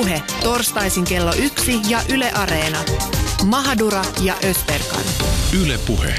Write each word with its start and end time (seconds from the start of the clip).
Puhe, 0.00 0.22
torstaisin 0.42 1.04
kello 1.04 1.32
yksi 1.42 1.80
ja 1.88 2.00
Yle 2.12 2.30
Areena. 2.34 2.78
Mahadura 3.44 4.02
ja 4.22 4.34
Ösberkan. 4.44 5.04
Yle 5.62 5.78
Puhe. 5.86 6.14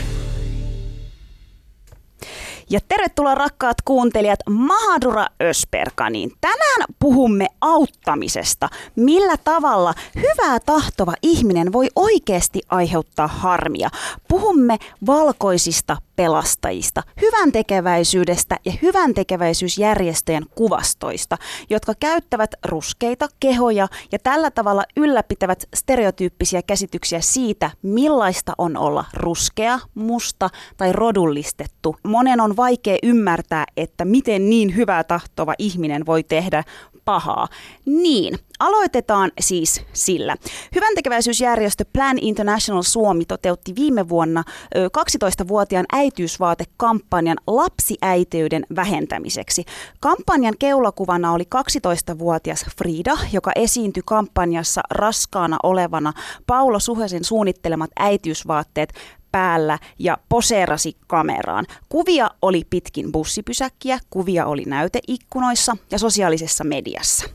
Ja 2.69 2.79
tervetuloa 2.87 3.35
rakkaat 3.35 3.77
kuuntelijat 3.85 4.39
Mahadura 4.49 5.27
Ösperkaniin. 5.43 6.31
Tänään 6.41 6.85
puhumme 6.99 7.47
auttamisesta. 7.61 8.69
Millä 8.95 9.37
tavalla 9.43 9.93
hyvää 10.15 10.59
tahtova 10.65 11.13
ihminen 11.21 11.73
voi 11.73 11.87
oikeasti 11.95 12.61
aiheuttaa 12.69 13.27
harmia. 13.27 13.89
Puhumme 14.27 14.77
valkoisista 15.05 15.97
pelastajista, 16.21 17.03
hyvän 17.21 17.51
tekeväisyydestä 17.51 18.57
ja 18.65 18.73
hyvän 18.81 19.13
tekeväisyysjärjestöjen 19.13 20.45
kuvastoista, 20.55 21.37
jotka 21.69 21.93
käyttävät 21.99 22.55
ruskeita 22.65 23.27
kehoja 23.39 23.87
ja 24.11 24.19
tällä 24.19 24.51
tavalla 24.51 24.83
ylläpitävät 24.97 25.63
stereotyyppisiä 25.75 26.61
käsityksiä 26.61 27.21
siitä, 27.21 27.71
millaista 27.81 28.53
on 28.57 28.77
olla 28.77 29.05
ruskea, 29.13 29.79
musta 29.95 30.49
tai 30.77 30.91
rodullistettu. 30.91 31.95
Monen 32.03 32.41
on 32.41 32.57
vaikea 32.57 32.97
ymmärtää, 33.03 33.65
että 33.77 34.05
miten 34.05 34.49
niin 34.49 34.75
hyvää 34.75 35.03
tahtova 35.03 35.53
ihminen 35.57 36.05
voi 36.05 36.23
tehdä 36.23 36.63
pahaa. 37.11 37.47
Niin, 37.85 38.37
aloitetaan 38.59 39.31
siis 39.39 39.81
sillä. 39.93 40.35
Hyvän 40.75 40.95
tekeväisyysjärjestö 40.95 41.85
Plan 41.93 42.17
International 42.21 42.83
Suomi 42.83 43.25
toteutti 43.25 43.75
viime 43.75 44.09
vuonna 44.09 44.43
12-vuotiaan 44.75 45.85
äitiysvaatekampanjan 45.93 47.37
lapsiäiteyden 47.47 48.65
vähentämiseksi. 48.75 49.65
Kampanjan 49.99 50.53
keulakuvana 50.59 51.31
oli 51.31 51.43
12-vuotias 51.55 52.65
Frida, 52.77 53.17
joka 53.33 53.51
esiintyi 53.55 54.03
kampanjassa 54.05 54.81
raskaana 54.91 55.57
olevana 55.63 56.13
Paulo 56.47 56.79
Suhosen 56.79 57.23
suunnittelemat 57.23 57.89
äitiysvaatteet 57.99 58.93
päällä 59.31 59.79
ja 59.99 60.17
poseerasi 60.29 60.97
kameraan. 61.07 61.65
Kuvia 61.89 62.31
oli 62.41 62.63
pitkin 62.69 63.11
bussipysäkkiä, 63.11 63.99
kuvia 64.09 64.45
oli 64.45 64.63
näyteikkunoissa 64.65 65.77
ja 65.91 65.99
sosiaalisessa 65.99 66.63
mediassa. 66.63 67.25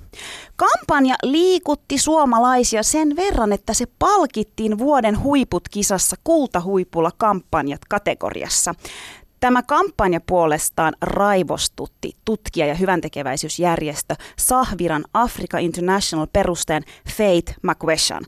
Kampanja 0.56 1.14
liikutti 1.22 1.98
suomalaisia 1.98 2.82
sen 2.82 3.16
verran, 3.16 3.52
että 3.52 3.74
se 3.74 3.84
palkittiin 3.98 4.78
vuoden 4.78 5.22
huiput 5.22 5.68
kisassa 5.68 6.16
kultahuipulla 6.24 7.10
kampanjat 7.18 7.80
kategoriassa. 7.88 8.74
Tämä 9.40 9.62
kampanja 9.62 10.20
puolestaan 10.20 10.94
raivostutti 11.00 12.16
tutkija- 12.24 12.66
ja 12.66 12.74
hyväntekeväisyysjärjestö 12.74 14.14
Sahviran 14.38 15.04
Africa 15.14 15.58
International 15.58 16.26
perusteen 16.32 16.82
Faith 17.16 17.54
McWeshan. 17.62 18.24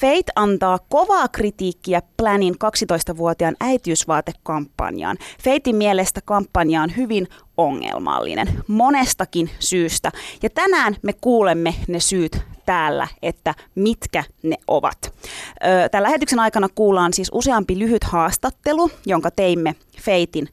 Faith 0.00 0.32
antaa 0.36 0.78
kovaa 0.88 1.28
kritiikkiä 1.28 2.02
Planin 2.16 2.54
12-vuotiaan 2.54 3.56
äitiysvaatekampanjaan. 3.60 5.16
Faithin 5.44 5.76
mielestä 5.76 6.20
kampanja 6.24 6.82
on 6.82 6.96
hyvin 6.96 7.28
ongelmallinen 7.56 8.48
monestakin 8.68 9.50
syystä. 9.58 10.12
Ja 10.42 10.50
tänään 10.50 10.96
me 11.02 11.12
kuulemme 11.20 11.74
ne 11.88 12.00
syyt 12.00 12.38
täällä, 12.68 13.08
että 13.22 13.54
mitkä 13.74 14.24
ne 14.42 14.56
ovat. 14.66 15.14
Tämän 15.90 16.02
lähetyksen 16.02 16.40
aikana 16.40 16.68
kuullaan 16.74 17.12
siis 17.12 17.30
useampi 17.32 17.78
lyhyt 17.78 18.04
haastattelu, 18.04 18.90
jonka 19.06 19.30
teimme 19.30 19.74
Feitin 20.00 20.48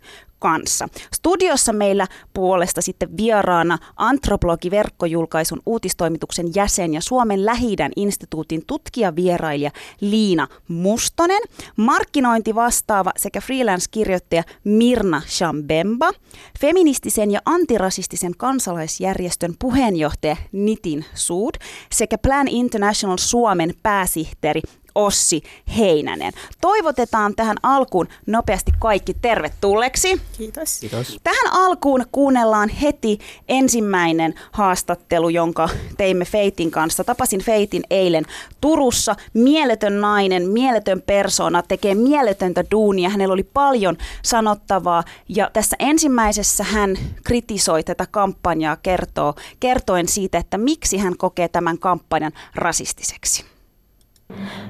kanssa. 0.46 0.88
Studiossa 1.16 1.74
meillä 1.74 2.08
puolesta 2.34 2.82
sitten 2.82 3.18
vieraana 3.18 3.78
antropologi-verkkojulkaisun 3.96 5.62
uutistoimituksen 5.66 6.56
jäsen 6.56 6.94
ja 6.94 7.02
Suomen 7.02 7.46
lähi 7.46 7.76
instituutin 7.96 8.64
tutkijavierailija 8.68 9.72
Liina 10.02 10.48
Mustonen, 10.68 11.42
markkinointivastaava 11.78 13.12
sekä 13.18 13.42
freelance-kirjoittaja 13.42 14.44
Mirna 14.64 15.22
Shambemba, 15.28 16.12
feministisen 16.60 17.32
ja 17.32 17.40
antirasistisen 17.46 18.34
kansalaisjärjestön 18.38 19.54
puheenjohtaja 19.60 20.38
Nitin 20.52 21.06
Suud 21.14 21.56
sekä 21.92 22.18
Plan 22.18 22.48
International 22.48 23.18
Suomen 23.18 23.74
pääsihteeri 23.84 24.62
Ossi 24.96 25.44
Heinänen. 25.78 26.34
Toivotetaan 26.62 27.36
tähän 27.36 27.58
alkuun 27.64 28.08
nopeasti 28.28 28.72
kaikki 28.80 29.14
tervetulleeksi. 29.14 30.22
Kiitos. 30.38 30.80
Kiitos. 30.80 31.20
Tähän 31.24 31.54
alkuun 31.54 32.06
kuunnellaan 32.12 32.70
heti 32.70 33.20
ensimmäinen 33.48 34.34
haastattelu, 34.52 35.30
jonka 35.30 35.70
teimme 35.98 36.26
Feitin 36.26 36.72
kanssa. 36.72 37.04
Tapasin 37.04 37.44
Feitin 37.44 37.84
eilen 37.90 38.26
Turussa. 38.62 39.16
Mieletön 39.34 40.02
nainen, 40.02 40.50
mieletön 40.50 41.02
persona, 41.02 41.64
tekee 41.64 41.96
mieletöntä 41.96 42.64
duunia. 42.72 43.10
Hänellä 43.10 43.34
oli 43.34 43.44
paljon 43.44 43.98
sanottavaa 44.22 45.04
ja 45.30 45.50
tässä 45.54 45.76
ensimmäisessä 45.80 46.64
hän 46.64 46.98
kritisoi 47.24 47.84
tätä 47.84 48.06
kampanjaa 48.12 48.76
kertoo, 48.76 49.36
kertoen 49.60 50.08
siitä, 50.08 50.38
että 50.38 50.58
miksi 50.58 50.98
hän 50.98 51.18
kokee 51.18 51.48
tämän 51.48 51.80
kampanjan 51.80 52.32
rasistiseksi. 52.56 53.55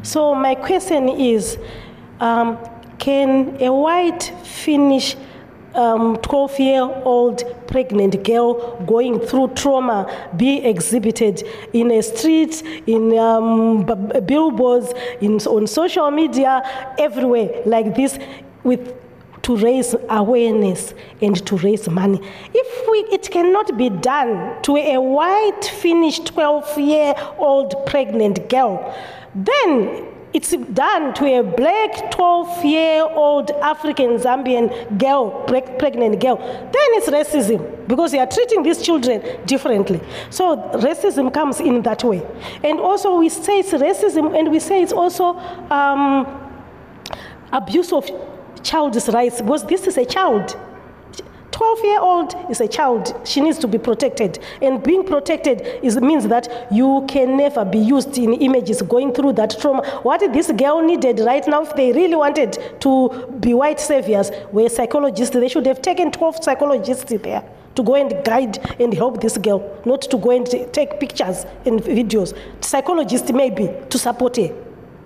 So 0.03 0.35
my 0.35 0.55
question 0.55 1.09
is, 1.09 1.57
um, 2.19 2.57
can 2.99 3.57
a 3.61 3.73
white 3.73 4.31
Finnish 4.43 5.15
um, 5.73 6.17
12 6.17 6.59
year 6.59 6.81
old 7.03 7.43
pregnant 7.67 8.23
girl 8.23 8.79
going 8.85 9.19
through 9.19 9.49
trauma 9.55 10.29
be 10.37 10.63
exhibited 10.63 11.43
in 11.73 11.91
a 11.91 12.01
street, 12.01 12.61
in 12.87 13.17
um, 13.17 13.83
b- 13.85 14.19
billboards, 14.21 14.93
in, 15.21 15.39
on 15.41 15.67
social 15.67 16.09
media, 16.11 16.61
everywhere 16.97 17.61
like 17.65 17.95
this 17.95 18.17
with 18.63 18.95
to 19.41 19.55
raise 19.57 19.95
awareness 20.09 20.95
and 21.21 21.45
to 21.45 21.57
raise 21.57 21.87
money. 21.89 22.19
If 22.51 22.89
we, 22.89 22.99
it 23.13 23.29
cannot 23.29 23.77
be 23.77 23.89
done 23.89 24.59
to 24.63 24.75
a 24.75 24.99
white 24.99 25.65
Finnish 25.65 26.19
12 26.19 26.79
year 26.79 27.13
old 27.37 27.75
pregnant 27.85 28.49
girl, 28.49 28.95
then 29.35 30.05
it's 30.35 30.51
done 30.51 31.13
to 31.13 31.25
a 31.39 31.43
black 31.43 32.11
12 32.11 32.65
year 32.65 33.03
old 33.03 33.51
African 33.51 34.17
Zambian 34.17 34.97
girl, 34.99 35.31
pre- 35.47 35.61
pregnant 35.79 36.19
girl, 36.19 36.35
then 36.37 36.89
it's 36.97 37.07
racism 37.07 37.87
because 37.87 38.13
you 38.13 38.19
are 38.19 38.27
treating 38.27 38.61
these 38.61 38.81
children 38.81 39.23
differently. 39.45 40.01
So 40.29 40.57
racism 40.73 41.33
comes 41.33 41.61
in 41.61 41.81
that 41.83 42.03
way. 42.03 42.21
And 42.63 42.81
also, 42.81 43.17
we 43.17 43.29
say 43.29 43.59
it's 43.59 43.71
racism 43.71 44.37
and 44.37 44.51
we 44.51 44.59
say 44.59 44.81
it's 44.83 44.91
also 44.91 45.37
um, 45.69 46.27
abuse 47.53 47.93
of 47.93 48.09
child's 48.61 49.07
rights 49.07 49.41
because 49.41 49.65
this 49.65 49.87
is 49.87 49.97
a 49.97 50.05
child. 50.05 50.57
12 51.65 51.83
year 51.83 51.99
old 51.99 52.35
is 52.51 52.61
a 52.61 52.67
child. 52.67 53.19
She 53.23 53.41
needs 53.41 53.57
to 53.57 53.67
be 53.67 53.79
protected. 53.79 54.37
And 54.61 54.83
being 54.83 55.03
protected 55.03 55.61
is, 55.83 55.99
means 55.99 56.27
that 56.27 56.67
you 56.71 57.03
can 57.07 57.37
never 57.37 57.65
be 57.65 57.79
used 57.79 58.15
in 58.19 58.33
images 58.33 58.83
going 58.83 59.15
through 59.15 59.33
that 59.33 59.57
trauma. 59.59 59.83
What 60.03 60.19
this 60.31 60.51
girl 60.51 60.83
needed 60.83 61.21
right 61.21 61.43
now, 61.47 61.63
if 61.63 61.75
they 61.75 61.91
really 61.91 62.15
wanted 62.15 62.59
to 62.81 63.35
be 63.39 63.55
white 63.55 63.79
saviors, 63.79 64.29
were 64.51 64.69
psychologists, 64.69 65.33
they 65.33 65.47
should 65.47 65.65
have 65.65 65.81
taken 65.81 66.11
12 66.11 66.43
psychologists 66.43 67.11
there 67.11 67.43
to 67.73 67.83
go 67.83 67.95
and 67.95 68.23
guide 68.23 68.59
and 68.79 68.93
help 68.93 69.19
this 69.19 69.35
girl, 69.39 69.81
not 69.85 70.03
to 70.03 70.17
go 70.17 70.29
and 70.29 70.45
take 70.71 70.99
pictures 70.99 71.45
and 71.65 71.81
videos. 71.81 72.37
Psychologists, 72.61 73.31
maybe, 73.31 73.71
to 73.89 73.97
support 73.97 74.37
her 74.37 74.53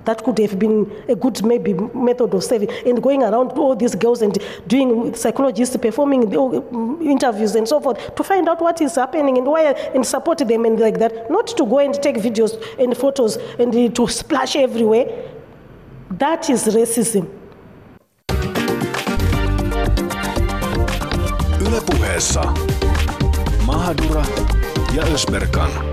that 0.06 0.24
could 0.24 0.38
have 0.40 0.58
been 0.58 0.92
a 1.08 1.16
good 1.16 1.44
maybe 1.44 1.74
method 1.74 2.34
of 2.34 2.44
saving 2.44 2.70
and 2.86 3.02
going 3.02 3.24
around 3.24 3.52
all 3.52 3.76
these 3.76 3.96
girls 3.96 4.22
and 4.22 4.38
doing 4.68 5.14
psychologists 5.14 5.76
performing 5.78 6.36
uh, 6.36 6.62
interviews 7.02 7.56
and 7.56 7.68
so 7.68 7.80
forth 7.80 8.16
to 8.16 8.24
find 8.24 8.48
out 8.48 8.62
what 8.62 8.82
is 8.82 8.96
happening 8.96 9.38
and 9.38 9.48
why 9.48 9.64
and 9.94 10.06
support 10.06 10.40
them 10.40 10.66
and 10.66 10.80
like 10.80 11.00
that. 11.00 11.30
Not 11.30 11.48
to 11.48 11.66
go 11.66 11.80
and 11.80 11.94
take 11.94 12.16
videos 12.18 12.62
and 12.80 12.96
photos 12.96 13.38
and 13.58 13.76
uh, 13.76 13.90
to 13.90 14.08
splash 14.08 14.56
everywhere. 14.56 15.06
That 16.12 16.50
is 16.50 16.66
racism. 16.66 17.28
Ylepuheessa. 21.60 22.54
Mahadura 23.66 24.24
ja. 24.96 25.89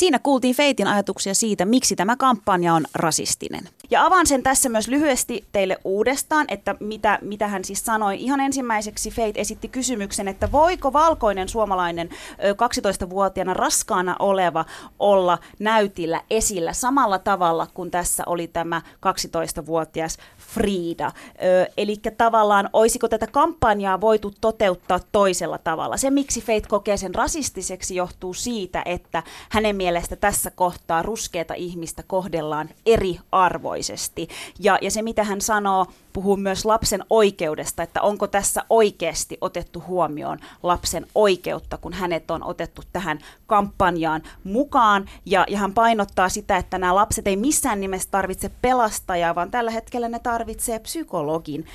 Siinä 0.00 0.18
kuultiin 0.18 0.54
Feitin 0.54 0.86
ajatuksia 0.86 1.34
siitä, 1.34 1.64
miksi 1.64 1.96
tämä 1.96 2.16
kampanja 2.16 2.74
on 2.74 2.84
rasistinen. 2.94 3.68
Ja 3.90 4.04
avaan 4.06 4.26
sen 4.26 4.42
tässä 4.42 4.68
myös 4.68 4.88
lyhyesti 4.88 5.44
teille 5.52 5.78
uudestaan, 5.84 6.46
että 6.48 6.74
mitä, 6.80 7.18
mitä 7.22 7.48
hän 7.48 7.64
siis 7.64 7.84
sanoi. 7.84 8.22
Ihan 8.22 8.40
ensimmäiseksi 8.40 9.10
Feit 9.10 9.36
esitti 9.36 9.68
kysymyksen, 9.68 10.28
että 10.28 10.52
voiko 10.52 10.92
valkoinen 10.92 11.48
suomalainen 11.48 12.08
12-vuotiaana 12.38 13.54
raskaana 13.54 14.16
oleva 14.18 14.64
olla 14.98 15.38
näytillä 15.58 16.22
esillä 16.30 16.72
samalla 16.72 17.18
tavalla 17.18 17.66
kuin 17.74 17.90
tässä 17.90 18.22
oli 18.26 18.46
tämä 18.46 18.82
12-vuotias 19.06 20.18
Frida. 20.54 21.12
Eli 21.76 21.96
tavallaan 22.18 22.70
olisiko 22.72 23.08
tätä 23.08 23.26
kampanjaa 23.26 24.00
voitu 24.00 24.32
toteuttaa 24.40 25.00
toisella 25.12 25.58
tavalla. 25.58 25.96
Se, 25.96 26.10
miksi 26.10 26.40
Feit 26.40 26.66
kokee 26.66 26.96
sen 26.96 27.14
rasistiseksi, 27.14 27.96
johtuu 27.96 28.34
siitä, 28.34 28.82
että 28.84 29.22
hänen 29.48 29.76
mielestä 29.76 30.16
tässä 30.16 30.50
kohtaa 30.50 31.02
ruskeata 31.02 31.54
ihmistä 31.54 32.02
kohdellaan 32.06 32.68
eriarvoisesti. 32.86 34.28
Ja, 34.58 34.78
ja 34.82 34.90
se, 34.90 35.02
mitä 35.02 35.24
hän 35.24 35.40
sanoo, 35.40 35.86
puhuu 36.12 36.36
myös 36.36 36.64
lapsen 36.64 37.04
oikeudesta, 37.10 37.82
että 37.82 38.02
onko 38.02 38.26
tässä 38.26 38.64
oikeasti 38.70 39.38
otettu 39.40 39.82
huomioon 39.86 40.38
lapsen 40.62 41.06
oikeutta, 41.14 41.76
kun 41.76 41.92
hänet 41.92 42.30
on 42.30 42.44
otettu 42.44 42.82
tähän 42.92 43.18
kampanjaan 43.46 44.22
mukaan. 44.44 45.08
Ja, 45.26 45.44
ja 45.48 45.58
hän 45.58 45.74
painottaa 45.74 46.28
sitä, 46.28 46.56
että 46.56 46.78
nämä 46.78 46.94
lapset 46.94 47.26
ei 47.26 47.36
missään 47.36 47.80
nimessä 47.80 48.08
tarvitse 48.10 48.50
pelastajaa, 48.62 49.34
vaan 49.34 49.50
tällä 49.50 49.70
hetkellä 49.70 50.08
ne 50.08 50.18
tarvitsee 50.18 50.78
psykologin. 50.78 51.66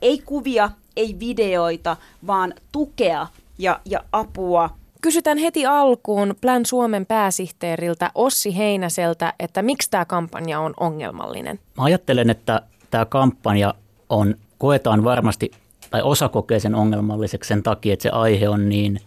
Ei 0.00 0.22
kuvia, 0.24 0.70
ei 0.96 1.16
videoita, 1.20 1.96
vaan 2.26 2.54
tukea 2.72 3.26
ja, 3.58 3.80
ja 3.84 4.04
apua 4.12 4.70
Kysytään 5.00 5.38
heti 5.38 5.66
alkuun 5.66 6.34
Plan 6.40 6.66
Suomen 6.66 7.06
pääsihteeriltä 7.06 8.10
Ossi 8.14 8.56
Heinäseltä, 8.56 9.34
että 9.38 9.62
miksi 9.62 9.90
tämä 9.90 10.04
kampanja 10.04 10.60
on 10.60 10.74
ongelmallinen? 10.80 11.58
Mä 11.76 11.84
ajattelen, 11.84 12.30
että 12.30 12.62
tämä 12.90 13.04
kampanja 13.04 13.74
on, 14.08 14.34
koetaan 14.58 15.04
varmasti, 15.04 15.50
tai 15.90 16.02
osa 16.02 16.28
kokee 16.28 16.60
sen 16.60 16.74
ongelmalliseksi 16.74 17.48
sen 17.48 17.62
takia, 17.62 17.92
että 17.92 18.02
se 18.02 18.08
aihe 18.08 18.48
on 18.48 18.68
niin 18.68 19.00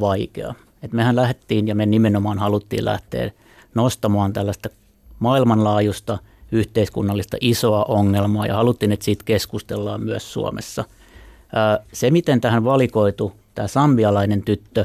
vaikea. 0.00 0.54
Et 0.82 0.92
mehän 0.92 1.16
lähdettiin 1.16 1.68
ja 1.68 1.74
me 1.74 1.86
nimenomaan 1.86 2.38
haluttiin 2.38 2.84
lähteä 2.84 3.30
nostamaan 3.74 4.32
tällaista 4.32 4.68
maailmanlaajuista 5.18 6.18
yhteiskunnallista 6.52 7.36
isoa 7.40 7.84
ongelmaa 7.84 8.46
ja 8.46 8.54
haluttiin, 8.56 8.92
että 8.92 9.04
siitä 9.04 9.24
keskustellaan 9.24 10.00
myös 10.00 10.32
Suomessa. 10.32 10.84
Se, 11.92 12.10
miten 12.10 12.40
tähän 12.40 12.64
valikoitu 12.64 13.32
tämä 13.54 13.68
sambialainen 13.68 14.42
tyttö, 14.42 14.84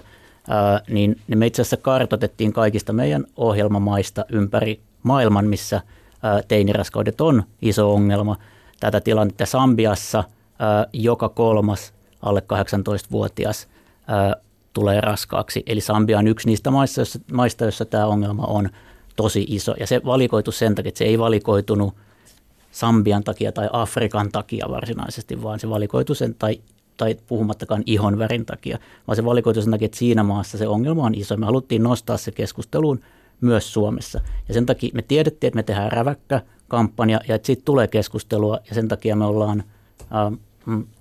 niin 0.90 1.20
me 1.28 1.46
itse 1.46 1.62
asiassa 1.62 1.78
kartotettiin 1.78 2.54
kaikista 2.54 2.94
meidän 2.94 3.26
ohjelmamaista 3.38 4.26
ympäri 4.30 4.80
maailman, 5.04 5.46
missä 5.46 5.82
teiniraskaudet 6.48 7.22
on 7.22 7.44
iso 7.62 7.94
ongelma. 7.94 8.36
Tätä 8.80 9.02
tilannetta 9.02 9.46
Sambiassa 9.46 10.24
joka 10.94 11.30
kolmas 11.30 11.94
alle 12.22 12.44
18-vuotias 12.54 13.68
tulee 14.74 15.02
raskaaksi. 15.02 15.64
Eli 15.66 15.81
Sambia 15.81 16.20
on 16.20 16.28
yksi 16.28 16.48
niistä 16.48 16.72
maista, 16.72 17.00
joissa, 17.00 17.20
maista, 17.34 17.64
joissa 17.64 17.86
tämä 17.86 18.06
ongelma 18.06 18.46
on 18.46 18.70
tosi 19.16 19.46
iso. 19.50 19.74
Ja 19.80 19.88
se 19.88 20.02
valikoitu 20.06 20.52
sen 20.52 20.75
takia, 20.75 20.88
että 20.88 20.98
se 20.98 21.06
ei 21.06 21.20
valikoitunut 21.20 21.94
Sambian 22.72 23.24
takia 23.24 23.52
tai 23.52 23.70
Afrikan 23.72 24.31
takia 24.31 24.66
varsinaisesti, 24.70 25.44
vaan 25.44 25.60
se 25.60 25.70
valikoitu 25.70 26.16
sen, 26.16 26.36
tai, 26.40 26.62
tai 26.98 27.16
puhumattakaan 27.28 27.84
ihon 27.86 28.18
värin 28.18 28.46
takia, 28.46 28.78
vaan 29.08 29.16
se 29.16 29.25
valikoitu 29.25 29.62
sen 29.62 29.72
takia, 29.72 29.86
että 29.86 29.98
siinä 29.98 30.24
maassa 30.24 30.58
se 30.58 30.68
ongelma 30.68 31.04
on 31.04 31.16
iso. 31.16 31.38
Me 31.38 31.46
haluttiin 31.46 31.84
nostaa 31.84 32.18
se 32.18 32.31
keskusteluun 32.31 33.00
myös 33.44 33.74
Suomessa. 33.74 34.22
Ja 34.48 34.54
sen 34.54 34.66
takia 34.66 34.90
me 34.94 35.01
tiedettiin, 35.01 35.48
että 35.48 35.56
me 35.56 35.63
tehdään 35.63 35.92
räväkkä 35.92 36.42
kampanja 36.68 37.19
ja 37.28 37.36
että 37.36 37.45
siitä 37.45 37.62
tulee 37.66 37.88
keskustelua 37.88 38.60
ja 38.69 38.75
sen 38.75 38.88
takia 38.88 39.16
me 39.16 39.25
ollaan 39.25 39.63
äh, 40.00 40.40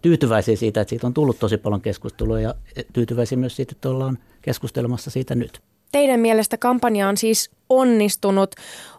tyytyväisiä 0.03 0.57
siitä, 0.57 0.81
että 0.81 0.91
siitä 0.91 1.07
on 1.07 1.15
tullut 1.15 1.39
tosi 1.39 1.57
paljon 1.57 1.81
keskustelua 1.81 2.41
ja 2.41 2.55
tyytyväisiä 2.93 3.39
myös 3.39 3.57
siitä, 3.57 3.73
että 3.73 3.89
ollaan 3.89 4.19
keskustelemassa 4.43 5.11
siitä 5.11 5.35
nyt. 5.35 5.61
Teidän 5.93 6.21
mielestä 6.21 6.59
kampanja 6.59 7.09
on 7.09 7.17
siis 7.17 7.51
onnistunut. 7.69 8.55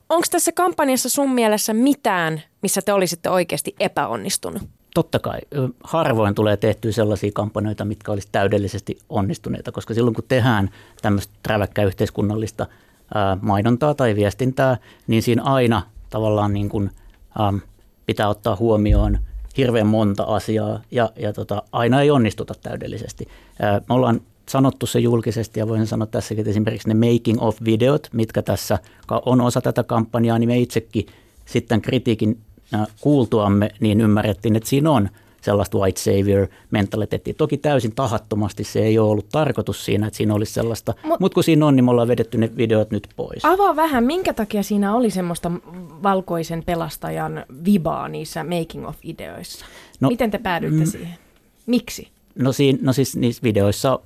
Onko 0.10 0.26
tässä 0.32 0.52
kampanjassa 0.52 1.10
sun 1.10 1.32
mielessä 1.32 1.74
mitään, 1.74 2.42
missä 2.62 2.82
te 2.82 2.94
olisitte 2.94 3.30
oikeasti 3.30 3.76
epäonnistunut? 3.80 4.62
Totta 4.94 5.20
kai. 5.20 5.40
Harvoin 5.84 6.36
tulee 6.36 6.58
tehtyä 6.58 6.92
sellaisia 6.92 7.32
kampanjoita, 7.34 7.86
mitkä 7.86 8.12
olisi 8.12 8.28
täydellisesti 8.32 8.98
onnistuneita, 9.10 9.72
koska 9.72 9.94
silloin 9.94 10.14
kun 10.14 10.24
tehdään 10.28 10.70
tämmöistä 11.02 11.34
räväkkää 11.48 11.86
yhteiskunnallista 11.86 12.68
mainontaa 13.42 13.94
tai 13.94 14.16
viestintää, 14.16 14.78
niin 15.08 15.24
siinä 15.24 15.44
aina 15.44 15.82
tavallaan 16.10 16.54
niin 16.54 16.70
kuin, 16.70 16.92
ähm, 17.40 17.58
pitää 18.06 18.30
ottaa 18.30 18.56
huomioon 18.56 19.20
hirveän 19.58 19.88
monta 19.88 20.24
asiaa 20.24 20.80
ja, 20.92 21.10
ja 21.16 21.34
tota, 21.34 21.64
aina 21.72 22.02
ei 22.02 22.12
onnistuta 22.12 22.54
täydellisesti. 22.62 23.28
Äh, 23.64 23.82
me 23.90 23.96
ollaan 23.96 24.22
sanottu 24.50 24.86
se 24.86 25.00
julkisesti 25.00 25.60
ja 25.60 25.68
voin 25.68 25.88
sanoa 25.88 26.06
tässäkin, 26.06 26.42
että 26.42 26.50
esimerkiksi 26.50 26.88
ne 26.88 27.12
making 27.12 27.42
of 27.42 27.58
videot, 27.66 28.08
mitkä 28.14 28.42
tässä 28.42 28.80
on 29.26 29.42
osa 29.42 29.62
tätä 29.62 29.84
kampanjaa, 29.84 30.40
niin 30.40 30.50
me 30.50 30.60
itsekin 30.60 31.06
sitten 31.46 31.82
kritiikin 31.82 32.38
kuultuamme, 33.02 33.70
niin 33.80 34.02
ymmärrettiin, 34.02 34.56
että 34.56 34.70
siinä 34.70 34.92
on 34.92 35.10
sellaista 35.44 35.78
white 35.78 36.00
savior 36.00 36.48
mentaliteettia. 36.72 37.34
Toki 37.34 37.58
täysin 37.58 37.96
tahattomasti 37.96 38.64
se 38.64 38.80
ei 38.80 39.00
ole 39.00 39.10
ollut 39.10 39.30
tarkoitus 39.32 39.86
siinä, 39.86 40.08
että 40.08 40.18
siinä 40.18 40.34
olisi 40.34 40.54
sellaista, 40.54 40.94
mutta 41.04 41.18
mut 41.20 41.34
kun 41.34 41.44
siinä 41.44 41.66
on, 41.66 41.76
niin 41.76 41.86
me 41.86 41.92
ollaan 41.92 42.08
vedetty 42.08 42.38
ne 42.38 42.50
videot 42.58 42.92
nyt 42.92 43.08
pois. 43.16 43.46
Avaa 43.46 43.76
vähän, 43.76 44.04
minkä 44.04 44.34
takia 44.34 44.64
siinä 44.64 44.96
oli 44.96 45.10
semmoista 45.10 45.52
valkoisen 46.04 46.64
pelastajan 46.66 47.46
vibaa 47.66 48.08
niissä 48.08 48.44
making 48.44 48.88
of 48.88 48.96
ideoissa? 49.04 49.66
No, 50.00 50.10
Miten 50.10 50.32
te 50.32 50.38
päädyitte 50.38 50.84
mm, 50.86 50.92
siihen? 50.92 51.16
Miksi? 51.66 52.08
No, 52.36 52.52
siinä, 52.52 52.80
no 52.82 52.94
siis 52.94 53.16
niissä 53.16 53.44
videoissa 53.44 54.00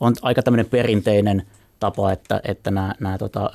on 0.00 0.14
aika 0.22 0.42
tämmöinen 0.42 0.66
perinteinen 0.66 1.42
tapa, 1.80 2.12
että, 2.12 2.40
että 2.44 2.70
nämä, 2.70 2.94
nämä 3.00 3.18
tota, 3.18 3.50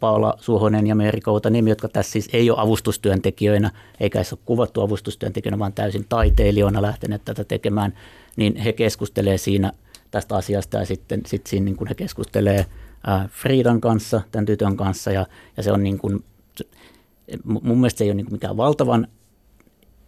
Paula 0.00 0.34
Suhonen 0.40 0.86
ja 0.86 0.94
Meeri 0.94 1.20
Koutanim, 1.20 1.68
jotka 1.68 1.88
tässä 1.88 2.12
siis 2.12 2.28
ei 2.32 2.50
ole 2.50 2.60
avustustyöntekijöinä, 2.60 3.70
eikä 4.00 4.18
edes 4.18 4.32
ole 4.32 4.40
kuvattu 4.44 4.80
avustustyöntekijöinä, 4.80 5.58
vaan 5.58 5.72
täysin 5.72 6.06
taiteilijoina 6.08 6.82
lähteneet 6.82 7.24
tätä 7.24 7.44
tekemään, 7.44 7.94
niin 8.36 8.56
he 8.56 8.72
keskustelee 8.72 9.38
siinä 9.38 9.72
tästä 10.10 10.36
asiasta 10.36 10.78
ja 10.78 10.86
sitten 10.86 11.20
sit 11.26 11.46
siinä 11.46 11.64
niin 11.64 11.76
kuin 11.76 11.88
he 11.88 11.94
keskustelee 11.94 12.66
äh, 13.08 13.30
Friidan 13.30 13.80
kanssa, 13.80 14.20
tämän 14.32 14.46
tytön 14.46 14.76
kanssa 14.76 15.10
ja, 15.12 15.26
ja 15.56 15.62
se 15.62 15.72
on 15.72 15.82
niin 15.82 15.98
kuin, 15.98 16.24
mun 17.44 17.78
mielestä 17.78 17.98
se 17.98 18.04
ei 18.04 18.10
ole 18.10 18.16
niin 18.16 18.32
mikään 18.32 18.56
valtavan 18.56 19.08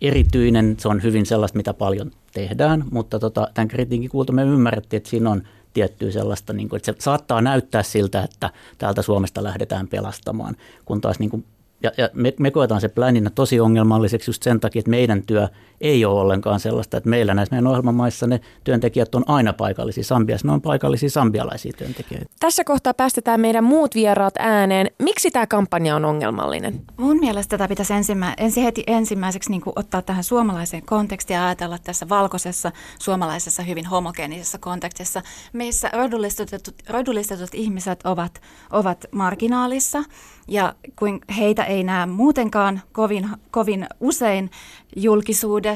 erityinen, 0.01 0.77
se 0.79 0.89
on 0.89 1.03
hyvin 1.03 1.27
sellaista, 1.27 1.57
mitä 1.57 1.75
paljon 1.75 2.11
tehdään, 2.33 2.85
mutta 2.91 3.19
tota, 3.19 3.49
tämän 3.55 3.69
kritiikin 3.69 4.11
kuulta 4.11 4.33
me 4.33 4.43
ymmärrettiin, 4.43 4.99
että 4.99 5.11
siinä 5.11 5.31
on 5.31 5.43
tiettyä 5.79 6.11
sellaista, 6.11 6.53
niin 6.53 6.69
kuin, 6.69 6.77
että 6.77 6.93
se 6.93 6.99
saattaa 6.99 7.41
näyttää 7.41 7.83
siltä, 7.83 8.23
että 8.23 8.51
täältä 8.79 9.03
Suomesta 9.03 9.43
lähdetään 9.43 9.89
pelastamaan, 9.89 10.57
kun 10.85 11.01
taas 11.01 11.19
niin 11.19 11.31
kuin 11.31 11.45
ja, 11.83 11.93
ja 11.97 12.09
me, 12.13 12.35
me 12.39 12.51
koetaan 12.51 12.81
se 12.81 12.89
pläninä 12.89 13.31
tosi 13.31 13.61
ongelmalliseksi 13.61 14.31
just 14.31 14.43
sen 14.43 14.61
takia, 14.61 14.81
että 14.81 14.91
meidän 14.91 15.23
työ 15.23 15.49
ei 15.81 16.05
ole 16.05 16.21
ollenkaan 16.21 16.61
sellaista, 16.61 16.97
että 16.97 17.09
meillä 17.09 17.35
näissä 17.35 17.55
meidän 17.55 17.67
ohjelmamaissa 17.67 18.27
ne 18.27 18.41
työntekijät 18.65 19.15
on 19.15 19.25
aina 19.27 19.53
paikallisia. 19.53 20.05
Sambiassa 20.05 20.47
ne 20.47 20.53
on 20.53 20.63
paikallisia 20.63 21.11
sambialaisia 21.11 21.73
työntekijöitä. 21.79 22.31
Tässä 22.41 22.65
kohtaa 22.65 22.95
päästetään 22.95 23.41
meidän 23.41 23.65
muut 23.65 23.95
vieraat 23.95 24.35
ääneen. 24.39 24.91
Miksi 25.03 25.31
tämä 25.31 25.47
kampanja 25.47 25.97
on 25.97 26.05
ongelmallinen? 26.05 26.81
Mun 26.97 27.19
mielestä 27.21 27.59
tätä 27.59 27.69
pitäisi 27.69 27.93
ensimmä, 27.93 28.35
ensi 28.37 28.65
heti 28.65 28.83
ensimmäiseksi 28.87 29.51
niin 29.51 29.63
ottaa 29.77 30.03
tähän 30.03 30.25
suomalaiseen 30.25 30.83
kontekstiin 30.87 31.35
ja 31.35 31.47
ajatella 31.47 31.79
tässä 31.79 32.09
valkoisessa, 32.09 32.73
suomalaisessa, 32.99 33.63
hyvin 33.63 33.87
homogeenisessa 33.87 34.59
kontekstissa, 34.59 35.23
missä 35.53 35.91
rodullistetut, 35.93 36.75
rodullistetut 36.89 37.51
ihmiset 37.55 38.01
ovat, 38.05 38.41
ovat 38.71 39.05
marginaalissa 39.13 40.05
ja 40.49 40.75
kuin 40.97 41.21
heitä 41.37 41.65
ei 41.65 41.85
näe 41.85 42.07
muutenkaan 42.07 42.81
kovin, 42.93 43.29
kovin 43.51 43.87
usein 44.01 44.51
julkisuudessa 44.97 45.68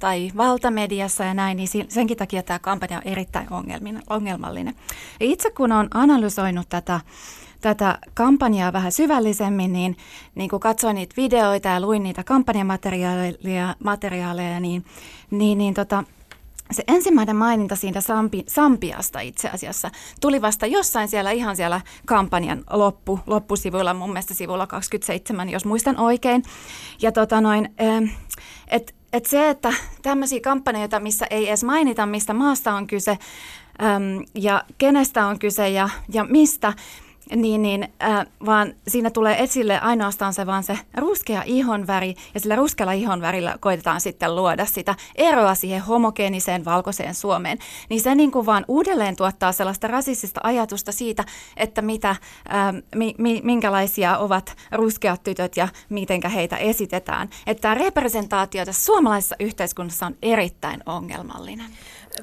tai 0.00 0.30
valtamediassa 0.36 1.24
ja 1.24 1.34
näin, 1.34 1.56
niin 1.56 1.68
senkin 1.88 2.16
takia 2.16 2.42
tämä 2.42 2.58
kampanja 2.58 2.96
on 2.96 3.02
erittäin 3.04 3.48
ongelmallinen. 4.10 4.74
Ja 5.20 5.26
itse 5.26 5.50
kun 5.50 5.72
olen 5.72 5.88
analysoinut 5.94 6.68
tätä, 6.68 7.00
tätä 7.60 7.98
kampanjaa 8.14 8.72
vähän 8.72 8.92
syvällisemmin, 8.92 9.72
niin, 9.72 9.96
niin 10.34 10.50
kun 10.50 10.60
katsoin 10.60 10.94
niitä 10.94 11.14
videoita 11.16 11.68
ja 11.68 11.80
luin 11.80 12.02
niitä 12.02 12.24
kampanjamateriaaleja, 12.24 13.76
materiaaleja, 13.84 14.60
niin, 14.60 14.84
niin, 15.30 15.58
niin 15.58 15.74
tota, 15.74 16.04
se 16.70 16.84
ensimmäinen 16.88 17.36
maininta 17.36 17.76
siitä 17.76 18.00
Sampi, 18.00 18.44
Sampiasta 18.48 19.20
itse 19.20 19.48
asiassa 19.48 19.90
tuli 20.20 20.42
vasta 20.42 20.66
jossain 20.66 21.08
siellä 21.08 21.30
ihan 21.30 21.56
siellä 21.56 21.80
kampanjan 22.06 22.64
loppu, 22.70 23.20
loppusivuilla, 23.26 23.94
mun 23.94 24.10
mielestä 24.10 24.34
sivulla 24.34 24.66
27, 24.66 25.48
jos 25.48 25.64
muistan 25.64 25.98
oikein. 25.98 26.42
Ja 27.02 27.12
tota 27.12 27.40
noin, 27.40 27.74
et, 28.68 28.94
et 29.12 29.26
se, 29.26 29.48
että 29.48 29.72
tämmöisiä 30.02 30.40
kampanjoita, 30.40 31.00
missä 31.00 31.26
ei 31.30 31.48
edes 31.48 31.64
mainita, 31.64 32.06
mistä 32.06 32.34
maasta 32.34 32.74
on 32.74 32.86
kyse 32.86 33.18
äm, 33.82 34.24
ja 34.34 34.64
kenestä 34.78 35.26
on 35.26 35.38
kyse 35.38 35.68
ja, 35.68 35.88
ja 36.12 36.24
mistä, 36.24 36.72
niin, 37.36 37.62
niin 37.62 37.88
äh, 38.02 38.26
vaan 38.46 38.74
siinä 38.88 39.10
tulee 39.10 39.42
esille 39.42 39.80
ainoastaan 39.80 40.34
se 40.34 40.46
vaan 40.46 40.62
se 40.62 40.78
ruskea 40.96 41.42
ihonväri, 41.46 42.14
ja 42.34 42.40
sillä 42.40 42.56
ruskealla 42.56 42.92
ihonvärillä 42.92 43.56
koitetaan 43.60 44.00
sitten 44.00 44.36
luoda 44.36 44.66
sitä 44.66 44.94
eroa 45.14 45.54
siihen 45.54 45.80
homogeeniseen 45.80 46.64
valkoiseen 46.64 47.14
Suomeen. 47.14 47.58
Niin 47.88 48.00
se 48.00 48.14
niin 48.14 48.30
kuin 48.30 48.46
vaan 48.46 48.64
uudelleen 48.68 49.16
tuottaa 49.16 49.52
sellaista 49.52 49.86
rasistista 49.86 50.40
ajatusta 50.44 50.92
siitä, 50.92 51.24
että 51.56 51.82
mitä, 51.82 52.10
äh, 52.10 52.18
mi, 52.94 53.14
mi, 53.18 53.40
minkälaisia 53.44 54.18
ovat 54.18 54.56
ruskeat 54.72 55.22
tytöt 55.22 55.56
ja 55.56 55.68
miten 55.88 56.20
heitä 56.34 56.56
esitetään. 56.56 57.28
Että 57.46 57.60
tämä 57.60 57.74
representaatio 57.74 58.64
tässä 58.64 58.84
suomalaisessa 58.84 59.36
yhteiskunnassa 59.40 60.06
on 60.06 60.16
erittäin 60.22 60.82
ongelmallinen. 60.86 61.66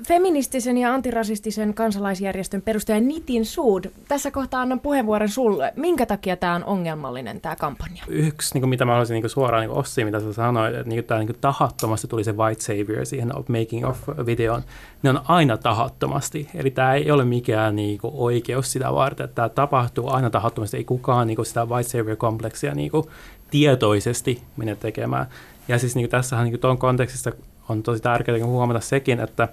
Feministisen 0.07 0.77
ja 0.77 0.93
antirasistisen 0.93 1.73
kansalaisjärjestön 1.73 2.61
perustaja 2.61 2.99
Nitin 2.99 3.45
Suud. 3.45 3.85
Tässä 4.07 4.31
kohtaa 4.31 4.61
annan 4.61 4.79
puheenvuoron 4.79 5.29
sulle. 5.29 5.73
Minkä 5.75 6.05
takia 6.05 6.37
tämä 6.37 6.55
on 6.55 6.63
ongelmallinen, 6.63 7.41
tämä 7.41 7.55
kampanja? 7.55 8.03
Yksi, 8.07 8.53
niin 8.53 8.61
kuin 8.61 8.69
mitä 8.69 8.85
mä 8.85 8.91
haluaisin 8.91 9.13
niin 9.13 9.21
kuin 9.21 9.31
suoraan 9.31 9.61
niin 9.61 9.77
Ossi, 9.77 10.05
mitä 10.05 10.19
sä 10.19 10.33
sanoit, 10.33 10.75
että 10.75 10.89
niin 10.89 11.03
tämä 11.03 11.19
niin 11.19 11.27
kuin 11.27 11.37
tahattomasti 11.41 12.07
tuli 12.07 12.23
se 12.23 12.37
white 12.37 12.61
savior 12.61 13.05
siihen 13.05 13.31
making 13.47 13.87
of 13.87 13.97
videoon. 14.25 14.61
Ne 15.03 15.09
on 15.09 15.21
aina 15.27 15.57
tahattomasti. 15.57 16.49
Eli 16.55 16.71
tämä 16.71 16.93
ei 16.93 17.11
ole 17.11 17.25
mikään 17.25 17.75
niin 17.75 17.97
kuin 17.97 18.13
oikeus 18.15 18.71
sitä 18.71 18.93
varten, 18.93 19.23
että 19.23 19.35
tämä 19.35 19.49
tapahtuu 19.49 20.09
aina 20.09 20.29
tahattomasti. 20.29 20.77
Ei 20.77 20.83
kukaan 20.83 21.27
niin 21.27 21.35
kuin 21.35 21.45
sitä 21.45 21.65
white 21.65 21.89
savior-kompleksia 21.89 22.75
niin 22.75 22.91
kuin 22.91 23.05
tietoisesti 23.51 24.41
mene 24.57 24.75
tekemään. 24.75 25.25
Ja 25.67 25.79
siis 25.79 25.95
niin 25.95 26.03
kuin 26.03 26.11
tässähän 26.11 26.43
niin 26.43 26.53
kuin 26.53 26.61
tuon 26.61 26.77
kontekstissa 26.77 27.31
on 27.69 27.83
tosi 27.83 28.01
tärkeää 28.01 28.45
huomata 28.45 28.79
sekin, 28.79 29.19
että 29.19 29.47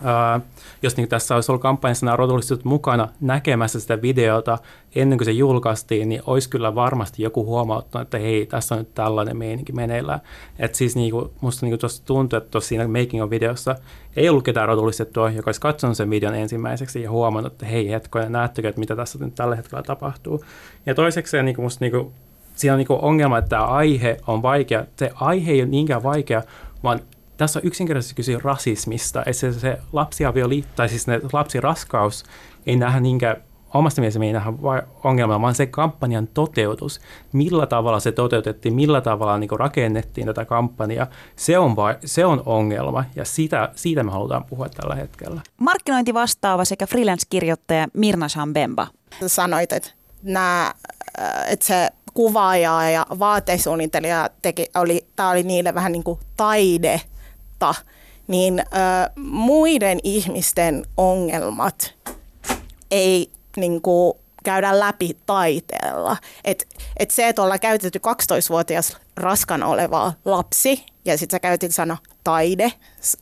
Uh, 0.00 0.42
jos 0.82 0.96
niin 0.96 1.08
tässä 1.08 1.34
olisi 1.34 1.52
ollut 1.52 1.62
kampanjassa 1.62 2.06
nämä 2.06 2.16
rodulliset 2.16 2.64
mukana 2.64 3.08
näkemässä 3.20 3.80
sitä 3.80 4.02
videota 4.02 4.58
ennen 4.94 5.18
kuin 5.18 5.24
se 5.24 5.30
julkaistiin, 5.32 6.08
niin 6.08 6.22
olisi 6.26 6.50
kyllä 6.50 6.74
varmasti 6.74 7.22
joku 7.22 7.44
huomauttanut, 7.44 8.06
että 8.06 8.18
hei, 8.18 8.46
tässä 8.46 8.74
on 8.74 8.78
nyt 8.78 8.94
tällainen 8.94 9.36
meininki 9.36 9.72
meneillään. 9.72 10.20
Että 10.58 10.78
siis 10.78 10.96
niin 10.96 11.10
kuin, 11.10 11.30
musta 11.40 11.66
niin 11.66 11.78
tuossa 11.78 12.04
tuntuu, 12.04 12.36
että 12.36 12.50
tuossa 12.50 12.68
siinä 12.68 12.88
making 12.88 13.22
of 13.22 13.30
videossa 13.30 13.76
ei 14.16 14.28
ollut 14.28 14.44
ketään 14.44 14.68
rodullistettua, 14.68 15.30
joka 15.30 15.48
olisi 15.48 15.60
katsonut 15.60 15.96
sen 15.96 16.10
videon 16.10 16.34
ensimmäiseksi 16.34 17.02
ja 17.02 17.10
huomannut, 17.10 17.52
että 17.52 17.66
hei 17.66 17.90
hetkoja, 17.90 18.28
näettekö, 18.28 18.68
että 18.68 18.80
mitä 18.80 18.96
tässä 18.96 19.18
nyt 19.18 19.34
tällä 19.34 19.56
hetkellä 19.56 19.82
tapahtuu. 19.82 20.44
Ja 20.86 20.94
toiseksi 20.94 21.42
niin 21.42 21.60
musta 21.60 21.84
niin 21.84 21.92
kuin, 21.92 22.12
siinä 22.54 22.74
on 22.74 22.78
niin 22.78 22.86
kuin 22.86 23.00
ongelma, 23.00 23.38
että 23.38 23.48
tämä 23.48 23.64
aihe 23.64 24.16
on 24.26 24.42
vaikea. 24.42 24.84
Se 24.96 25.10
aihe 25.14 25.52
ei 25.52 25.62
ole 25.62 25.68
niinkään 25.68 26.02
vaikea, 26.02 26.42
vaan 26.82 27.00
tässä 27.36 27.58
on 27.58 27.66
yksinkertaisesti 27.66 28.14
kyse 28.14 28.38
rasismista, 28.42 29.20
että 29.20 29.32
se, 29.32 29.52
se 29.52 29.78
lapsiavioliitto, 29.92 30.72
tai 30.76 30.88
siis 30.88 31.06
ne 31.06 31.20
lapsiraskaus 31.32 32.24
ei 32.66 32.76
nähdä 32.76 33.00
niinkään 33.00 33.36
omasta 33.74 34.00
mielestä 34.00 34.24
ei 34.24 34.32
nähdä 34.32 34.52
ongelmaa, 35.04 35.40
vaan 35.40 35.54
se 35.54 35.66
kampanjan 35.66 36.26
toteutus, 36.26 37.00
millä 37.32 37.66
tavalla 37.66 38.00
se 38.00 38.12
toteutettiin, 38.12 38.74
millä 38.74 39.00
tavalla 39.00 39.38
niin 39.38 39.50
rakennettiin 39.58 40.26
tätä 40.26 40.44
kampanjaa, 40.44 41.06
se 41.36 41.58
on, 41.58 41.76
vai, 41.76 41.96
se 42.04 42.24
on 42.24 42.42
ongelma 42.46 43.04
ja 43.16 43.24
sitä, 43.24 43.68
siitä 43.74 44.02
me 44.02 44.10
halutaan 44.10 44.44
puhua 44.44 44.68
tällä 44.68 44.94
hetkellä. 44.94 45.40
Markkinointivastaava 45.56 46.64
sekä 46.64 46.86
freelance-kirjoittaja 46.86 47.88
Mirna 47.92 48.28
Shambemba. 48.28 48.86
Sanoit, 49.26 49.72
että, 49.72 49.90
nämä, 50.22 50.72
äh, 51.20 51.52
että 51.52 51.66
se 51.66 51.88
kuvaaja 52.14 52.90
ja 52.90 53.06
vaatesuunnittelija 53.18 54.30
teki, 54.42 54.66
oli, 54.74 55.06
tämä 55.16 55.30
oli 55.30 55.42
niille 55.42 55.74
vähän 55.74 55.92
niin 55.92 56.04
kuin 56.04 56.18
taide– 56.36 57.00
kautta, 57.58 57.84
niin 58.28 58.60
ö, 58.60 59.10
muiden 59.20 59.98
ihmisten 60.02 60.86
ongelmat 60.96 61.94
ei 62.90 63.30
niin 63.56 63.82
kuin, 63.82 64.14
käydä 64.44 64.80
läpi 64.80 65.16
taiteella. 65.26 66.16
Et, 66.44 66.66
et 66.96 67.10
se, 67.10 67.28
että 67.28 67.42
ollaan 67.42 67.60
käytetty 67.60 68.00
12-vuotias 68.06 68.96
raskan 69.16 69.62
oleva 69.62 70.12
lapsi, 70.24 70.86
ja 71.04 71.18
sitten 71.18 71.36
sä 71.36 71.40
käytit 71.40 71.74
sana 71.74 71.96
taide 72.24 72.72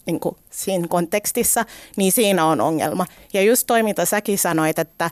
niin 0.07 0.21
kuin 0.21 0.37
siinä 0.51 0.89
kontekstissa, 0.89 1.65
niin 1.97 2.13
siinä 2.13 2.45
on 2.45 2.61
ongelma. 2.61 3.07
Ja 3.33 3.43
just 3.43 3.67
toi, 3.67 3.83
mitä 3.83 4.05
säkin 4.05 4.39
sanoit, 4.39 4.79
että 4.79 5.11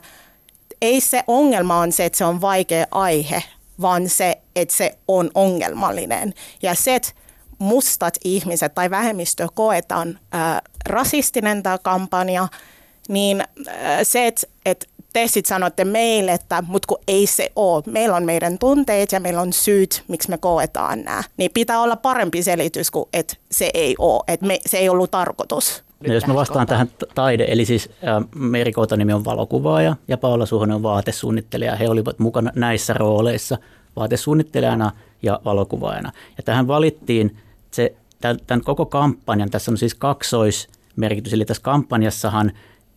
ei 0.81 1.01
se 1.01 1.23
ongelma 1.27 1.79
on 1.79 1.91
se, 1.91 2.05
että 2.05 2.17
se 2.17 2.25
on 2.25 2.41
vaikea 2.41 2.85
aihe, 2.91 3.43
vaan 3.81 4.09
se, 4.09 4.37
että 4.55 4.75
se 4.75 4.97
on 5.07 5.31
ongelmallinen. 5.35 6.33
Ja 6.61 6.75
se, 6.75 6.95
että 6.95 7.09
mustat 7.63 8.17
ihmiset 8.23 8.73
tai 8.73 8.89
vähemmistö 8.89 9.47
koetaan 9.53 10.19
rasistinen 10.85 11.63
tämä 11.63 11.77
kampanja, 11.77 12.47
niin 13.09 13.43
se, 14.03 14.27
että 14.27 14.47
et 14.65 14.89
te 15.13 15.27
sitten 15.27 15.49
sanotte 15.49 15.85
meille, 15.85 16.31
että 16.31 16.63
mut 16.67 16.85
kun 16.85 16.97
ei 17.07 17.27
se 17.27 17.51
ole, 17.55 17.83
meillä 17.85 18.15
on 18.15 18.23
meidän 18.23 18.59
tunteet 18.59 19.11
ja 19.11 19.19
meillä 19.19 19.41
on 19.41 19.53
syyt, 19.53 20.03
miksi 20.07 20.29
me 20.29 20.37
koetaan 20.37 21.01
nämä, 21.01 21.23
niin 21.37 21.51
pitää 21.53 21.81
olla 21.81 21.95
parempi 21.95 22.43
selitys 22.43 22.91
kuin, 22.91 23.09
että 23.13 23.35
se 23.51 23.71
ei 23.73 23.95
ole, 23.97 24.23
että 24.27 24.45
me, 24.45 24.59
se 24.65 24.77
ei 24.77 24.89
ollut 24.89 25.11
tarkoitus. 25.11 25.83
No 26.07 26.13
jos 26.13 26.27
mä 26.27 26.35
vastaan 26.35 26.67
tähän 26.67 26.89
taide, 27.15 27.45
eli 27.47 27.65
siis 27.65 27.89
äh, 28.07 28.23
Meri 28.35 28.71
nimi 28.97 29.13
on 29.13 29.25
valokuvaaja 29.25 29.95
ja 30.07 30.17
Paula 30.17 30.45
Suhonen 30.45 30.75
on 30.75 30.83
vaatesuunnittelija. 30.83 31.75
He 31.75 31.89
olivat 31.89 32.19
mukana 32.19 32.51
näissä 32.55 32.93
rooleissa 32.93 33.57
vaatesuunnittelijana 33.95 34.91
ja 35.21 35.39
valokuvaajana. 35.45 36.11
Ja 36.37 36.43
tähän 36.43 36.67
valittiin 36.67 37.37
se, 37.73 37.95
tämän 38.19 38.63
koko 38.63 38.85
kampanjan, 38.85 39.49
tässä 39.49 39.71
on 39.71 39.77
siis 39.77 39.95
kaksoismerkitys, 39.95 41.33
eli 41.33 41.45
tässä 41.45 41.63
kampanjassahan 41.63 42.51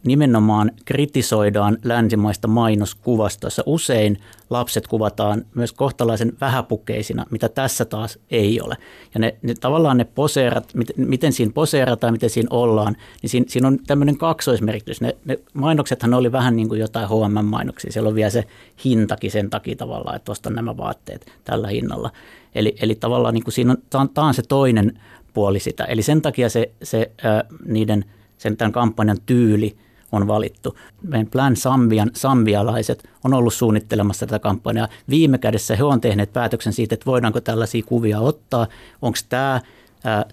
nimenomaan 0.07 0.71
kritisoidaan 0.85 1.79
länsimaista 1.85 2.49
mainoskuvastossa. 2.49 3.63
Usein 3.67 4.19
lapset 4.51 4.87
kuvataan 4.87 5.45
myös 5.55 5.73
kohtalaisen 5.73 6.33
vähäpukeisina, 6.41 7.27
mitä 7.31 7.49
tässä 7.49 7.85
taas 7.85 8.19
ei 8.31 8.61
ole. 8.61 8.77
Ja 9.15 9.21
ne, 9.21 9.37
ne 9.43 9.55
tavallaan 9.61 9.97
ne 9.97 10.05
poseerat, 10.05 10.75
miten, 10.75 10.95
miten 11.09 11.33
siinä 11.33 11.53
poseerataan, 11.53 12.15
miten 12.15 12.31
siinä 12.31 12.49
ollaan, 12.51 12.97
niin 13.23 13.31
siinä, 13.31 13.47
siinä 13.49 13.69
on 13.69 13.79
tämmöinen 13.87 14.19
kaksoismerkitys. 14.19 15.01
Ne, 15.01 15.17
ne 15.25 15.39
mainoksethan 15.53 16.15
oli 16.15 16.33
vähän 16.33 16.57
niin 16.57 16.69
kuin 16.69 16.81
jotain 16.81 17.09
H&M-mainoksia. 17.09 17.93
Siellä 17.93 18.09
on 18.09 18.15
vielä 18.15 18.31
se 18.31 18.45
hintakin 18.85 19.31
sen 19.31 19.51
takia 19.51 19.77
tavallaan, 19.77 20.17
että 20.17 20.33
ostan 20.33 20.55
nämä 20.55 20.77
vaatteet 20.77 21.33
tällä 21.45 21.69
hinnalla. 21.69 22.11
Eli, 22.55 22.77
eli 22.83 22.95
tavallaan 22.95 23.35
niin 23.35 23.45
kuin 23.45 23.55
siinä 23.55 23.77
on, 23.95 24.09
tämä 24.09 24.27
on 24.27 24.35
se 24.35 24.43
toinen 24.49 25.01
puoli 25.35 25.61
sitä. 25.61 25.85
Eli 25.85 26.03
sen 26.03 26.23
takia 26.23 26.49
se, 26.49 26.71
se 26.83 27.11
ää, 27.23 27.45
niiden, 27.65 28.05
sen 28.39 28.57
tämän 28.57 28.73
kampanjan 28.73 29.17
tyyli 29.27 29.77
on 30.13 30.27
valittu. 30.27 30.79
Meidän 31.03 31.27
Plan 31.27 31.57
Sambian, 31.57 32.11
sambialaiset 32.15 33.09
on 33.25 33.35
ollut 33.35 33.55
suunnittelemassa 33.55 34.27
tätä 34.27 34.39
kampanjaa. 34.39 34.89
Viime 35.11 35.39
kädessä 35.39 35.77
he 35.77 35.85
on 35.85 36.01
tehneet 36.01 36.33
päätöksen 36.33 36.73
siitä, 36.73 36.95
että 36.95 37.07
voidaanko 37.07 37.41
tällaisia 37.41 37.83
kuvia 37.87 38.21
ottaa. 38.21 38.67
Onko 39.03 39.19
tämä 39.29 39.61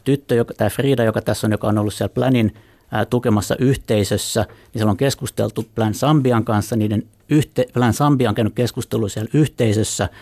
tyttö, 0.03 0.45
tämä 0.57 0.69
Frida, 0.69 1.03
joka 1.03 1.21
tässä 1.21 1.47
on, 1.47 1.51
joka 1.51 1.67
on 1.67 1.77
ollut 1.77 1.93
siellä 1.93 2.13
Planin 2.13 2.53
tukemassa 3.09 3.55
yhteisössä, 3.59 4.41
niin 4.41 4.79
siellä 4.79 4.91
on 4.91 4.97
keskusteltu 4.97 5.65
Plan 5.75 5.93
Sambian 5.93 6.45
kanssa, 6.45 6.75
niiden 6.75 7.03
yhte, 7.29 7.65
Plan 7.73 7.93
Sambia 7.93 8.29
on 8.29 8.35
käynyt 8.35 8.55
keskustelua 8.55 9.09
siellä 9.09 9.29
yhteisössä– 9.33 10.09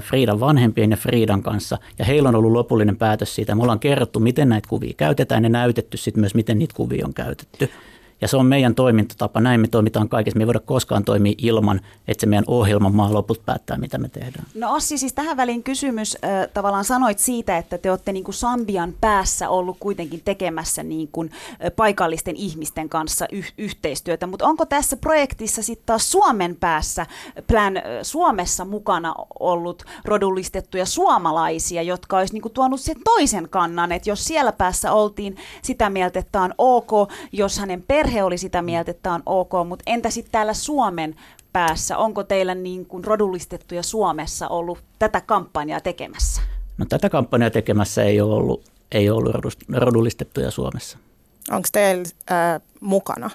Friidan 0.00 0.40
vanhempien 0.40 0.90
ja 0.90 0.96
Friidan 0.96 1.42
kanssa, 1.42 1.78
ja 1.98 2.04
heillä 2.04 2.28
on 2.28 2.34
ollut 2.34 2.52
lopullinen 2.52 2.96
päätös 2.96 3.34
siitä. 3.34 3.54
Me 3.54 3.62
ollaan 3.62 3.80
kerrottu, 3.80 4.20
miten 4.20 4.48
näitä 4.48 4.68
kuvia 4.68 4.94
käytetään, 4.96 5.42
ja 5.42 5.48
näytetty 5.48 5.96
sitten 5.96 6.20
myös, 6.20 6.34
miten 6.34 6.58
niitä 6.58 6.74
kuvia 6.76 7.06
on 7.06 7.14
käytetty. 7.14 7.70
Ja 8.22 8.28
se 8.28 8.36
on 8.36 8.46
meidän 8.46 8.74
toimintatapa. 8.74 9.40
Näin 9.40 9.60
me 9.60 9.68
toimitaan 9.68 10.08
kaikessa. 10.08 10.38
Me 10.38 10.42
ei 10.42 10.46
voida 10.46 10.60
koskaan 10.60 11.04
toimia 11.04 11.34
ilman, 11.38 11.80
että 12.08 12.20
se 12.20 12.26
meidän 12.26 12.44
ohjelman 12.46 12.94
maa 12.94 13.12
loput 13.12 13.44
päättää, 13.46 13.78
mitä 13.78 13.98
me 13.98 14.08
tehdään. 14.08 14.46
No 14.54 14.74
Ossi, 14.74 14.98
siis 14.98 15.12
tähän 15.12 15.36
väliin 15.36 15.62
kysymys. 15.62 16.18
Äh, 16.24 16.48
tavallaan 16.54 16.84
sanoit 16.84 17.18
siitä, 17.18 17.58
että 17.58 17.78
te 17.78 17.90
olette 17.90 18.12
niin 18.12 18.24
kuin 18.24 18.34
Sambian 18.34 18.94
päässä 19.00 19.48
ollut 19.48 19.76
kuitenkin 19.80 20.22
tekemässä 20.24 20.82
niin 20.82 21.08
kuin, 21.12 21.30
paikallisten 21.76 22.36
ihmisten 22.36 22.88
kanssa 22.88 23.26
yh- 23.32 23.52
yhteistyötä. 23.58 24.26
Mutta 24.26 24.46
onko 24.46 24.66
tässä 24.66 24.96
projektissa 24.96 25.62
sitten 25.62 25.86
taas 25.86 26.12
Suomen 26.12 26.56
päässä, 26.56 27.06
Plan 27.46 27.74
Suomessa 28.02 28.64
mukana 28.64 29.14
ollut 29.40 29.84
rodullistettuja 30.04 30.86
suomalaisia, 30.86 31.82
jotka 31.82 32.18
olisi 32.18 32.34
niin 32.34 32.42
kuin 32.42 32.52
tuonut 32.52 32.80
sen 32.80 32.96
toisen 33.04 33.48
kannan, 33.48 33.92
että 33.92 34.10
jos 34.10 34.24
siellä 34.24 34.52
päässä 34.52 34.92
oltiin 34.92 35.36
sitä 35.62 35.90
mieltä, 35.90 36.18
että 36.18 36.32
tämä 36.32 36.44
on 36.44 36.54
ok, 36.58 36.90
jos 37.32 37.58
hänen 37.58 37.82
perhe 37.82 38.11
perhe 38.12 38.24
oli 38.24 38.38
sitä 38.38 38.62
mieltä, 38.62 38.90
että 38.90 39.02
tämä 39.02 39.14
on 39.14 39.22
ok, 39.26 39.52
mutta 39.68 39.82
entä 39.86 40.10
sitten 40.10 40.32
täällä 40.32 40.54
Suomen 40.54 41.16
päässä, 41.52 41.98
onko 41.98 42.22
teillä 42.22 42.54
niin 42.54 42.86
kuin 42.86 43.04
rodullistettuja 43.04 43.82
Suomessa 43.82 44.48
ollut 44.48 44.78
tätä 44.98 45.20
kampanjaa 45.20 45.80
tekemässä? 45.80 46.42
No 46.78 46.86
tätä 46.88 47.10
kampanjaa 47.10 47.50
tekemässä 47.50 48.02
ei 48.02 48.20
ole 48.20 48.34
ollut, 48.34 48.64
ei 48.92 49.10
ole 49.10 49.18
ollut 49.18 49.54
rodullistettuja 49.68 50.50
Suomessa. 50.50 50.98
Onko 51.50 51.68
teillä 51.72 52.04
äh, 52.30 52.60
mukana 52.80 53.30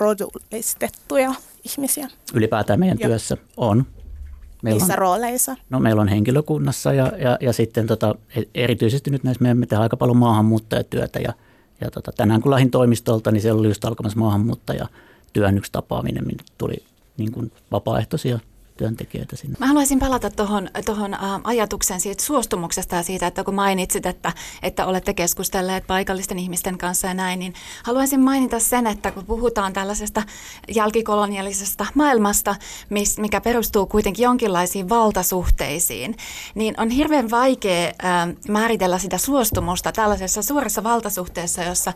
rodullistettuja 0.00 1.34
ihmisiä? 1.64 2.08
Ylipäätään 2.34 2.80
meidän 2.80 2.98
Joo. 3.00 3.08
työssä 3.08 3.36
on. 3.56 3.86
Meillä 4.62 4.80
Missä 4.80 4.94
on, 4.94 4.98
rooleissa? 4.98 5.56
No 5.70 5.80
meillä 5.80 6.02
on 6.02 6.08
henkilökunnassa 6.08 6.92
ja, 6.92 7.12
ja, 7.18 7.38
ja 7.40 7.52
sitten 7.52 7.86
tota, 7.86 8.14
e- 8.36 8.62
erityisesti 8.62 9.10
nyt 9.10 9.24
näissä 9.24 9.54
me 9.54 9.66
tehdään 9.66 9.82
aika 9.82 9.96
paljon 9.96 10.16
maahanmuuttajatyötä 10.16 11.18
ja 11.18 11.32
ja 11.80 11.90
tota, 11.90 12.12
tänään 12.12 12.40
kun 12.40 12.50
lähdin 12.50 12.70
toimistolta, 12.70 13.30
niin 13.30 13.42
siellä 13.42 13.60
oli 13.60 13.68
just 13.68 13.84
alkamassa 13.84 14.18
maahanmuuttaja 14.18 14.86
työn 15.32 15.58
yksi 15.58 15.72
tapaaminen, 15.72 16.26
minne 16.26 16.44
tuli 16.58 16.82
niin 17.16 17.32
kuin 17.32 17.52
vapaaehtoisia 17.72 18.38
työntekijöitä 18.78 19.36
sinne. 19.36 19.56
Mä 19.58 19.66
haluaisin 19.66 19.98
palata 19.98 20.30
tuohon 20.30 20.68
tohon, 20.84 21.16
ajatukseen 21.44 22.00
siitä 22.00 22.22
suostumuksesta 22.22 22.96
ja 22.96 23.02
siitä, 23.02 23.26
että 23.26 23.44
kun 23.44 23.54
mainitsit, 23.54 24.06
että, 24.06 24.32
että 24.62 24.86
olette 24.86 25.14
keskustelleet 25.14 25.86
paikallisten 25.86 26.38
ihmisten 26.38 26.78
kanssa 26.78 27.06
ja 27.08 27.14
näin, 27.14 27.38
niin 27.38 27.54
haluaisin 27.82 28.20
mainita 28.20 28.60
sen, 28.60 28.86
että 28.86 29.10
kun 29.10 29.26
puhutaan 29.26 29.72
tällaisesta 29.72 30.22
jälkikolonialisesta 30.74 31.86
maailmasta, 31.94 32.56
mis, 32.90 33.18
mikä 33.18 33.40
perustuu 33.40 33.86
kuitenkin 33.86 34.22
jonkinlaisiin 34.22 34.88
valtasuhteisiin, 34.88 36.16
niin 36.54 36.74
on 36.80 36.90
hirveän 36.90 37.30
vaikea 37.30 37.92
määritellä 38.48 38.98
sitä 38.98 39.18
suostumusta 39.18 39.92
tällaisessa 39.92 40.42
suuressa 40.42 40.84
valtasuhteessa, 40.84 41.62
jossa 41.62 41.92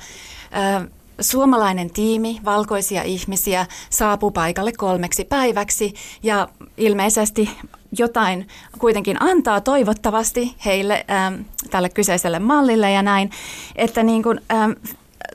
Suomalainen 1.20 1.90
tiimi, 1.90 2.40
valkoisia 2.44 3.02
ihmisiä, 3.02 3.66
saapuu 3.90 4.30
paikalle 4.30 4.72
kolmeksi 4.72 5.24
päiväksi 5.24 5.94
ja 6.22 6.48
ilmeisesti 6.76 7.50
jotain 7.98 8.48
kuitenkin 8.78 9.22
antaa 9.22 9.60
toivottavasti 9.60 10.54
heille 10.64 11.04
ähm, 11.10 11.34
tälle 11.70 11.88
kyseiselle 11.88 12.38
mallille 12.38 12.90
ja 12.90 13.02
näin, 13.02 13.30
että 13.76 14.02
niin 14.02 14.22
kuin, 14.22 14.40
ähm, 14.52 14.72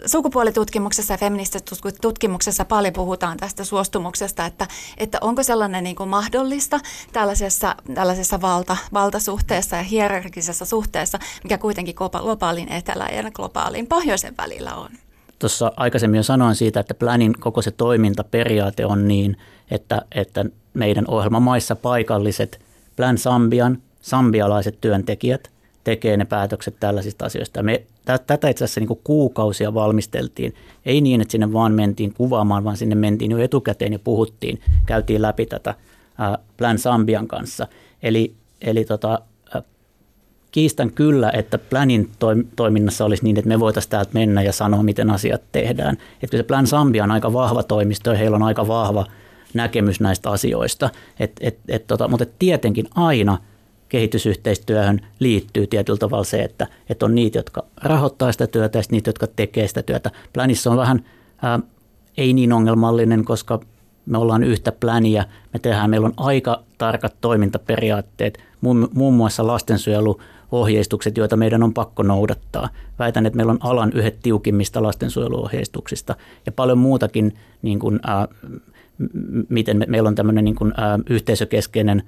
sukupuolitutkimuksessa 0.06 1.14
ja 1.14 1.18
feministisessä 1.18 1.92
tutkimuksessa 2.02 2.66
paljon 2.66 2.94
puhutaan 2.94 3.38
tästä 3.38 3.64
suostumuksesta, 3.64 4.46
että, 4.46 4.68
että 4.98 5.18
onko 5.22 5.44
sellainen 5.44 5.84
niin 5.84 5.96
kuin 5.96 6.10
mahdollista 6.10 6.80
tällaisessa, 7.14 7.76
tällaisessa 7.94 8.42
valta, 8.42 8.78
valtasuhteessa 8.94 9.76
ja 9.76 9.84
hierarkisessa 9.84 10.66
suhteessa, 10.66 11.20
mikä 11.44 11.58
kuitenkin 11.58 11.96
globaalin 11.98 12.72
etelän 12.72 13.16
ja 13.16 13.32
globaalin 13.32 13.88
pohjoisen 13.88 14.38
välillä 14.38 14.76
on. 14.76 14.90
Tuossa 15.40 15.72
aikaisemmin 15.76 16.18
jo 16.18 16.24
sanoin 16.24 16.56
siitä, 16.56 16.80
että 16.80 16.94
Planin 16.94 17.34
koko 17.40 17.62
se 17.62 17.72
toimintaperiaate 17.72 18.86
on 18.86 19.08
niin, 19.08 19.38
että, 19.72 20.02
että 20.16 20.46
meidän 20.74 21.06
ohjelmamaissa 21.08 21.76
paikalliset 21.76 22.60
Plan 22.96 23.18
Sambian, 23.18 23.78
sambialaiset 24.02 24.82
työntekijät 24.82 25.52
tekee 25.84 26.18
ne 26.18 26.26
päätökset 26.26 26.76
tällaisista 26.80 27.26
asioista. 27.26 27.64
Me 27.64 27.84
tätä 28.06 28.50
itse 28.50 28.64
asiassa 28.66 28.80
niin 28.80 29.00
kuukausia 29.04 29.74
valmisteltiin. 29.74 30.54
Ei 30.86 31.02
niin, 31.02 31.22
että 31.22 31.32
sinne 31.32 31.54
vaan 31.54 31.74
mentiin 31.74 32.14
kuvaamaan, 32.14 32.64
vaan 32.64 32.78
sinne 32.78 32.96
mentiin 32.96 33.32
jo 33.32 33.38
etukäteen 33.38 33.94
ja 33.94 34.00
puhuttiin, 34.00 34.62
käytiin 34.86 35.22
läpi 35.22 35.46
tätä 35.46 35.76
Plan 36.58 36.80
Sambian 36.80 37.28
kanssa. 37.28 37.68
Eli, 38.04 38.34
eli 38.62 38.86
tota, 38.86 39.22
kiistän 40.58 40.92
kyllä, 40.92 41.32
että 41.34 41.58
Planin 41.58 42.12
toiminnassa 42.56 43.06
olisi 43.06 43.24
niin, 43.24 43.40
että 43.40 43.50
me 43.50 43.60
voitaisiin 43.60 43.90
täältä 43.90 44.12
mennä 44.14 44.42
ja 44.42 44.52
sanoa, 44.52 44.84
miten 44.84 45.10
asiat 45.10 45.42
tehdään. 45.52 45.98
Että 46.24 46.38
se 46.38 46.44
Plan 46.44 46.68
Zambia 46.68 47.04
on 47.04 47.12
aika 47.12 47.34
vahva 47.34 47.64
toimisto 47.64 48.12
ja 48.12 48.18
heillä 48.18 48.36
on 48.36 48.44
aika 48.44 48.68
vahva 48.68 49.06
näkemys 49.54 50.00
näistä 50.00 50.30
asioista. 50.30 50.90
Et, 51.20 51.32
et, 51.42 51.60
et, 51.68 51.88
tota, 51.88 52.08
mutta 52.08 52.26
tietenkin 52.40 52.86
aina 52.96 53.38
kehitysyhteistyöhön 53.90 55.02
liittyy 55.20 55.68
tietyllä 55.68 55.98
tavalla 55.98 56.24
se, 56.24 56.44
että, 56.44 56.68
että 56.90 57.06
on 57.06 57.16
niitä, 57.16 57.40
jotka 57.40 57.66
rahoittaa 57.84 58.32
sitä 58.32 58.48
työtä 58.48 58.80
ja 58.80 58.84
niitä, 58.92 59.10
jotka 59.10 59.28
tekee 59.28 59.68
sitä 59.68 59.84
työtä. 59.84 60.12
Planissa 60.34 60.72
on 60.72 60.78
vähän 60.78 61.06
ää, 61.42 61.60
ei 62.18 62.34
niin 62.34 62.54
ongelmallinen, 62.54 63.26
koska 63.26 63.60
me 64.06 64.18
ollaan 64.18 64.44
yhtä 64.44 64.72
pläniä, 64.72 65.26
me 65.54 65.60
tehdään, 65.60 65.90
meillä 65.90 66.06
on 66.06 66.14
aika 66.18 66.64
tarkat 66.78 67.16
toimintaperiaatteet, 67.22 68.40
muun, 68.62 68.90
muun 68.94 69.14
muassa 69.14 69.48
lastensuojelu 69.48 70.20
ohjeistukset, 70.52 71.18
joita 71.18 71.38
meidän 71.38 71.64
on 71.64 71.74
pakko 71.74 72.04
noudattaa. 72.04 72.70
Väitän, 73.00 73.26
että 73.26 73.38
meillä 73.38 73.52
on 73.52 73.60
alan 73.62 73.92
yhdet 73.94 74.20
tiukimmista 74.24 74.84
lastensuojeluohjeistuksista 74.84 76.16
ja 76.46 76.52
paljon 76.52 76.78
muutakin, 76.78 77.36
niin 77.62 77.80
kuin, 77.80 78.00
äh, 78.10 78.28
miten 79.50 79.78
me, 79.78 79.86
meillä 79.90 80.08
on 80.08 80.16
tämmöinen 80.16 80.46
niin 80.46 80.56
kuin, 80.56 80.74
äh, 80.80 81.00
yhteisökeskeinen 81.10 82.04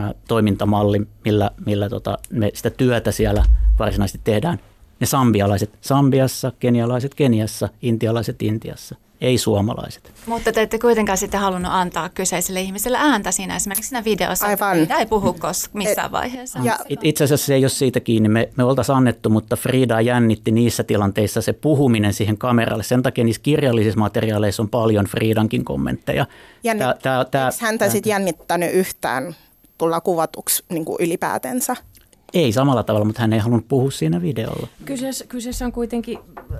äh, 0.00 0.14
toimintamalli, 0.28 1.02
millä, 1.24 1.50
millä 1.66 1.88
tota, 1.88 2.18
me 2.30 2.50
sitä 2.54 2.70
työtä 2.70 3.12
siellä 3.12 3.44
varsinaisesti 3.78 4.20
tehdään. 4.24 4.58
Ne 5.00 5.06
sambialaiset 5.06 5.70
Sambiassa, 5.80 6.52
kenialaiset 6.58 7.14
Keniassa, 7.14 7.68
intialaiset 7.82 8.42
Intiassa– 8.42 8.96
ei 9.20 9.38
suomalaiset. 9.38 10.12
Mutta 10.26 10.52
te 10.52 10.62
ette 10.62 10.78
kuitenkaan 10.78 11.18
sitten 11.18 11.40
halunnut 11.40 11.72
antaa 11.74 12.08
kyseiselle 12.08 12.60
ihmiselle 12.60 12.98
ääntä 13.00 13.32
siinä 13.32 13.56
esimerkiksi 13.56 13.88
siinä 13.88 14.04
videossa. 14.04 14.46
Aivan. 14.46 14.76
Mitä 14.76 14.96
ei 14.96 15.06
puhu 15.06 15.32
kos 15.32 15.70
missään 15.72 16.12
vaiheessa. 16.12 16.58
Ja, 16.62 16.78
itse 17.02 17.24
asiassa 17.24 17.46
se 17.46 17.54
ei 17.54 17.64
ole 17.64 17.68
siitä 17.68 18.00
kiinni. 18.00 18.28
Me, 18.28 18.48
me 18.56 18.64
oltaisiin 18.64 18.96
annettu, 18.96 19.30
mutta 19.30 19.56
Frida 19.56 20.00
jännitti 20.00 20.50
niissä 20.50 20.84
tilanteissa 20.84 21.42
se 21.42 21.52
puhuminen 21.52 22.14
siihen 22.14 22.38
kameralle. 22.38 22.82
Sen 22.82 23.02
takia 23.02 23.24
niissä 23.24 23.42
kirjallisissa 23.42 24.00
materiaaleissa 24.00 24.62
on 24.62 24.68
paljon 24.68 25.04
Fridankin 25.04 25.64
kommentteja. 25.64 26.26
Jännit, 26.64 26.82
tää, 26.82 26.94
tää, 27.02 27.24
tää, 27.24 27.50
häntä 27.60 27.90
sitten 27.90 28.10
jännittänyt 28.10 28.72
yhtään 28.72 29.36
tulla 29.78 30.00
kuvatuksi 30.00 30.64
niin 30.68 30.84
kuin 30.84 30.96
ylipäätensä? 31.00 31.76
Ei 32.34 32.52
samalla 32.52 32.82
tavalla, 32.82 33.04
mutta 33.04 33.20
hän 33.20 33.32
ei 33.32 33.38
halunnut 33.38 33.68
puhua 33.68 33.90
siinä 33.90 34.22
videolla. 34.22 34.68
Kyseessä, 34.84 35.24
kyseessä 35.28 35.64
on 35.64 35.72
kuitenkin 35.72 36.18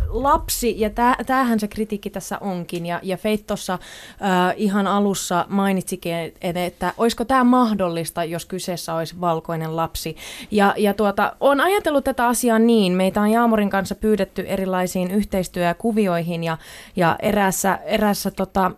lapsi, 0.09 0.81
ja 0.81 0.90
tämähän 1.26 1.61
se 1.61 1.68
kritiikki 1.68 2.11
tässä 2.11 2.38
onkin. 2.38 2.87
Ja, 2.87 3.00
ja 3.02 3.16
Feit 3.16 3.46
tuossa 3.46 3.72
äh, 3.74 4.54
ihan 4.57 4.87
alussa 4.87 5.46
mainitsikin, 5.48 6.12
että 6.40 6.92
olisiko 6.96 7.24
tämä 7.24 7.44
mahdollista, 7.44 8.24
jos 8.24 8.44
kyseessä 8.44 8.94
olisi 8.94 9.20
valkoinen 9.20 9.76
lapsi. 9.76 10.16
Ja, 10.50 10.74
ja 10.76 10.94
tuota, 10.94 11.33
on 11.40 11.61
ajatellut 11.61 12.04
tätä 12.04 12.26
asiaa 12.26 12.59
niin. 12.59 12.92
Meitä 12.92 13.20
on 13.20 13.31
Jaamorin 13.31 13.70
kanssa 13.70 13.94
pyydetty 13.94 14.44
erilaisiin 14.46 15.11
yhteistyökuvioihin, 15.11 16.44
ja, 16.44 16.59
ja 16.96 17.16
eräässä, 17.22 17.78
eräässä 17.85 18.31
tota, 18.31 18.70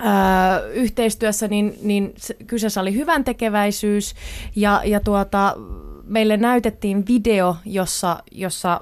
Öö, 0.00 0.72
yhteistyössä, 0.72 1.48
niin, 1.48 1.78
niin 1.82 2.14
kyseessä 2.46 2.80
oli 2.80 2.94
hyvän 2.94 3.24
tekeväisyys 3.24 4.14
ja, 4.56 4.82
ja 4.84 5.00
tuota, 5.00 5.56
meille 6.06 6.36
näytettiin 6.36 7.04
video, 7.06 7.56
jossa, 7.64 8.22
jossa 8.30 8.80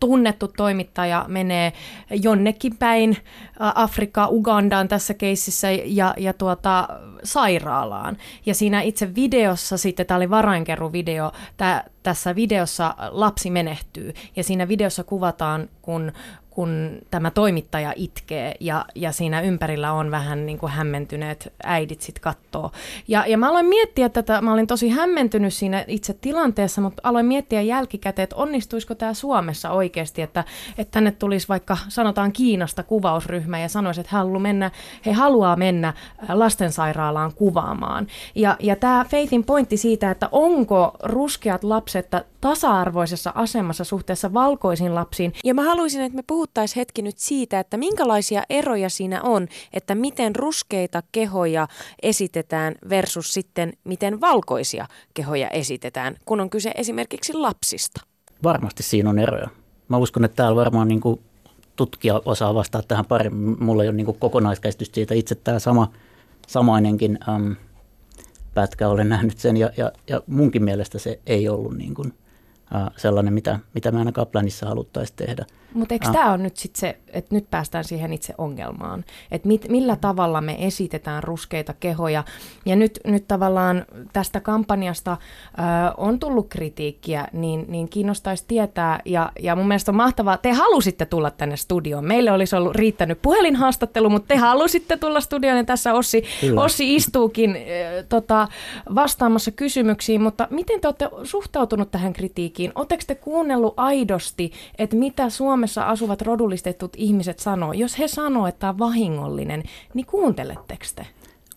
tunnettu 0.00 0.48
toimittaja 0.48 1.24
menee 1.28 1.72
jonnekin 2.10 2.76
päin 2.76 3.16
Afrikkaa, 3.58 4.28
Ugandaan 4.28 4.88
tässä 4.88 5.14
keississä 5.14 5.70
ja, 5.70 6.14
ja 6.18 6.32
tuota, 6.32 6.88
sairaalaan. 7.24 8.16
Ja 8.46 8.54
siinä 8.54 8.80
itse 8.80 9.14
videossa 9.14 9.76
sitten, 9.76 10.06
tämä 10.06 10.16
oli 10.16 10.30
varainkerruvideo, 10.30 11.32
tää, 11.56 11.84
tässä 12.02 12.34
videossa 12.34 12.94
lapsi 13.10 13.50
menehtyy 13.50 14.12
ja 14.36 14.44
siinä 14.44 14.68
videossa 14.68 15.04
kuvataan, 15.04 15.68
kun 15.82 16.12
kun 16.56 16.98
tämä 17.10 17.30
toimittaja 17.30 17.92
itkee 17.96 18.54
ja, 18.60 18.84
ja 18.94 19.12
siinä 19.12 19.40
ympärillä 19.40 19.92
on 19.92 20.10
vähän 20.10 20.46
niin 20.46 20.58
kuin 20.58 20.72
hämmentyneet 20.72 21.52
äidit 21.64 22.00
sitten 22.00 22.22
kattoo. 22.22 22.72
Ja, 23.08 23.24
ja 23.26 23.38
mä 23.38 23.48
aloin 23.48 23.66
miettiä 23.66 24.08
tätä, 24.08 24.40
mä 24.40 24.52
olin 24.52 24.66
tosi 24.66 24.88
hämmentynyt 24.88 25.54
siinä 25.54 25.84
itse 25.86 26.12
tilanteessa, 26.12 26.80
mutta 26.80 27.02
aloin 27.04 27.26
miettiä 27.26 27.62
jälkikäteen, 27.62 28.24
että 28.24 28.36
onnistuisiko 28.36 28.94
tämä 28.94 29.14
Suomessa 29.14 29.70
oikeasti, 29.70 30.22
että, 30.22 30.44
että 30.78 30.92
tänne 30.92 31.10
tulisi 31.10 31.48
vaikka 31.48 31.76
sanotaan 31.88 32.32
Kiinasta 32.32 32.82
kuvausryhmä 32.82 33.58
ja 33.58 33.68
sanoisi, 33.68 34.00
että 34.00 34.10
he 34.12 34.18
haluaa 34.18 34.40
mennä, 34.40 34.70
he 35.06 35.12
haluaa 35.12 35.56
mennä 35.56 35.94
lastensairaalaan 36.28 37.34
kuvaamaan. 37.34 38.06
Ja, 38.34 38.56
ja 38.60 38.76
tämä 38.76 39.04
Faithin 39.10 39.44
pointti 39.44 39.76
siitä, 39.76 40.10
että 40.10 40.28
onko 40.32 40.96
ruskeat 41.02 41.64
lapset 41.64 42.06
tasa-arvoisessa 42.40 43.32
asemassa 43.34 43.84
suhteessa 43.84 44.34
valkoisiin 44.34 44.94
lapsiin. 44.94 45.32
Ja 45.44 45.54
mä 45.54 45.62
haluaisin, 45.62 46.02
että 46.02 46.16
me 46.16 46.22
puhuttaisiin 46.46 46.80
hetki 46.80 47.02
nyt 47.02 47.18
siitä, 47.18 47.60
että 47.60 47.76
minkälaisia 47.76 48.42
eroja 48.50 48.90
siinä 48.90 49.22
on, 49.22 49.48
että 49.72 49.94
miten 49.94 50.36
ruskeita 50.36 51.02
kehoja 51.12 51.68
esitetään 52.02 52.74
versus 52.88 53.34
sitten 53.34 53.72
miten 53.84 54.20
valkoisia 54.20 54.86
kehoja 55.14 55.48
esitetään, 55.48 56.16
kun 56.24 56.40
on 56.40 56.50
kyse 56.50 56.72
esimerkiksi 56.74 57.32
lapsista. 57.32 58.00
Varmasti 58.42 58.82
siinä 58.82 59.10
on 59.10 59.18
eroja. 59.18 59.48
Mä 59.88 59.96
uskon, 59.96 60.24
että 60.24 60.36
täällä 60.36 60.56
varmaan 60.56 60.88
niin 60.88 61.00
kuin 61.00 61.20
tutkija 61.76 62.22
osaa 62.24 62.54
vastata 62.54 62.88
tähän 62.88 63.06
paremmin. 63.06 63.64
Mulla 63.64 63.82
ei 63.82 63.88
ole 63.88 63.96
niin 63.96 64.18
kokonaiskäsitys 64.18 64.90
siitä. 64.92 65.14
Itse 65.14 65.34
tämä 65.34 65.58
sama, 65.58 65.92
samainenkin 66.46 67.18
äm, 67.28 67.56
pätkä 68.54 68.88
olen 68.88 69.08
nähnyt 69.08 69.38
sen 69.38 69.56
ja, 69.56 69.70
ja, 69.76 69.92
ja 70.08 70.22
munkin 70.26 70.64
mielestä 70.64 70.98
se 70.98 71.20
ei 71.26 71.48
ollut 71.48 71.76
niin 71.76 71.94
kuin– 71.94 72.12
sellainen, 72.96 73.34
mitä, 73.34 73.58
mitä 73.74 73.92
me 73.92 73.98
ainakaan 73.98 74.26
planissa 74.26 74.66
haluttaisiin 74.66 75.16
tehdä. 75.16 75.46
Mutta 75.74 75.94
eikö 75.94 76.10
tämä 76.12 76.30
ole 76.30 76.38
nyt 76.38 76.56
sitten 76.56 76.80
se, 76.80 76.98
että 77.12 77.34
nyt 77.34 77.50
päästään 77.50 77.84
siihen 77.84 78.12
itse 78.12 78.34
ongelmaan, 78.38 79.04
että 79.30 79.48
mit, 79.48 79.68
millä 79.68 79.96
tavalla 79.96 80.40
me 80.40 80.56
esitetään 80.58 81.22
ruskeita 81.22 81.74
kehoja. 81.80 82.24
Ja 82.66 82.76
nyt, 82.76 83.00
nyt 83.06 83.28
tavallaan 83.28 83.84
tästä 84.12 84.40
kampanjasta 84.40 85.12
äh, 85.12 85.18
on 85.96 86.18
tullut 86.18 86.48
kritiikkiä, 86.48 87.28
niin, 87.32 87.64
niin 87.68 87.88
kiinnostaisi 87.88 88.44
tietää, 88.48 89.00
ja, 89.04 89.32
ja 89.40 89.56
mun 89.56 89.68
mielestä 89.68 89.90
on 89.90 89.96
mahtavaa, 89.96 90.38
te 90.38 90.52
halusitte 90.52 91.06
tulla 91.06 91.30
tänne 91.30 91.56
studioon. 91.56 92.04
Meille 92.04 92.32
olisi 92.32 92.56
ollut 92.56 92.74
riittänyt 92.74 93.22
puhelinhaastattelu, 93.22 94.10
mutta 94.10 94.28
te 94.28 94.36
halusitte 94.36 94.96
tulla 94.96 95.20
studioon, 95.20 95.56
ja 95.56 95.64
tässä 95.64 95.94
Ossi, 95.94 96.24
Ossi 96.56 96.94
istuukin 96.94 97.50
äh, 97.50 98.04
tota, 98.08 98.48
vastaamassa 98.94 99.50
kysymyksiin, 99.50 100.20
mutta 100.20 100.48
miten 100.50 100.80
te 100.80 100.88
olette 100.88 101.10
suhtautunut 101.22 101.90
tähän 101.90 102.12
kritiikkiin? 102.12 102.55
Kritiikkiin. 102.56 102.72
Oletteko 102.74 103.02
te 103.06 103.14
kuunnellut 103.14 103.74
aidosti, 103.76 104.52
että 104.78 104.96
mitä 104.96 105.30
Suomessa 105.30 105.82
asuvat 105.82 106.22
rodullistetut 106.22 106.92
ihmiset 106.96 107.38
sanoo? 107.38 107.72
Jos 107.72 107.98
he 107.98 108.08
sanoo, 108.08 108.46
että 108.46 108.58
tämä 108.58 108.70
on 108.70 108.78
vahingollinen, 108.78 109.62
niin 109.94 110.06
kuunteletteko 110.06 110.84
te? 110.96 111.06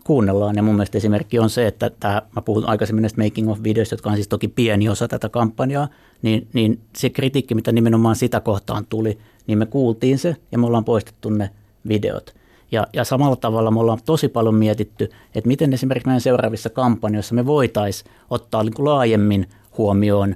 kuunnellaan. 0.03 0.55
Ja 0.55 0.63
mun 0.63 0.75
mielestä 0.75 0.97
esimerkki 0.97 1.39
on 1.39 1.49
se, 1.49 1.67
että 1.67 1.91
tämä, 1.99 2.21
mä 2.35 2.41
puhun 2.41 2.69
aikaisemmin 2.69 3.01
näistä 3.01 3.23
making 3.23 3.51
of 3.51 3.63
videoista, 3.63 3.93
jotka 3.93 4.09
on 4.09 4.15
siis 4.15 4.27
toki 4.27 4.47
pieni 4.47 4.89
osa 4.89 5.07
tätä 5.07 5.29
kampanjaa, 5.29 5.87
niin, 6.21 6.47
niin 6.53 6.79
se 6.95 7.09
kritiikki, 7.09 7.55
mitä 7.55 7.71
nimenomaan 7.71 8.15
sitä 8.15 8.39
kohtaan 8.39 8.85
tuli, 8.85 9.17
niin 9.47 9.57
me 9.57 9.65
kuultiin 9.65 10.17
se 10.17 10.35
ja 10.51 10.57
me 10.57 10.65
ollaan 10.65 10.85
poistettu 10.85 11.29
ne 11.29 11.49
videot. 11.87 12.33
Ja, 12.71 12.87
ja 12.93 13.03
samalla 13.03 13.35
tavalla 13.35 13.71
me 13.71 13.79
ollaan 13.79 13.99
tosi 14.05 14.27
paljon 14.27 14.55
mietitty, 14.55 15.09
että 15.35 15.47
miten 15.47 15.73
esimerkiksi 15.73 16.07
meidän 16.07 16.21
seuraavissa 16.21 16.69
kampanjoissa 16.69 17.35
me 17.35 17.45
voitaisiin 17.45 18.11
ottaa 18.29 18.63
niin 18.63 18.73
kuin 18.73 18.85
laajemmin 18.85 19.47
huomioon 19.77 20.35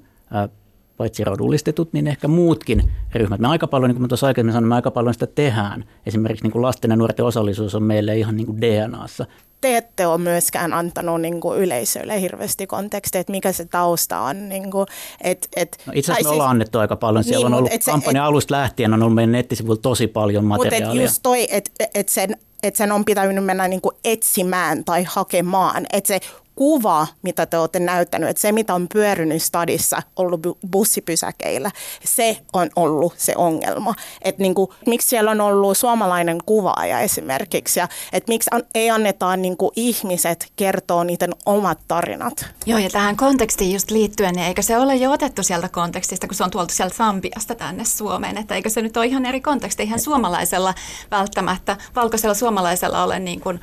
paitsi 0.97 1.23
rodullistetut, 1.23 1.93
niin 1.93 2.07
ehkä 2.07 2.27
muutkin 2.27 2.91
ryhmät. 3.13 3.39
Me 3.39 3.47
aika 3.47 3.67
paljon, 3.67 3.89
niin 3.89 3.95
kuin 3.95 4.01
mä 4.01 4.07
tuossa 4.07 4.27
aikaisemmin 4.27 4.53
sanoin, 4.53 4.69
me 4.69 4.75
aika 4.75 4.91
paljon 4.91 5.13
sitä 5.13 5.27
tehdään. 5.27 5.85
Esimerkiksi 6.05 6.45
niin 6.45 6.51
kuin 6.51 6.61
lasten 6.61 6.91
ja 6.91 6.97
nuorten 6.97 7.25
osallisuus 7.25 7.75
on 7.75 7.83
meille 7.83 8.17
ihan 8.17 8.35
niin 8.37 8.47
kuin 8.47 8.61
DNAssa 8.61 9.25
te 9.63 9.77
ette 9.77 10.07
ole 10.07 10.17
myöskään 10.17 10.73
antanut 10.73 11.21
niin 11.21 11.41
kuin 11.41 11.59
yleisölle 11.59 12.21
hirveästi 12.21 12.67
kontekstia, 12.67 13.21
että 13.21 13.31
mikä 13.31 13.51
se 13.51 13.65
tausta 13.65 14.19
on. 14.19 14.49
Niin 14.49 14.71
kuin, 14.71 14.87
et, 15.21 15.47
et, 15.55 15.77
no 15.85 15.93
itse 15.95 16.11
asiassa 16.11 16.13
me 16.13 16.15
siis, 16.23 16.33
ollaan 16.33 16.49
annettu 16.49 16.79
aika 16.79 16.95
paljon. 16.95 17.23
Siellä 17.23 17.49
niin, 17.49 17.53
on 17.53 17.59
ollut 17.59 17.71
kampanja 17.85 18.25
alusta 18.25 18.55
lähtien, 18.55 18.93
on 18.93 19.03
ollut 19.03 19.15
meidän 19.15 19.31
nettisivuilla 19.31 19.81
tosi 19.81 20.07
paljon 20.07 20.45
materiaalia. 20.45 20.87
Mutta 20.87 21.01
just 21.01 21.19
toi, 21.23 21.47
että 21.51 21.71
et 21.93 22.09
sen, 22.09 22.37
et 22.63 22.75
sen 22.75 22.91
on 22.91 23.05
pitänyt 23.05 23.45
mennä 23.45 23.67
niin 23.67 23.81
kuin 23.81 23.95
etsimään 24.03 24.83
tai 24.83 25.03
hakemaan. 25.03 25.85
Että 25.93 26.07
se 26.07 26.19
kuva, 26.55 27.07
mitä 27.21 27.45
te 27.45 27.57
olette 27.57 27.79
näyttänyt, 27.79 28.29
että 28.29 28.41
se 28.41 28.51
mitä 28.51 28.73
on 28.73 28.87
pyörinyt 28.93 29.43
stadissa, 29.43 30.01
ollut 30.15 30.41
bussipysäkeillä, 30.71 31.71
se 32.05 32.37
on 32.53 32.69
ollut 32.75 33.13
se 33.17 33.33
ongelma. 33.35 33.93
Että 34.21 34.41
niin 34.41 34.55
kuin, 34.55 34.69
miksi 34.87 35.09
siellä 35.09 35.31
on 35.31 35.41
ollut 35.41 35.77
suomalainen 35.77 36.37
kuvaaja 36.45 36.99
esimerkiksi 36.99 37.79
ja 37.79 37.87
että 38.13 38.31
miksi 38.31 38.49
ei 38.75 38.89
anneta 38.89 39.37
niin 39.37 39.57
kuin 39.57 39.71
ihmiset 39.75 40.51
kertoa 40.55 41.03
niiden 41.03 41.31
omat 41.45 41.79
tarinat. 41.87 42.45
Joo 42.65 42.79
ja 42.79 42.89
tähän 42.89 43.17
kontekstiin 43.17 43.73
just 43.73 43.91
liittyen, 43.91 44.35
niin 44.35 44.47
eikö 44.47 44.61
se 44.61 44.77
ole 44.77 44.95
jo 44.95 45.11
otettu 45.11 45.43
sieltä 45.43 45.69
kontekstista, 45.69 46.27
kun 46.27 46.35
se 46.35 46.43
on 46.43 46.51
tuoltu 46.51 46.73
sieltä 46.73 46.95
Sambiasta 46.95 47.55
tänne 47.55 47.85
Suomeen, 47.85 48.37
että 48.37 48.55
eikö 48.55 48.69
se 48.69 48.81
nyt 48.81 48.97
ole 48.97 49.05
ihan 49.05 49.25
eri 49.25 49.41
konteksti, 49.41 49.83
ihan 49.83 49.99
suomalaisella 49.99 50.73
välttämättä, 51.11 51.77
valkoisella 51.95 52.33
suomalaisella 52.33 53.03
ole 53.03 53.19
niin 53.19 53.41
kuin, 53.41 53.59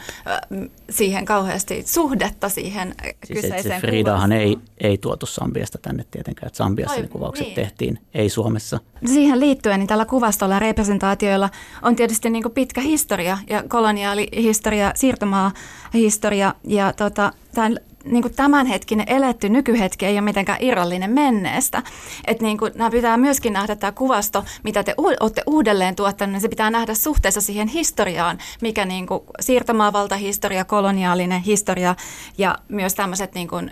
siihen 0.90 1.24
kauheasti 1.24 1.85
suhdetta 1.87 2.48
siihen 2.48 2.80
siihen 2.88 3.14
siis 3.25 3.40
kyseiseen 3.40 3.81
Fridahan 3.81 4.33
ei, 4.33 4.59
ei 4.79 4.99
tuotu 4.99 5.27
Sambiasta 5.27 5.79
tänne 5.79 6.05
tietenkään, 6.11 6.47
että 6.47 6.57
Sambiassa 6.57 6.97
Oi, 6.97 7.03
ne 7.03 7.09
kuvaukset 7.09 7.47
niin. 7.47 7.55
tehtiin, 7.55 7.99
ei 8.14 8.29
Suomessa. 8.29 8.81
Siihen 9.07 9.40
liittyen 9.40 9.79
niin 9.79 9.88
tällä 9.88 10.05
kuvastolla 10.05 10.55
ja 10.55 10.59
representaatioilla 10.59 11.51
on 11.83 11.97
tietysti 11.97 12.31
niin 12.31 12.43
kuin 12.43 12.53
pitkä 12.53 12.81
historia 12.81 13.38
ja 13.51 13.64
koloniaalihistoria, 13.69 14.93
siirtomaahistoria 14.95 16.55
ja 16.64 16.93
tota, 16.93 17.33
tämän 17.55 17.77
niin 18.05 18.23
kuin 18.23 18.35
tämänhetkinen 18.35 19.09
eletty 19.09 19.49
nykyhetki 19.49 20.07
ei 20.07 20.15
ole 20.15 20.21
mitenkään 20.21 20.59
irrallinen 20.61 21.11
menneestä. 21.11 21.83
Että 22.27 22.45
niin 22.45 22.59
kuin, 22.59 22.73
nämä 22.75 22.91
pitää 22.91 23.17
myöskin 23.17 23.53
nähdä 23.53 23.77
tämä 23.77 23.93
kuvasto, 23.93 24.45
mitä 24.63 24.83
te 24.85 24.95
olette 24.97 25.43
uudelleen 25.47 25.97
tuottanut, 25.97 26.33
niin 26.33 26.41
se 26.41 26.49
pitää 26.49 26.71
nähdä 26.71 26.95
suhteessa 26.95 27.41
siihen 27.41 27.69
historiaan, 27.69 28.39
mikä 28.61 28.85
niin 28.85 29.07
kuin 29.07 29.21
siirtomaavaltahistoria, 29.41 30.65
koloniaalinen 30.65 31.43
historia 31.43 31.95
ja 32.39 32.59
myös 32.69 32.95
tämmöiset 32.95 33.35
niin 33.35 33.49
kuin 33.49 33.71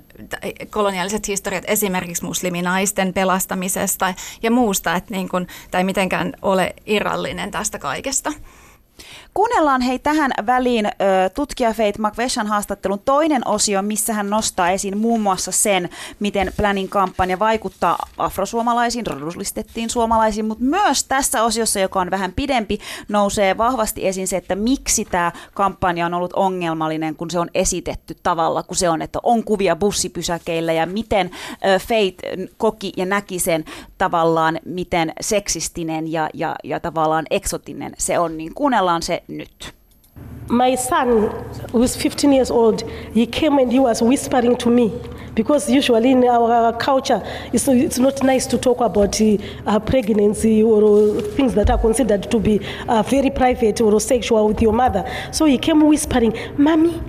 koloniaaliset 0.70 1.28
historiat 1.28 1.64
esimerkiksi 1.66 2.24
musliminaisten 2.24 3.12
pelastamisesta 3.12 4.14
ja 4.42 4.50
muusta, 4.50 4.94
että 4.94 5.14
niin 5.14 5.28
kuin, 5.28 5.46
tai 5.70 5.84
mitenkään 5.84 6.32
ole 6.42 6.74
irrallinen 6.86 7.50
tästä 7.50 7.78
kaikesta. 7.78 8.32
Kuunnellaan 9.38 9.80
hei 9.80 9.98
tähän 9.98 10.30
väliin 10.46 10.86
ö, 10.86 10.90
tutkija 11.34 11.72
Faith 11.72 11.98
McVeshan 11.98 12.46
haastattelun 12.46 12.98
toinen 13.04 13.48
osio, 13.48 13.82
missä 13.82 14.14
hän 14.14 14.30
nostaa 14.30 14.70
esiin 14.70 14.98
muun 14.98 15.20
muassa 15.20 15.52
sen, 15.52 15.88
miten 16.20 16.52
Planning 16.56 16.90
kampanja 16.90 17.38
vaikuttaa 17.38 17.98
afrosuomalaisiin, 18.16 19.06
rodullistettiin 19.06 19.90
suomalaisiin, 19.90 20.46
mutta 20.46 20.64
myös 20.64 21.04
tässä 21.04 21.42
osiossa, 21.42 21.80
joka 21.80 22.00
on 22.00 22.10
vähän 22.10 22.32
pidempi, 22.36 22.78
nousee 23.08 23.58
vahvasti 23.58 24.06
esiin 24.06 24.28
se, 24.28 24.36
että 24.36 24.54
miksi 24.54 25.04
tämä 25.04 25.32
kampanja 25.54 26.06
on 26.06 26.14
ollut 26.14 26.32
ongelmallinen, 26.32 27.16
kun 27.16 27.30
se 27.30 27.38
on 27.38 27.50
esitetty 27.54 28.16
tavalla, 28.22 28.62
kun 28.62 28.76
se 28.76 28.88
on, 28.88 29.02
että 29.02 29.18
on 29.22 29.44
kuvia 29.44 29.76
bussipysäkeillä 29.76 30.72
ja 30.72 30.86
miten 30.86 31.30
ö, 31.66 31.78
Faith 31.78 32.24
koki 32.56 32.92
ja 32.96 33.06
näki 33.06 33.38
sen 33.38 33.64
tavallaan, 33.98 34.58
miten 34.64 35.12
seksistinen 35.20 36.12
ja, 36.12 36.28
ja, 36.34 36.56
ja 36.64 36.80
tavallaan 36.80 37.26
eksotinen 37.30 37.92
se 37.98 38.18
on, 38.18 38.36
niin 38.36 38.54
kuunnellaan 38.54 39.02
se 39.02 39.22
nyt. 39.28 39.72
My 40.48 40.74
son, 40.76 41.30
who's 41.72 41.94
15 41.94 42.32
years 42.32 42.50
old, 42.50 42.82
he 43.12 43.26
came 43.26 43.58
and 43.58 43.70
he 43.70 43.78
was 43.78 44.00
whispering 44.00 44.56
to 44.56 44.70
me 44.70 44.90
because 45.34 45.70
usually 45.70 46.12
in 46.12 46.24
our 46.24 46.72
culture 46.78 47.22
it's, 47.52 47.68
it's 47.68 47.98
not 47.98 48.22
nice 48.22 48.46
to 48.46 48.58
talk 48.58 48.80
about 48.80 49.20
uh, 49.20 49.78
pregnancy 49.80 50.62
or 50.62 51.20
things 51.20 51.54
that 51.54 51.70
are 51.70 51.78
considered 51.78 52.30
to 52.30 52.40
be 52.40 52.60
uh, 52.88 53.02
very 53.02 53.30
private 53.30 53.80
or 53.82 54.00
sexual 54.00 54.48
with 54.48 54.62
your 54.62 54.72
mother. 54.72 55.04
So 55.32 55.44
he 55.44 55.58
came 55.58 55.86
whispering, 55.86 56.34
Mommy, 56.56 57.00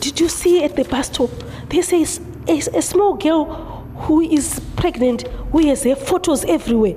did 0.00 0.20
you 0.20 0.28
see 0.28 0.62
at 0.62 0.76
the 0.76 0.84
bus 0.84 1.06
stop? 1.06 1.30
There's 1.70 1.92
a, 1.92 2.04
a, 2.46 2.58
a 2.78 2.82
small 2.82 3.14
girl 3.14 3.46
who 4.02 4.20
is 4.20 4.60
pregnant 4.76 5.22
who 5.50 5.66
has 5.66 5.82
her 5.84 5.96
photos 5.96 6.44
everywhere 6.44 6.96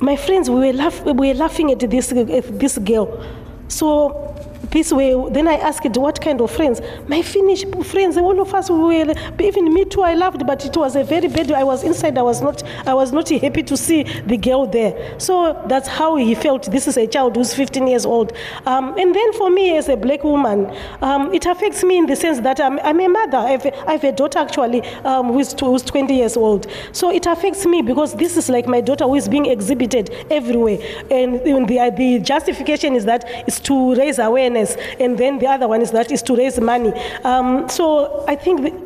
my 0.00 0.16
friends, 0.16 0.48
we 0.48 0.56
were, 0.56 0.72
laugh, 0.72 1.04
we 1.04 1.12
were 1.12 1.34
laughing 1.34 1.70
at 1.70 1.80
this, 1.80 2.12
at 2.12 2.58
this 2.58 2.78
girl. 2.78 3.24
So 3.68 4.37
this 4.70 4.92
way. 4.92 5.14
Then 5.30 5.48
I 5.48 5.54
asked, 5.54 5.96
what 5.96 6.20
kind 6.20 6.40
of 6.40 6.50
friends? 6.50 6.80
My 7.06 7.22
Finnish 7.22 7.64
friends, 7.84 8.16
all 8.16 8.40
of 8.40 8.54
us, 8.54 8.70
were, 8.70 9.14
even 9.40 9.72
me 9.72 9.84
too, 9.84 10.02
I 10.02 10.14
loved, 10.14 10.46
but 10.46 10.64
it 10.64 10.76
was 10.76 10.96
a 10.96 11.04
very 11.04 11.28
bad, 11.28 11.50
I 11.52 11.64
was 11.64 11.84
inside, 11.84 12.18
I 12.18 12.22
was 12.22 12.42
not, 12.42 12.62
I 12.86 12.94
was 12.94 13.12
not 13.12 13.28
happy 13.28 13.62
to 13.62 13.76
see 13.76 14.02
the 14.02 14.36
girl 14.36 14.66
there. 14.66 15.18
So 15.18 15.62
that's 15.66 15.88
how 15.88 16.16
he 16.16 16.34
felt. 16.34 16.70
This 16.70 16.86
is 16.86 16.96
a 16.96 17.06
child 17.06 17.36
who's 17.36 17.54
15 17.54 17.86
years 17.86 18.06
old. 18.06 18.32
Um, 18.66 18.96
and 18.98 19.14
then 19.14 19.32
for 19.34 19.50
me 19.50 19.76
as 19.76 19.88
a 19.88 19.96
black 19.96 20.24
woman, 20.24 20.74
um, 21.02 21.32
it 21.32 21.46
affects 21.46 21.82
me 21.84 21.98
in 21.98 22.06
the 22.06 22.16
sense 22.16 22.40
that 22.40 22.60
I'm, 22.60 22.78
I'm 22.80 23.00
a 23.00 23.08
mother. 23.08 23.38
I 23.38 23.50
have, 23.50 23.66
I 23.86 23.92
have 23.92 24.04
a 24.04 24.12
daughter 24.12 24.38
actually 24.38 24.82
um, 25.04 25.32
who's, 25.32 25.58
who's 25.58 25.82
20 25.82 26.14
years 26.14 26.36
old. 26.36 26.66
So 26.92 27.10
it 27.10 27.26
affects 27.26 27.64
me 27.66 27.82
because 27.82 28.14
this 28.14 28.36
is 28.36 28.48
like 28.48 28.66
my 28.66 28.80
daughter 28.80 29.04
who 29.04 29.14
is 29.14 29.28
being 29.28 29.46
exhibited 29.46 30.10
everywhere. 30.30 30.78
And 31.10 31.40
the, 31.40 31.92
the 31.96 32.18
justification 32.20 32.94
is 32.94 33.04
that 33.04 33.24
it's 33.46 33.60
to 33.60 33.94
raise 33.94 34.18
awareness 34.18 34.57
awareness, 34.58 34.76
and 35.00 35.18
then 35.18 35.38
the 35.38 35.46
other 35.46 35.68
one 35.68 35.82
is 35.82 35.90
that 35.92 36.10
is 36.10 36.22
to 36.22 36.36
raise 36.36 36.60
money. 36.60 36.92
Um, 37.24 37.68
so 37.68 38.24
I 38.26 38.36
think. 38.36 38.84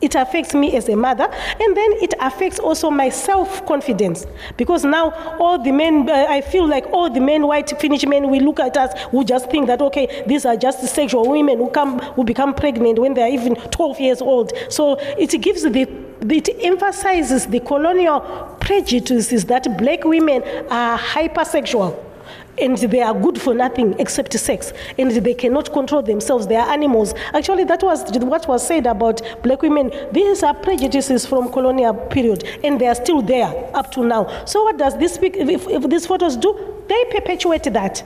it 0.00 0.14
affects 0.16 0.52
me 0.52 0.76
as 0.76 0.86
a 0.90 0.96
mother, 0.96 1.24
and 1.24 1.74
then 1.74 1.90
it 2.02 2.12
affects 2.20 2.58
also 2.58 2.90
my 2.90 3.08
self 3.08 3.64
confidence 3.64 4.26
because 4.58 4.84
now 4.84 5.12
all 5.38 5.56
the 5.56 5.72
men, 5.72 6.10
uh, 6.10 6.26
I 6.28 6.42
feel 6.42 6.66
like 6.68 6.84
all 6.92 7.08
the 7.08 7.20
men, 7.20 7.46
white 7.46 7.70
Finnish 7.80 8.04
men, 8.04 8.28
we 8.28 8.38
look 8.38 8.60
at 8.60 8.76
us 8.76 8.90
who 9.12 9.24
just 9.24 9.50
think 9.50 9.66
that 9.68 9.80
okay, 9.80 10.22
these 10.26 10.44
are 10.44 10.56
just 10.56 10.84
sexual 10.94 11.30
women 11.30 11.56
who 11.56 11.70
come 11.70 12.00
who 12.16 12.24
become 12.24 12.52
pregnant 12.52 12.98
when 12.98 13.14
they 13.14 13.22
are 13.22 13.30
even 13.30 13.54
12 13.54 14.00
years 14.00 14.20
old. 14.20 14.52
So 14.68 14.98
it 15.16 15.40
gives 15.40 15.62
the 15.62 15.88
it 16.28 16.48
emphasizes 16.62 17.46
the 17.46 17.60
colonial 17.60 18.20
prejudices 18.60 19.46
that 19.46 19.78
black 19.78 20.04
women 20.04 20.42
are 20.68 20.98
hypersexual 20.98 21.96
and 22.58 22.78
they 22.78 23.00
are 23.00 23.14
good 23.14 23.40
for 23.40 23.54
nothing 23.54 23.94
except 23.98 24.32
sex 24.34 24.72
and 24.98 25.10
they 25.10 25.34
cannot 25.34 25.72
control 25.72 26.02
themselves 26.02 26.46
they 26.46 26.56
are 26.56 26.68
animals. 26.70 27.14
Actually 27.32 27.64
that 27.64 27.82
was 27.82 28.04
what 28.18 28.46
was 28.48 28.66
said 28.66 28.86
about 28.86 29.20
black 29.42 29.62
women. 29.62 29.90
These 30.12 30.42
are 30.42 30.54
prejudices 30.54 31.26
from 31.26 31.50
colonial 31.52 31.94
period 31.94 32.44
and 32.62 32.80
they 32.80 32.86
are 32.86 32.94
still 32.94 33.22
there 33.22 33.70
up 33.74 33.90
to 33.92 34.04
now. 34.04 34.44
So 34.44 34.64
what 34.64 34.78
does 34.78 34.96
this 34.98 35.18
if, 35.22 35.66
if 35.68 35.88
these 35.88 36.06
photos 36.06 36.36
do? 36.36 36.74
They 36.88 37.04
perpetuate 37.10 37.64
that. 37.64 38.02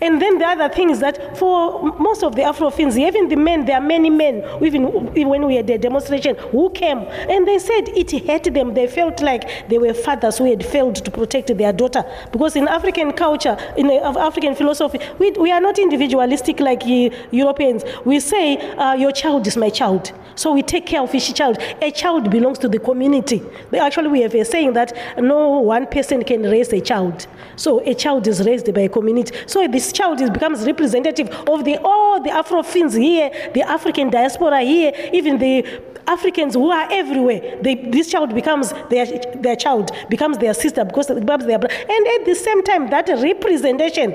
And 0.00 0.20
then 0.20 0.38
the 0.38 0.46
other 0.46 0.68
thing 0.68 0.90
is 0.90 1.00
that 1.00 1.36
for 1.36 1.82
most 1.98 2.22
of 2.22 2.34
the 2.36 2.42
Afro-Finns, 2.42 2.98
even 2.98 3.28
the 3.28 3.36
men, 3.36 3.64
there 3.64 3.76
are 3.76 3.80
many 3.80 4.10
men, 4.10 4.44
even 4.62 4.84
when 5.28 5.46
we 5.46 5.56
had 5.56 5.68
a 5.70 5.78
demonstration, 5.78 6.36
who 6.36 6.70
came 6.70 6.98
and 6.98 7.46
they 7.46 7.58
said 7.58 7.88
it 7.88 8.10
hurt 8.26 8.44
them. 8.44 8.74
They 8.74 8.86
felt 8.86 9.22
like 9.22 9.68
they 9.68 9.78
were 9.78 9.94
fathers 9.94 10.38
who 10.38 10.44
had 10.44 10.64
failed 10.64 10.96
to 10.96 11.10
protect 11.10 11.56
their 11.56 11.72
daughter. 11.72 12.04
Because 12.30 12.56
in 12.56 12.68
African 12.68 13.12
culture, 13.12 13.56
in 13.76 13.90
African 13.90 14.54
philosophy, 14.54 14.98
we, 15.18 15.30
we 15.32 15.50
are 15.50 15.60
not 15.60 15.78
individualistic 15.78 16.60
like 16.60 16.82
Europeans. 17.30 17.84
We 18.04 18.20
say, 18.20 18.56
uh, 18.56 18.94
your 18.94 19.12
child 19.12 19.46
is 19.46 19.56
my 19.56 19.70
child. 19.70 20.12
So 20.34 20.52
we 20.52 20.62
take 20.62 20.86
care 20.86 21.02
of 21.02 21.14
each 21.14 21.34
child. 21.34 21.58
A 21.82 21.90
child 21.90 22.30
belongs 22.30 22.58
to 22.60 22.68
the 22.68 22.78
community. 22.78 23.42
Actually, 23.78 24.08
we 24.08 24.22
have 24.22 24.34
a 24.34 24.44
saying 24.44 24.72
that 24.74 24.96
no 25.18 25.58
one 25.60 25.86
person 25.86 26.24
can 26.24 26.42
raise 26.42 26.72
a 26.72 26.80
child. 26.80 27.26
So 27.56 27.80
a 27.80 27.94
child 27.94 28.26
is 28.26 28.44
raised 28.46 28.72
by 28.72 28.82
a 28.82 28.88
community. 28.88 29.36
So 29.46 29.62
this 29.72 29.92
child 29.92 30.20
is, 30.20 30.30
becomes 30.30 30.64
representative 30.66 31.28
of 31.48 31.64
the 31.64 31.78
all 31.78 32.22
the 32.22 32.30
Afro-Finns 32.30 32.94
here, 32.94 33.30
the 33.54 33.62
African 33.62 34.10
diaspora 34.10 34.60
here, 34.60 34.92
even 35.12 35.38
the 35.38 35.66
Africans 36.06 36.54
who 36.54 36.70
are 36.70 36.88
everywhere, 36.90 37.58
they, 37.62 37.74
this 37.74 38.10
child 38.10 38.34
becomes 38.34 38.72
their, 38.90 39.06
their 39.36 39.56
child, 39.56 39.90
becomes 40.08 40.38
their 40.38 40.54
sister, 40.54 40.84
because 40.84 41.06
becomes 41.06 41.46
their 41.46 41.58
brother. 41.58 41.74
And 41.88 42.06
at 42.06 42.24
the 42.24 42.34
same 42.34 42.62
time, 42.64 42.90
that 42.90 43.08
representation 43.08 44.10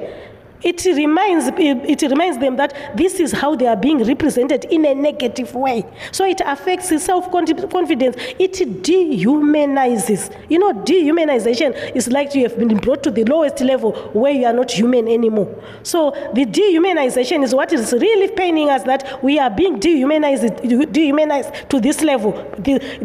it 0.63 0.83
reminds, 0.85 1.47
it 1.57 2.01
reminds 2.09 2.37
them 2.39 2.55
that 2.57 2.97
this 2.97 3.19
is 3.19 3.31
how 3.31 3.55
they 3.55 3.67
are 3.67 3.75
being 3.75 4.03
represented 4.03 4.65
in 4.65 4.85
a 4.85 4.95
negative 4.95 5.53
way. 5.53 5.85
So 6.11 6.25
it 6.25 6.41
affects 6.45 6.89
self 7.03 7.31
confidence. 7.31 8.15
It 8.39 8.53
dehumanizes. 8.83 10.35
You 10.49 10.59
know, 10.59 10.73
dehumanization 10.73 11.95
is 11.95 12.07
like 12.07 12.33
you 12.33 12.43
have 12.43 12.57
been 12.57 12.75
brought 12.77 13.03
to 13.03 13.11
the 13.11 13.23
lowest 13.25 13.61
level 13.61 13.91
where 14.13 14.33
you 14.33 14.45
are 14.45 14.53
not 14.53 14.71
human 14.71 15.07
anymore. 15.07 15.63
So 15.83 16.11
the 16.33 16.45
dehumanization 16.45 17.43
is 17.43 17.53
what 17.53 17.71
is 17.71 17.93
really 17.93 18.29
paining 18.29 18.69
us 18.69 18.83
that 18.83 19.23
we 19.23 19.39
are 19.39 19.49
being 19.49 19.79
dehumanized, 19.79 20.61
dehumanized 20.91 21.69
to 21.69 21.79
this 21.79 22.01
level. 22.01 22.31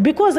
Because 0.00 0.38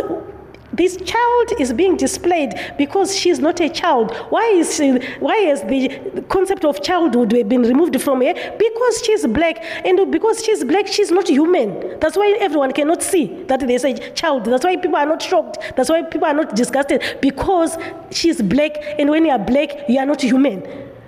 this 0.73 0.97
child 0.97 1.53
is 1.59 1.71
being 1.71 1.97
displayed 1.97 2.53
because 2.77 3.15
she's 3.15 3.39
not 3.39 3.59
a 3.61 3.69
child. 3.69 4.15
Why 4.29 4.45
is 4.45 4.75
she, 4.75 4.91
why 5.19 5.35
has 5.35 5.61
the 5.61 6.23
concept 6.29 6.65
of 6.65 6.81
childhood 6.81 7.29
been 7.29 7.61
removed 7.61 8.01
from 8.01 8.21
her? 8.21 8.33
Because 8.57 9.01
she's 9.05 9.25
black, 9.27 9.57
and 9.85 10.11
because 10.11 10.43
she's 10.43 10.63
black, 10.63 10.87
she's 10.87 11.11
not 11.11 11.29
human. 11.29 11.99
That's 11.99 12.17
why 12.17 12.37
everyone 12.39 12.71
cannot 12.71 13.03
see 13.03 13.43
that 13.43 13.59
there's 13.59 13.85
a 13.85 14.11
child. 14.13 14.45
That's 14.45 14.63
why 14.63 14.75
people 14.75 14.95
are 14.95 15.05
not 15.05 15.21
shocked. 15.21 15.59
That's 15.75 15.89
why 15.89 16.03
people 16.03 16.25
are 16.25 16.33
not 16.33 16.55
disgusted 16.55 17.03
because 17.21 17.77
she's 18.11 18.41
black, 18.41 18.77
and 18.99 19.09
when 19.09 19.25
you 19.25 19.31
are 19.31 19.39
black, 19.39 19.87
you 19.87 19.99
are 19.99 20.05
not 20.05 20.21
human. 20.21 20.63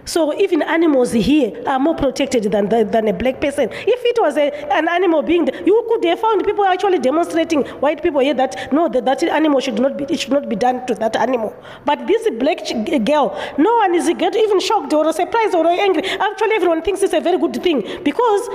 So 0.05 0.33
even 0.39 0.61
animals 0.61 1.11
here 1.11 1.63
are 1.67 1.79
more 1.79 1.95
protected 1.95 2.43
than, 2.43 2.69
the, 2.69 2.85
than 2.85 3.07
a 3.07 3.13
black 3.13 3.41
person. 3.41 3.69
If 3.71 4.05
it 4.05 4.17
was 4.21 4.37
a, 4.37 4.51
an 4.71 4.87
animal 4.87 5.21
being, 5.23 5.47
you 5.65 5.85
could 5.89 6.05
have 6.05 6.19
found 6.19 6.45
people 6.45 6.63
actually 6.65 6.99
demonstrating 6.99 7.65
white 7.81 8.01
people 8.01 8.21
here 8.21 8.35
that 8.35 8.71
no, 8.71 8.87
that, 8.89 9.05
that 9.05 9.23
animal 9.23 9.59
should 9.59 9.79
not 9.79 9.97
be, 9.97 10.05
it 10.05 10.19
should 10.19 10.31
not 10.31 10.47
be 10.47 10.55
done 10.55 10.85
to 10.87 10.95
that 10.95 11.15
animal. 11.15 11.55
But 11.85 12.07
this 12.07 12.29
black 12.39 12.59
girl, 13.05 13.37
no 13.57 13.75
one 13.77 13.95
is 13.95 14.07
even 14.09 14.59
shocked 14.59 14.93
or 14.93 15.11
surprised 15.11 15.55
or 15.55 15.67
angry. 15.67 16.07
Actually, 16.07 16.55
everyone 16.55 16.81
thinks 16.81 17.01
it's 17.01 17.13
a 17.13 17.21
very 17.21 17.37
good 17.37 17.61
thing 17.63 17.81
because 18.03 18.49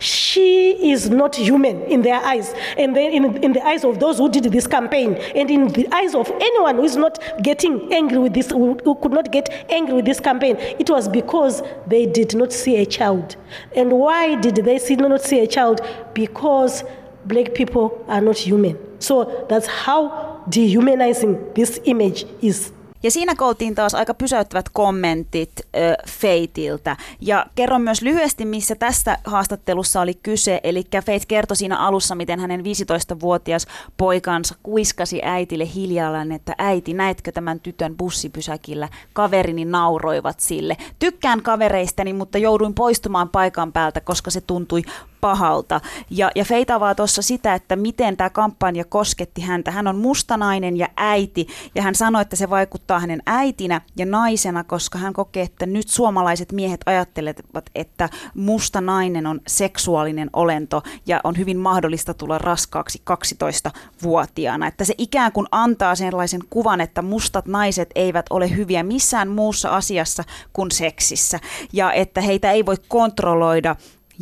she 0.00 0.90
is 0.90 1.10
not 1.10 1.36
human 1.36 1.82
in 1.82 2.02
their 2.02 2.16
eyes. 2.16 2.54
And 2.76 2.96
then 2.96 3.12
in, 3.12 3.36
in 3.44 3.52
the 3.52 3.64
eyes 3.64 3.84
of 3.84 4.00
those 4.00 4.18
who 4.18 4.28
did 4.28 4.44
this 4.44 4.66
campaign 4.66 5.14
and 5.14 5.50
in 5.50 5.68
the 5.68 5.86
eyes 5.94 6.14
of 6.14 6.30
anyone 6.30 6.76
who 6.76 6.84
is 6.84 6.96
not 6.96 7.18
getting 7.42 7.92
angry 7.92 8.18
with 8.18 8.34
this 8.34 8.50
who, 8.50 8.74
who 8.82 8.94
could 8.96 9.12
not 9.12 9.30
get 9.30 9.48
angry 9.70 9.94
with 9.94 10.06
this 10.06 10.18
campaign 10.18 10.56
it 10.56 10.88
was 10.88 11.08
because 11.08 11.62
they 11.86 12.06
did 12.06 12.34
not 12.34 12.52
see 12.52 12.76
a 12.76 12.86
child. 12.86 13.36
And 13.76 13.92
why 13.92 14.40
did 14.40 14.56
they 14.56 14.78
see, 14.78 14.96
not 14.96 15.20
see 15.20 15.40
a 15.40 15.46
child? 15.46 15.80
Because 16.14 16.82
black 17.26 17.54
people 17.54 18.04
are 18.08 18.20
not 18.20 18.36
human. 18.38 18.78
So 19.00 19.46
that's 19.48 19.66
how 19.66 20.42
dehumanizing 20.48 21.52
this 21.54 21.78
image 21.84 22.24
is 22.40 22.72
Ja 23.02 23.10
siinä 23.10 23.34
koultiin 23.34 23.74
taas 23.74 23.94
aika 23.94 24.14
pysäyttävät 24.14 24.68
kommentit 24.68 25.52
äh, 25.58 25.96
Feitiltä. 26.08 26.96
Ja 27.20 27.46
kerron 27.54 27.82
myös 27.82 28.02
lyhyesti, 28.02 28.44
missä 28.44 28.74
tässä 28.74 29.18
haastattelussa 29.24 30.00
oli 30.00 30.14
kyse. 30.14 30.60
Eli 30.64 30.84
Feit 31.04 31.26
kertoi 31.26 31.56
siinä 31.56 31.78
alussa, 31.78 32.14
miten 32.14 32.40
hänen 32.40 32.60
15-vuotias 32.60 33.66
poikansa 33.96 34.54
kuiskasi 34.62 35.20
äitille 35.24 35.68
hiljallaan, 35.74 36.32
että 36.32 36.54
äiti, 36.58 36.94
näetkö 36.94 37.32
tämän 37.32 37.60
tytön 37.60 37.96
bussipysäkillä? 37.96 38.88
Kaverini 39.12 39.64
nauroivat 39.64 40.40
sille. 40.40 40.76
Tykkään 40.98 41.42
kavereistani, 41.42 42.12
mutta 42.12 42.38
jouduin 42.38 42.74
poistumaan 42.74 43.28
paikan 43.28 43.72
päältä, 43.72 44.00
koska 44.00 44.30
se 44.30 44.40
tuntui 44.40 44.82
pahalta. 45.20 45.80
Ja, 46.10 46.30
ja 46.36 46.44
Feita 46.44 46.74
avaa 46.74 46.94
tuossa 46.94 47.22
sitä, 47.22 47.54
että 47.54 47.76
miten 47.76 48.16
tämä 48.16 48.30
kampanja 48.30 48.84
kosketti 48.84 49.40
häntä. 49.40 49.70
Hän 49.70 49.86
on 49.86 49.96
mustanainen 49.98 50.76
ja 50.76 50.88
äiti, 50.96 51.46
ja 51.74 51.82
hän 51.82 51.94
sanoi, 51.94 52.22
että 52.22 52.36
se 52.36 52.50
vaikuttaa 52.50 53.00
hänen 53.00 53.22
äitinä 53.26 53.80
ja 53.96 54.06
naisena, 54.06 54.64
koska 54.64 54.98
hän 54.98 55.12
kokee, 55.12 55.42
että 55.42 55.66
nyt 55.66 55.88
suomalaiset 55.88 56.52
miehet 56.52 56.80
ajattelevat, 56.86 57.70
että 57.74 58.08
musta 58.34 58.80
nainen 58.80 59.26
on 59.26 59.40
seksuaalinen 59.46 60.30
olento 60.32 60.82
ja 61.06 61.20
on 61.24 61.38
hyvin 61.38 61.58
mahdollista 61.58 62.14
tulla 62.14 62.38
raskaaksi 62.38 63.02
12-vuotiaana. 63.10 64.66
Että 64.66 64.84
se 64.84 64.94
ikään 64.98 65.32
kuin 65.32 65.46
antaa 65.50 65.94
sellaisen 65.94 66.40
kuvan, 66.50 66.80
että 66.80 67.02
mustat 67.02 67.46
naiset 67.46 67.90
eivät 67.94 68.26
ole 68.30 68.56
hyviä 68.56 68.82
missään 68.82 69.28
muussa 69.28 69.68
asiassa 69.76 70.24
kuin 70.52 70.70
seksissä 70.70 71.40
ja 71.72 71.92
että 71.92 72.20
heitä 72.20 72.52
ei 72.52 72.66
voi 72.66 72.76
kontrolloida 72.88 73.76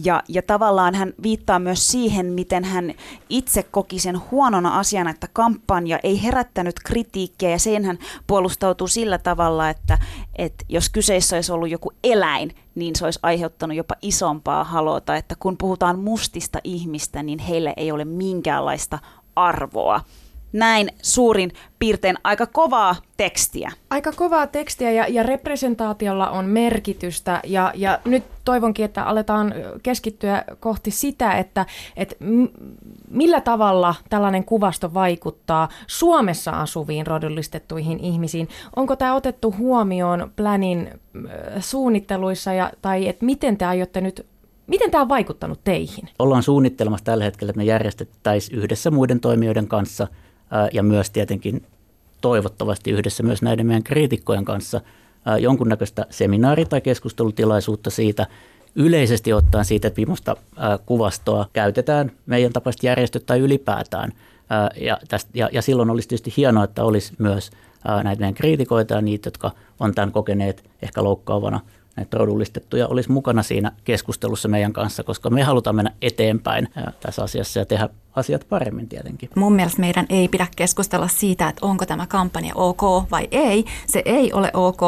ja, 0.05 0.23
ja 0.29 0.43
tavallaan 0.43 0.95
hän 0.95 1.13
viittaa 1.23 1.59
myös 1.59 1.89
siihen, 1.89 2.27
miten 2.27 2.65
hän 2.65 2.95
itse 3.29 3.63
koki 3.63 3.99
sen 3.99 4.21
huonona 4.31 4.79
asiana, 4.79 5.11
että 5.11 5.29
kampanja 5.33 5.99
ei 6.03 6.23
herättänyt 6.23 6.75
kritiikkiä 6.85 7.51
ja 7.51 7.59
sen 7.59 7.85
hän 7.85 7.99
puolustautuu 8.27 8.87
sillä 8.87 9.19
tavalla, 9.19 9.71
että, 9.71 9.99
että 10.37 10.65
jos 10.69 10.91
kyseessä 10.91 11.37
olisi 11.37 11.53
ollut 11.53 11.71
joku 11.71 11.93
eläin, 12.05 12.55
niin 12.75 12.97
se 12.97 13.05
olisi 13.05 13.21
aiheuttanut 13.23 13.77
jopa 13.77 13.95
isompaa 14.03 14.65
halota, 14.65 15.17
että 15.17 15.37
kun 15.39 15.57
puhutaan 15.57 15.99
mustista 15.99 16.59
ihmistä, 16.65 17.23
niin 17.23 17.39
heille 17.39 17.75
ei 17.77 17.93
ole 17.93 18.05
minkäänlaista 18.05 18.99
arvoa 19.37 20.01
näin 20.53 20.89
suurin 21.03 21.53
piirtein 21.79 22.17
aika 22.25 22.47
kovaa 22.47 22.97
tekstiä. 23.17 23.73
Aika 23.91 24.13
kovaa 24.13 24.47
tekstiä 24.47 24.91
ja, 24.91 25.07
ja 25.09 25.23
representaatiolla 25.23 26.31
on 26.31 26.45
merkitystä 26.45 27.41
ja, 27.45 27.73
ja 27.75 27.99
nyt 28.05 28.25
toivonkin, 28.45 28.85
että 28.85 29.05
aletaan 29.05 29.55
keskittyä 29.83 30.45
kohti 30.61 30.91
sitä, 30.91 31.33
että, 31.33 31.67
että 31.97 32.17
millä 33.11 33.41
tavalla 33.41 33.95
tällainen 34.11 34.45
kuvasto 34.45 34.95
vaikuttaa 34.95 35.69
Suomessa 35.87 36.51
asuviin 36.51 37.07
rodullistettuihin 37.07 38.01
ihmisiin. 38.01 38.49
Onko 38.77 38.97
tämä 38.97 39.15
otettu 39.15 39.55
huomioon 39.59 40.33
Planin 40.37 40.91
suunnitteluissa 41.61 42.53
ja, 42.53 42.73
tai 42.83 43.09
että 43.09 43.25
miten 43.25 43.57
te 43.57 43.65
aiotte 43.65 44.01
nyt 44.01 44.27
Miten 44.67 44.91
tämä 44.91 45.03
on 45.03 45.09
vaikuttanut 45.09 45.61
teihin? 45.65 46.09
Ollaan 46.19 46.43
suunnittelemassa 46.43 47.05
tällä 47.05 47.25
hetkellä, 47.25 47.51
että 47.51 47.59
me 47.59 47.65
järjestettäisiin 47.65 48.59
yhdessä 48.59 48.91
muiden 48.91 49.21
toimijoiden 49.21 49.69
kanssa– 49.69 50.09
ja 50.73 50.83
myös 50.83 51.11
tietenkin 51.11 51.63
toivottavasti 52.21 52.91
yhdessä 52.91 53.23
myös 53.23 53.43
näiden 53.43 53.67
meidän 53.67 53.83
kriitikkojen 53.83 54.45
kanssa 54.45 54.81
jonkunnäköistä 55.41 56.07
seminaari- 56.11 56.65
tai 56.65 56.81
keskustelutilaisuutta 56.81 57.91
siitä, 57.91 58.27
yleisesti 58.75 59.33
ottaen 59.33 59.65
siitä, 59.65 59.89
että 59.89 60.01
millaista 60.01 60.37
kuvastoa 60.87 61.47
käytetään 61.53 62.13
meidän 62.27 62.53
tapaiset 62.53 62.83
järjestöt 62.83 63.27
tai 63.27 63.39
ylipäätään. 63.39 64.13
Ja, 64.81 64.99
tästä, 65.09 65.31
ja, 65.35 65.49
ja 65.53 65.63
silloin 65.63 65.91
olisi 65.91 66.09
tietysti 66.09 66.35
hienoa, 66.37 66.65
että 66.65 66.85
olisi 66.85 67.13
myös 67.19 67.51
näitä 68.05 68.21
meidän 68.21 68.35
kriitikoita 68.35 68.95
ja 68.95 69.01
niitä, 69.01 69.27
jotka 69.27 69.51
on 69.81 69.95
tämän 69.95 70.13
kokeneet 70.13 70.71
ehkä 70.83 71.05
loukkaavana– 71.05 71.61
näitä 71.99 72.19
rodullistettuja 72.19 72.89
olisi 72.89 73.13
mukana 73.13 73.43
siinä 73.43 73.73
keskustelussa 73.85 74.49
meidän 74.49 74.73
kanssa, 74.73 75.03
koska 75.03 75.31
me 75.31 75.43
halutaan 75.43 75.77
mennä 75.77 75.93
eteenpäin 76.03 76.69
tässä 77.01 77.23
asiassa 77.23 77.59
ja 77.59 77.65
tehdä 77.67 77.89
asiat 78.17 78.47
paremmin 78.49 78.89
tietenkin. 78.89 79.31
Mun 79.35 79.53
mielestä 79.53 79.81
meidän 79.81 80.07
ei 80.09 80.29
pidä 80.29 80.47
keskustella 80.57 81.09
siitä, 81.09 81.49
että 81.49 81.67
onko 81.67 81.87
tämä 81.87 82.07
kampanja 82.07 82.53
ok 82.55 82.83
vai 83.11 83.29
ei. 83.31 83.65
Se 83.87 84.03
ei 84.05 84.33
ole 84.33 84.51
ok. 84.55 84.81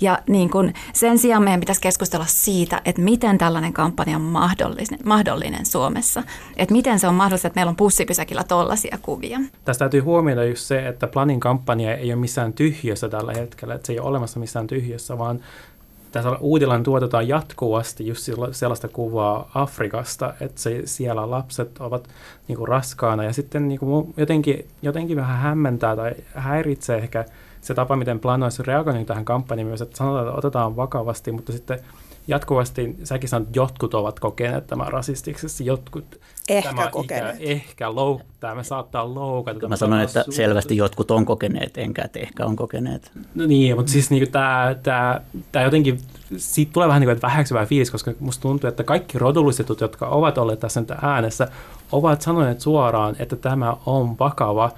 Ja 0.00 0.18
niin 0.28 0.50
kun 0.50 0.72
sen 0.92 1.18
sijaan 1.18 1.42
meidän 1.42 1.60
pitäisi 1.60 1.80
keskustella 1.80 2.26
siitä, 2.28 2.82
että 2.84 3.02
miten 3.02 3.38
tällainen 3.38 3.72
kampanja 3.72 4.16
on 4.16 4.22
mahdollinen, 4.22 4.98
mahdollinen 5.04 5.66
Suomessa. 5.66 6.22
Että 6.56 6.72
miten 6.72 6.98
se 6.98 7.08
on 7.08 7.14
mahdollista, 7.14 7.48
että 7.48 7.58
meillä 7.58 7.70
on 7.70 7.76
pussipysäkillä 7.76 8.44
tollaisia 8.44 8.98
kuvia. 9.02 9.40
Tästä 9.64 9.78
täytyy 9.78 10.00
huomioida 10.00 10.44
just 10.44 10.62
se, 10.62 10.88
että 10.88 11.06
Planin 11.06 11.40
kampanja 11.40 11.96
ei 11.96 12.12
ole 12.12 12.20
missään 12.20 12.52
tyhjössä 12.52 13.08
tällä 13.08 13.32
hetkellä. 13.32 13.74
Että 13.74 13.86
se 13.86 13.92
ei 13.92 13.98
ole 14.00 14.08
olemassa 14.08 14.40
missään 14.40 14.66
tyhjössä, 14.66 15.18
vaan 15.18 15.40
tässä 16.12 16.30
uudelleen 16.40 16.82
tuotetaan 16.82 17.28
jatkuvasti 17.28 18.06
just 18.06 18.28
sellaista 18.52 18.88
kuvaa 18.88 19.50
Afrikasta, 19.54 20.34
että 20.40 20.60
se, 20.60 20.82
siellä 20.84 21.30
lapset 21.30 21.78
ovat 21.78 22.08
niin 22.48 22.58
kuin 22.58 22.68
raskaana. 22.68 23.24
Ja 23.24 23.32
sitten 23.32 23.68
niin 23.68 23.80
kuin 23.80 24.14
jotenkin, 24.16 24.68
jotenkin 24.82 25.16
vähän 25.16 25.38
hämmentää 25.38 25.96
tai 25.96 26.14
häiritsee 26.34 26.98
ehkä 26.98 27.24
se 27.60 27.74
tapa, 27.74 27.96
miten 27.96 28.20
Planoissa 28.20 28.62
reagoinut 28.66 29.06
tähän 29.06 29.24
kampanjaan. 29.24 29.68
Myös, 29.68 29.82
että 29.82 29.96
sanotaan, 29.96 30.26
että 30.26 30.38
otetaan 30.38 30.76
vakavasti, 30.76 31.32
mutta 31.32 31.52
sitten 31.52 31.78
jatkuvasti, 32.28 32.96
säkin 33.04 33.28
sanot, 33.28 33.48
että 33.48 33.58
jotkut 33.58 33.94
ovat 33.94 34.20
kokeneet 34.20 34.66
tämän 34.66 34.92
rasistiksi, 34.92 35.66
jotkut 35.66 36.20
ehkä 36.48 36.74
tämä 36.74 36.90
kokeneet. 36.90 37.36
Ikä, 37.40 37.50
ehkä 37.50 37.88
louk- 37.88 38.24
tämä 38.40 38.62
saattaa 38.62 39.14
loukata. 39.14 39.68
Mä 39.68 39.76
sanoin, 39.76 40.02
että 40.02 40.24
su- 40.28 40.32
selvästi 40.32 40.76
jotkut 40.76 41.10
on 41.10 41.24
kokeneet, 41.24 41.78
enkä 41.78 42.02
että 42.02 42.18
ehkä 42.18 42.46
on 42.46 42.56
kokeneet. 42.56 43.10
No 43.34 43.46
niin, 43.46 43.76
mutta 43.76 43.92
siis 43.92 44.10
niin 44.10 44.32
tämä, 44.32 44.76
tämä, 44.82 45.20
tämä 45.52 45.64
jotenkin, 45.64 45.98
siitä 46.36 46.72
tulee 46.72 46.88
vähän 46.88 47.00
niin 47.00 47.06
kuin, 47.06 47.16
että 47.16 47.26
väheksyvä 47.26 47.66
fiilis, 47.66 47.90
koska 47.90 48.12
musta 48.20 48.42
tuntuu, 48.42 48.68
että 48.68 48.84
kaikki 48.84 49.18
rodullistetut, 49.18 49.80
jotka 49.80 50.08
ovat 50.08 50.38
olleet 50.38 50.60
tässä 50.60 50.82
äänessä, 51.02 51.48
ovat 51.92 52.22
sanoneet 52.22 52.60
suoraan, 52.60 53.16
että 53.18 53.36
tämä 53.36 53.76
on 53.86 54.18
vakava 54.18 54.70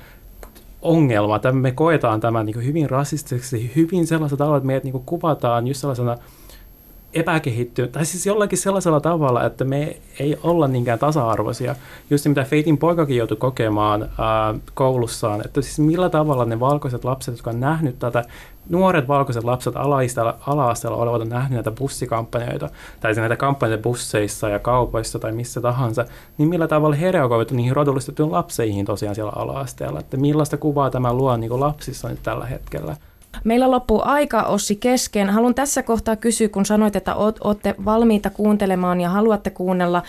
ongelma. 0.83 1.38
Tämä, 1.38 1.61
me 1.61 1.72
koetaan 1.72 2.20
tämän 2.20 2.46
niin 2.46 2.64
hyvin 2.64 2.90
rasistiseksi, 2.90 3.72
hyvin 3.76 4.06
sellaista 4.06 4.37
tavalla, 4.37 4.56
että 4.56 4.66
meidät 4.66 4.85
niin 4.85 5.02
kuvataan 5.06 5.66
just 5.66 5.80
sellaisena 5.80 6.16
epäkehittynyt, 7.14 7.92
tai 7.92 8.05
siis 8.05 8.27
jollakin 8.27 8.59
sellaisella 8.59 9.01
tavalla, 9.01 9.44
että 9.44 9.64
me 9.64 9.96
ei 10.18 10.38
olla 10.42 10.68
niinkään 10.68 10.99
tasa-arvoisia. 10.99 11.75
Just 12.11 12.23
se, 12.23 12.29
mitä 12.29 12.44
Feitin 12.44 12.79
poikakin 12.79 13.16
joutui 13.16 13.37
kokemaan 13.37 14.03
ää, 14.03 14.55
koulussaan, 14.75 15.42
että 15.44 15.62
siis 15.62 15.79
millä 15.79 16.11
tavalla 16.11 16.44
ne 16.44 16.61
valkoiset 16.61 17.05
lapset, 17.05 17.35
jotka 17.35 17.51
on 17.51 17.61
nähnyt 17.61 17.99
tätä, 17.99 18.25
nuoret 18.68 19.09
valkoiset 19.09 19.44
lapset 19.44 19.75
ala-asteella 19.77 20.99
olevat 20.99 21.20
on 21.20 21.29
nähnyt 21.29 21.55
näitä 21.55 21.70
bussikampanjoita, 21.70 22.68
tai 23.01 23.14
näitä 23.14 23.37
kampanjoita 23.37 23.83
busseissa 23.83 24.49
ja 24.49 24.59
kaupoissa 24.59 25.18
tai 25.18 25.33
missä 25.33 25.61
tahansa, 25.61 26.05
niin 26.38 26.49
millä 26.49 26.68
tavalla 26.68 26.96
he 26.96 27.12
reagoivat 27.12 27.51
niihin 27.51 27.77
rodullistettuihin 27.77 28.33
lapseihin 28.33 28.87
tosiaan 28.87 29.14
siellä 29.14 29.33
ala-asteella, 29.37 30.01
että 30.01 30.16
millaista 30.16 30.57
kuvaa 30.57 30.90
tämä 30.90 31.12
luo 31.12 31.37
niin 31.37 31.61
lapsissa 31.61 32.09
nyt 32.09 32.23
tällä 32.23 32.46
hetkellä. 32.46 32.96
Meillä 33.45 33.71
loppuu 33.71 34.03
aika 34.05 34.43
Ossi 34.43 34.77
kesken. 34.77 35.31
Haluan 35.31 35.55
tässä 35.55 35.83
kohtaa 35.83 36.16
kysyä, 36.16 36.49
kun 36.49 36.66
sanoit, 36.66 36.97
että 36.97 37.14
olette 37.14 37.75
valmiita 37.85 38.31
kuuntelemaan 38.31 39.01
ja 39.01 39.09
haluatte 39.09 39.51
kuunnella. 39.51 40.03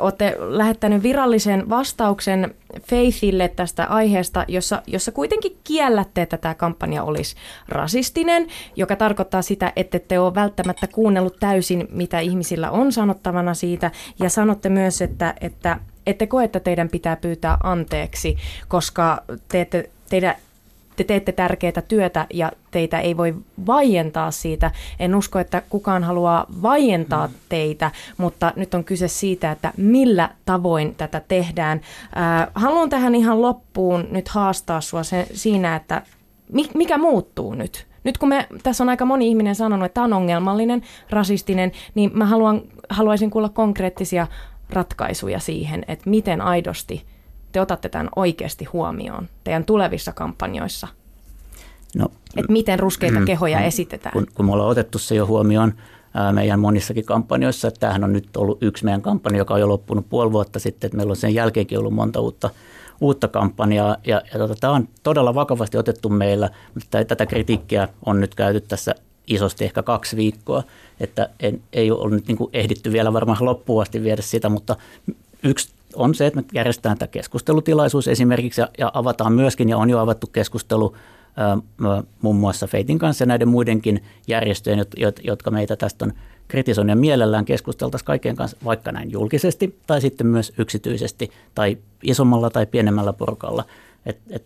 Olette 0.00 0.36
lähettänyt 0.38 1.02
virallisen 1.02 1.70
vastauksen 1.70 2.54
Faithille 2.90 3.48
tästä 3.48 3.84
aiheesta, 3.84 4.44
jossa, 4.48 4.82
jossa 4.86 5.12
kuitenkin 5.12 5.58
kiellätte, 5.64 6.22
että 6.22 6.36
tämä 6.36 6.54
kampanja 6.54 7.02
olisi 7.02 7.36
rasistinen, 7.68 8.46
joka 8.76 8.96
tarkoittaa 8.96 9.42
sitä, 9.42 9.72
että 9.76 9.98
te 9.98 10.18
ole 10.18 10.34
välttämättä 10.34 10.86
kuunnellut 10.86 11.36
täysin, 11.40 11.88
mitä 11.90 12.20
ihmisillä 12.20 12.70
on 12.70 12.92
sanottavana 12.92 13.54
siitä. 13.54 13.90
Ja 14.18 14.30
sanotte 14.30 14.68
myös, 14.68 15.02
että, 15.02 15.34
että 15.40 15.78
ette 16.06 16.26
koe, 16.26 16.44
että 16.44 16.60
teidän 16.60 16.88
pitää 16.88 17.16
pyytää 17.16 17.58
anteeksi, 17.62 18.36
koska 18.68 19.22
te 19.48 19.60
ette, 19.60 19.90
teidän 20.10 20.34
te 20.96 21.04
teette 21.04 21.32
tärkeää 21.32 21.82
työtä 21.88 22.26
ja 22.32 22.52
teitä 22.70 23.00
ei 23.00 23.16
voi 23.16 23.34
vaientaa 23.66 24.30
siitä. 24.30 24.70
En 24.98 25.14
usko, 25.14 25.38
että 25.38 25.62
kukaan 25.70 26.04
haluaa 26.04 26.46
vaientaa 26.62 27.26
mm. 27.26 27.34
teitä, 27.48 27.90
mutta 28.16 28.52
nyt 28.56 28.74
on 28.74 28.84
kyse 28.84 29.08
siitä, 29.08 29.50
että 29.50 29.72
millä 29.76 30.30
tavoin 30.44 30.94
tätä 30.94 31.22
tehdään. 31.28 31.80
Äh, 32.16 32.48
haluan 32.54 32.90
tähän 32.90 33.14
ihan 33.14 33.42
loppuun 33.42 34.08
nyt 34.10 34.28
haastaa 34.28 34.80
sinua 34.80 35.02
se, 35.02 35.26
siinä, 35.32 35.76
että 35.76 36.02
mikä 36.74 36.98
muuttuu 36.98 37.54
nyt? 37.54 37.86
Nyt 38.04 38.18
kun 38.18 38.28
me, 38.28 38.46
tässä 38.62 38.84
on 38.84 38.88
aika 38.88 39.04
moni 39.04 39.28
ihminen 39.28 39.54
sanonut, 39.54 39.86
että 39.86 39.94
tämä 39.94 40.04
on 40.04 40.12
ongelmallinen, 40.12 40.82
rasistinen, 41.10 41.72
niin 41.94 42.10
mä 42.14 42.26
haluan, 42.26 42.62
haluaisin 42.88 43.30
kuulla 43.30 43.48
konkreettisia 43.48 44.26
ratkaisuja 44.70 45.38
siihen, 45.38 45.84
että 45.88 46.10
miten 46.10 46.40
aidosti– 46.40 47.04
te 47.54 47.60
otatte 47.60 47.88
tämän 47.88 48.08
oikeasti 48.16 48.64
huomioon 48.64 49.28
teidän 49.44 49.64
tulevissa 49.64 50.12
kampanjoissa? 50.12 50.88
No, 51.96 52.06
että 52.36 52.52
miten 52.52 52.78
ruskeita 52.78 53.18
mm, 53.18 53.24
kehoja 53.24 53.58
mm, 53.58 53.64
esitetään? 53.64 54.12
Kun, 54.12 54.26
kun 54.34 54.46
me 54.46 54.52
ollaan 54.52 54.70
otettu 54.70 54.98
se 54.98 55.14
jo 55.14 55.26
huomioon 55.26 55.74
ää, 56.14 56.32
meidän 56.32 56.60
monissakin 56.60 57.04
kampanjoissa, 57.04 57.68
että 57.68 57.80
tämähän 57.80 58.04
on 58.04 58.12
nyt 58.12 58.36
ollut 58.36 58.62
yksi 58.62 58.84
meidän 58.84 59.02
kampanja, 59.02 59.38
joka 59.38 59.54
on 59.54 59.60
jo 59.60 59.68
loppunut 59.68 60.08
puoli 60.08 60.32
vuotta 60.32 60.58
sitten, 60.58 60.88
että 60.88 60.96
meillä 60.96 61.10
on 61.10 61.16
sen 61.16 61.34
jälkeenkin 61.34 61.78
ollut 61.78 61.94
monta 61.94 62.20
uutta, 62.20 62.50
uutta 63.00 63.28
kampanjaa, 63.28 63.96
ja, 64.06 64.22
ja 64.32 64.38
tota, 64.38 64.54
tämä 64.60 64.72
on 64.72 64.88
todella 65.02 65.34
vakavasti 65.34 65.76
otettu 65.76 66.08
meillä, 66.08 66.50
mutta 66.74 67.04
tätä 67.04 67.26
kritiikkiä 67.26 67.88
on 68.06 68.20
nyt 68.20 68.34
käyty 68.34 68.60
tässä 68.60 68.94
isosti 69.26 69.64
ehkä 69.64 69.82
kaksi 69.82 70.16
viikkoa, 70.16 70.62
että 71.00 71.28
en, 71.40 71.62
ei 71.72 71.90
ole 71.90 72.14
nyt 72.14 72.26
niin 72.26 72.38
ehditty 72.52 72.92
vielä 72.92 73.12
varmaan 73.12 73.44
loppuun 73.44 73.82
asti 73.82 74.02
viedä 74.02 74.22
sitä, 74.22 74.48
mutta 74.48 74.76
yksi 75.42 75.68
on 75.96 76.14
se, 76.14 76.26
että 76.26 76.40
me 76.40 76.46
järjestetään 76.52 76.98
tämä 76.98 77.08
keskustelutilaisuus 77.08 78.08
esimerkiksi 78.08 78.60
ja, 78.60 78.68
ja 78.78 78.90
avataan 78.94 79.32
myöskin 79.32 79.68
ja 79.68 79.78
on 79.78 79.90
jo 79.90 79.98
avattu 79.98 80.26
keskustelu 80.26 80.94
muun 82.22 82.36
muassa 82.36 82.66
Feitin 82.66 82.98
kanssa 82.98 83.22
ja 83.22 83.26
näiden 83.26 83.48
muidenkin 83.48 84.04
järjestöjen, 84.26 84.84
jotka 85.22 85.50
meitä 85.50 85.76
tästä 85.76 86.04
on 86.04 86.12
kritisoinut. 86.48 86.90
Ja 86.90 86.96
mielellään 86.96 87.44
keskusteltaisiin 87.44 88.06
kaikkien 88.06 88.36
kanssa 88.36 88.56
vaikka 88.64 88.92
näin 88.92 89.10
julkisesti 89.10 89.78
tai 89.86 90.00
sitten 90.00 90.26
myös 90.26 90.52
yksityisesti 90.58 91.30
tai 91.54 91.78
isommalla 92.02 92.50
tai 92.50 92.66
pienemmällä 92.66 93.12
porukalla, 93.12 93.64
et, 94.06 94.18
et, 94.30 94.44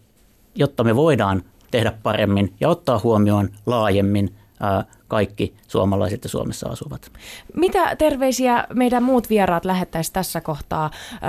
jotta 0.54 0.84
me 0.84 0.96
voidaan 0.96 1.42
tehdä 1.70 1.92
paremmin 2.02 2.54
ja 2.60 2.68
ottaa 2.68 3.00
huomioon 3.02 3.48
laajemmin 3.66 4.34
kaikki 5.08 5.54
suomalaiset 5.68 6.24
ja 6.24 6.30
Suomessa 6.30 6.68
asuvat. 6.68 7.12
Mitä 7.54 7.96
terveisiä 7.96 8.66
meidän 8.74 9.02
muut 9.02 9.30
vieraat 9.30 9.64
lähettäisiin 9.64 10.12
tässä 10.12 10.40
kohtaa 10.40 10.84
äh, 10.84 11.20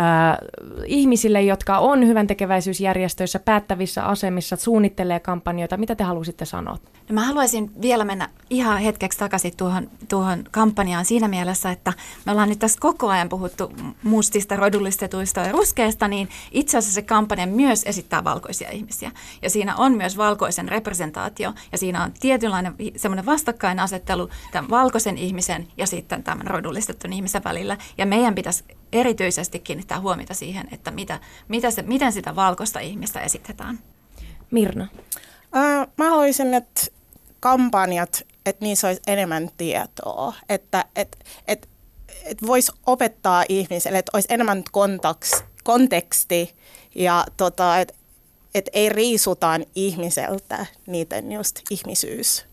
ihmisille, 0.85 1.41
jotka 1.41 1.77
on 1.77 2.07
hyvän 2.07 2.27
tekeväisyysjärjestöissä, 2.27 3.39
päättävissä 3.39 4.03
asemissa, 4.03 4.55
suunnittelee 4.55 5.19
kampanjoita? 5.19 5.77
Mitä 5.77 5.95
te 5.95 6.03
halusitte 6.03 6.45
sanoa? 6.45 6.77
No 7.09 7.15
mä 7.15 7.25
haluaisin 7.25 7.71
vielä 7.81 8.05
mennä 8.05 8.29
ihan 8.49 8.77
hetkeksi 8.77 9.19
takaisin 9.19 9.57
tuohon, 9.57 9.89
tuohon 10.09 10.43
kampanjaan 10.51 11.05
siinä 11.05 11.27
mielessä, 11.27 11.71
että 11.71 11.93
me 12.25 12.31
ollaan 12.31 12.49
nyt 12.49 12.59
tässä 12.59 12.79
koko 12.79 13.09
ajan 13.09 13.29
puhuttu 13.29 13.73
mustista, 14.03 14.55
rodullistetuista 14.55 15.39
ja 15.39 15.51
ruskeista, 15.51 16.07
niin 16.07 16.29
itse 16.51 16.77
asiassa 16.77 16.95
se 16.95 17.01
kampanja 17.01 17.47
myös 17.47 17.83
esittää 17.85 18.23
valkoisia 18.23 18.71
ihmisiä. 18.71 19.11
Ja 19.41 19.49
siinä 19.49 19.75
on 19.75 19.91
myös 19.97 20.17
valkoisen 20.17 20.69
representaatio 20.69 21.53
ja 21.71 21.77
siinä 21.77 22.03
on 22.03 22.11
tietynlainen 22.19 22.75
semmoinen 22.95 23.25
vastakkainasettelu 23.77 24.29
tämän 24.51 24.69
valkoisen 24.69 25.17
ihmisen 25.17 25.67
ja 25.77 25.87
sitten 25.87 26.23
tämän 26.23 26.47
rodullistetun 26.47 27.13
ihmisen 27.13 27.43
välillä. 27.43 27.77
Ja 27.97 28.05
meidän 28.05 28.35
pitäisi 28.35 28.63
erityisesti 28.91 29.59
kiinnittää 29.59 29.99
huomiota 29.99 30.33
siihen, 30.33 30.67
että 30.71 30.91
mitä, 30.91 31.19
mitä 31.47 31.71
se, 31.71 31.81
miten 31.81 32.11
sitä 32.11 32.35
valkoista 32.35 32.79
ihmistä 32.79 33.21
esitetään. 33.21 33.79
Mirna. 34.51 34.87
Äh, 35.55 35.87
mä 35.97 36.09
haluaisin, 36.09 36.53
että 36.53 36.81
kampanjat, 37.39 38.23
että 38.45 38.65
niissä 38.65 38.87
olisi 38.87 39.01
enemmän 39.07 39.49
tietoa, 39.57 40.33
että 40.49 40.85
et, 40.95 41.17
et, 41.47 41.69
et 42.25 42.37
voisi 42.45 42.71
opettaa 42.85 43.43
ihmiselle, 43.49 43.97
että 43.97 44.11
olisi 44.13 44.33
enemmän 44.33 44.63
kontaks, 44.71 45.43
konteksti 45.63 46.55
ja 46.95 47.25
tota, 47.37 47.79
että 47.79 47.93
et 48.55 48.69
ei 48.73 48.89
riisutaan 48.89 49.65
ihmiseltä 49.75 50.65
niiden 50.87 51.31
just 51.31 51.59
ihmisyys. 51.69 52.48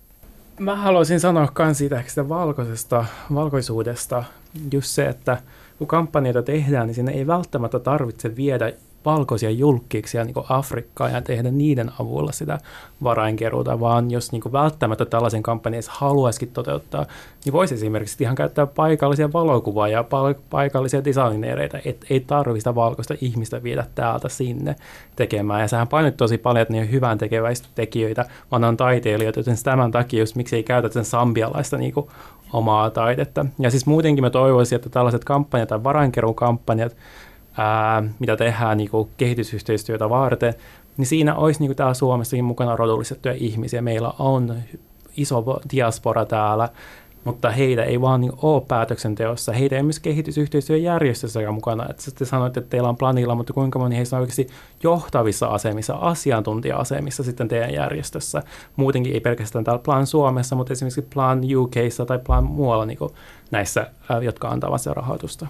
Mä 0.59 0.77
haluaisin 0.77 1.21
sanoa 1.21 1.49
myös 1.59 1.79
siitä, 1.79 2.03
siitä 2.07 2.29
valkoisesta, 2.29 3.05
valkoisuudesta 3.35 4.25
just 4.73 4.89
se, 4.89 5.07
että 5.07 5.39
kun 5.79 5.87
kampanjoita 5.87 6.43
tehdään, 6.43 6.87
niin 6.87 6.95
sinne 6.95 7.13
ei 7.13 7.27
välttämättä 7.27 7.79
tarvitse 7.79 8.37
viedä 8.37 8.73
valkoisia 9.07 9.51
julkkiksia 9.51 10.25
niin 10.25 10.35
Afrikkaan 10.49 11.13
ja 11.13 11.23
tehdä 11.23 11.51
niiden 11.51 11.91
avulla 12.01 12.33
sitä 12.33 12.59
varainkeruuta, 13.03 13.81
vaan 13.81 14.11
jos 14.11 14.33
niin 14.33 14.53
välttämättä 14.53 15.05
tällaisen 15.05 15.43
kampanjan 15.43 15.83
haluaisikin 15.89 16.51
toteuttaa, 16.51 17.07
niin 17.45 17.53
voisi 17.53 17.75
esimerkiksi 17.75 18.25
ihan 18.25 18.37
käyttää 18.37 18.67
paikallisia 18.67 19.33
valokuvaajia, 19.33 20.05
paikallisia 20.51 21.05
designereita, 21.05 21.79
et 21.85 22.07
ei 22.11 22.21
tarvitse 22.21 22.61
sitä 22.61 22.75
valkoista 22.75 23.15
ihmistä 23.21 23.63
viedä 23.63 23.87
täältä 23.95 24.29
sinne 24.29 24.77
tekemään. 25.17 25.61
Ja 25.61 25.69
sehän 25.69 25.89
painot 25.89 26.17
tosi 26.17 26.39
paljon, 26.39 26.63
että 26.63 26.75
ne 26.75 26.81
on 26.81 26.91
hyvän 26.91 27.19
tekijöitä, 27.75 28.25
vaan 28.51 28.65
on 28.65 28.77
taiteilijoita, 28.77 29.41
joten 29.41 29.57
tämän 29.63 29.91
takia 29.91 30.21
just 30.21 30.37
miksi 30.37 30.57
ei 30.57 30.63
käytä 30.63 30.89
sen 30.89 31.05
sambialaista 31.05 31.77
niin 31.77 31.95
omaa 32.53 32.91
taidetta. 32.91 33.47
Ja 33.59 33.71
siis 33.71 33.87
muutenkin 33.87 34.25
mä 34.25 34.31
toivoisin, 34.31 34.77
että 34.77 34.91
tällaiset 34.91 35.25
kampanjat 35.25 35.69
tai 35.69 35.85
varainkeruukampanjat 35.85 36.97
ää, 37.57 38.03
mitä 38.19 38.37
tehdään 38.37 38.77
niin 38.77 38.91
kuin 38.91 39.09
kehitysyhteistyötä 39.17 40.11
varten, 40.11 40.55
niin 40.97 41.07
siinä 41.07 41.35
olisi 41.35 41.61
niin 41.61 41.69
kuin 41.69 41.77
täällä 41.77 41.95
Suomessakin 41.95 42.45
mukana 42.45 42.77
rodullistettuja 42.77 43.35
ihmisiä. 43.39 43.83
Meillä 43.83 44.13
on 44.19 44.55
iso 45.17 45.61
diaspora 45.73 46.25
täällä, 46.25 46.69
mutta 47.25 47.51
heitä 47.51 47.83
ei 47.83 48.01
vaan 48.01 48.21
niin 48.21 48.33
ole 48.43 48.63
päätöksenteossa. 48.69 49.53
Heitä 49.53 49.77
ei 49.77 49.83
myös 49.83 50.01
kehitysyhteistyöjärjestössä 50.01 51.53
mukana. 51.53 51.87
Et 51.91 52.13
te 52.19 52.25
sanoitte, 52.25 52.61
että 52.61 52.71
teillä 52.71 52.89
on 52.89 52.97
planilla, 52.97 53.35
mutta 53.35 53.53
kuinka 53.53 53.79
moni 53.79 53.97
heistä 53.97 54.17
on 54.17 54.21
oikeasti 54.21 54.47
johtavissa 54.83 55.47
asemissa, 55.47 55.95
asiantuntija-asemissa 55.95 57.23
sitten 57.23 57.49
teidän 57.49 57.75
järjestössä. 57.75 58.43
Muutenkin 58.77 59.15
ei 59.15 59.21
pelkästään 59.21 59.65
täällä 59.65 59.83
Plan 59.83 60.07
Suomessa, 60.07 60.57
mutta 60.57 60.73
esimerkiksi 60.73 61.03
Plan 61.03 61.41
UKissa 61.57 62.07
tai 62.07 62.19
Plan 62.19 62.45
muualla 62.45 62.87
niin 62.87 62.99
näissä, 63.51 63.91
jotka 64.23 64.49
antavat 64.49 64.81
sitä 64.81 64.95
rahoitusta. 64.95 65.47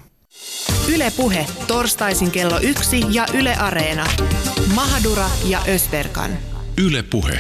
Ylepuhe 0.95 1.47
torstaisin 1.67 2.31
kello 2.31 2.59
yksi 2.63 3.01
ja 3.11 3.27
Yle 3.35 3.55
Areena. 3.55 4.07
Mahadura 4.75 5.27
ja 5.45 5.59
Ösberkan. 5.69 6.31
Ylepuhe. 6.85 7.39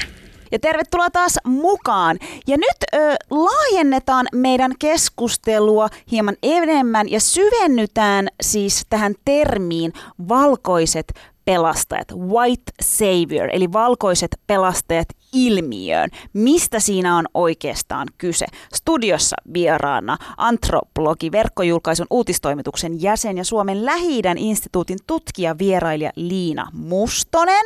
Ja 0.52 0.58
tervetuloa 0.58 1.10
taas 1.10 1.38
mukaan. 1.44 2.18
Ja 2.46 2.56
nyt 2.56 2.76
ö, 2.94 3.14
laajennetaan 3.30 4.26
meidän 4.34 4.72
keskustelua 4.78 5.88
hieman 6.10 6.36
enemmän 6.42 7.10
ja 7.10 7.20
syvennytään 7.20 8.28
siis 8.40 8.86
tähän 8.90 9.14
termiin 9.24 9.92
valkoiset 10.28 11.12
pelastajat, 11.44 12.12
white 12.12 12.72
savior, 12.82 13.48
eli 13.52 13.72
valkoiset 13.72 14.30
pelastajat 14.46 15.08
ilmiöön. 15.36 16.10
Mistä 16.32 16.80
siinä 16.80 17.16
on 17.16 17.24
oikeastaan 17.34 18.08
kyse? 18.18 18.46
Studiossa 18.74 19.36
vieraana 19.54 20.18
antropologi, 20.36 21.32
verkkojulkaisun 21.32 22.06
uutistoimituksen 22.10 23.02
jäsen 23.02 23.36
ja 23.38 23.44
Suomen 23.44 23.84
lähi 23.84 24.22
instituutin 24.36 24.98
tutkija 25.06 25.58
vierailija 25.58 26.10
Liina 26.16 26.70
Mustonen. 26.72 27.64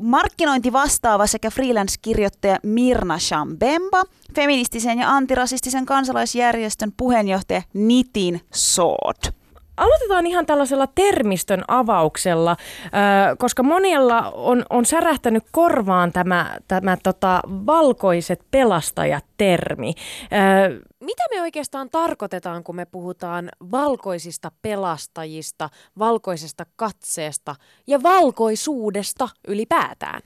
markkinointivastaava 0.00 1.26
sekä 1.26 1.50
freelance-kirjoittaja 1.50 2.58
Mirna 2.62 3.18
Shambemba, 3.18 4.02
feministisen 4.34 4.98
ja 4.98 5.10
antirasistisen 5.10 5.86
kansalaisjärjestön 5.86 6.92
puheenjohtaja 6.96 7.62
Nitin 7.74 8.40
Sood. 8.54 9.37
Aloitetaan 9.78 10.26
ihan 10.26 10.46
tällaisella 10.46 10.86
termistön 10.86 11.64
avauksella, 11.68 12.56
koska 13.38 13.62
monella 13.62 14.30
on, 14.30 14.64
on 14.70 14.86
särähtänyt 14.86 15.44
korvaan 15.52 16.12
tämä, 16.12 16.56
tämä 16.68 16.96
tota, 17.02 17.40
valkoiset 17.46 18.40
pelastajat-termi. 18.50 19.94
Mitä 21.00 21.22
me 21.30 21.42
oikeastaan 21.42 21.90
tarkoitetaan, 21.90 22.64
kun 22.64 22.76
me 22.76 22.84
puhutaan 22.84 23.48
valkoisista 23.70 24.52
pelastajista, 24.62 25.70
valkoisesta 25.98 26.66
katseesta 26.76 27.54
ja 27.86 28.02
valkoisuudesta 28.02 29.28
ylipäätään? 29.48 30.20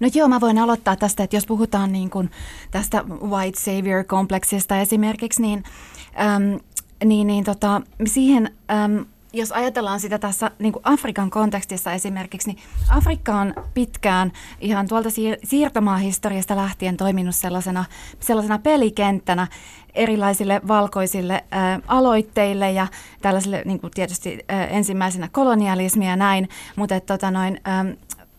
No 0.00 0.08
joo, 0.14 0.28
mä 0.28 0.40
voin 0.40 0.58
aloittaa 0.58 0.96
tästä, 0.96 1.22
että 1.22 1.36
jos 1.36 1.46
puhutaan 1.46 1.92
niin 1.92 2.10
kuin 2.10 2.30
tästä 2.70 3.02
white 3.02 3.60
savior-kompleksista 3.60 4.78
esimerkiksi, 4.78 5.42
niin 5.42 5.64
äm, 6.20 6.60
niin, 7.04 7.26
niin 7.26 7.44
tota, 7.44 7.80
siihen, 8.06 8.50
äm, 8.70 9.04
jos 9.32 9.52
ajatellaan 9.52 10.00
sitä 10.00 10.18
tässä 10.18 10.50
niin 10.58 10.72
kuin 10.72 10.82
Afrikan 10.84 11.30
kontekstissa 11.30 11.92
esimerkiksi, 11.92 12.48
niin 12.50 12.58
Afrikka 12.90 13.34
on 13.34 13.54
pitkään 13.74 14.32
ihan 14.60 14.88
tuolta 14.88 15.08
siir- 15.08 15.38
siirtomaahistoriasta 15.44 16.56
lähtien 16.56 16.96
toiminut 16.96 17.34
sellaisena, 17.34 17.84
sellaisena 18.20 18.58
pelikenttänä 18.58 19.46
erilaisille 19.94 20.60
valkoisille 20.68 21.34
ä, 21.34 21.80
aloitteille 21.86 22.72
ja 22.72 22.86
tällaisille 23.22 23.62
niin 23.64 23.80
kuin 23.80 23.90
tietysti 23.90 24.38
ä, 24.50 24.64
ensimmäisenä 24.64 25.28
kolonialismia 25.32 26.10
ja 26.10 26.16
näin, 26.16 26.48
mutta 26.76 26.94
että, 26.94 27.14
tota 27.14 27.30
noin, 27.30 27.60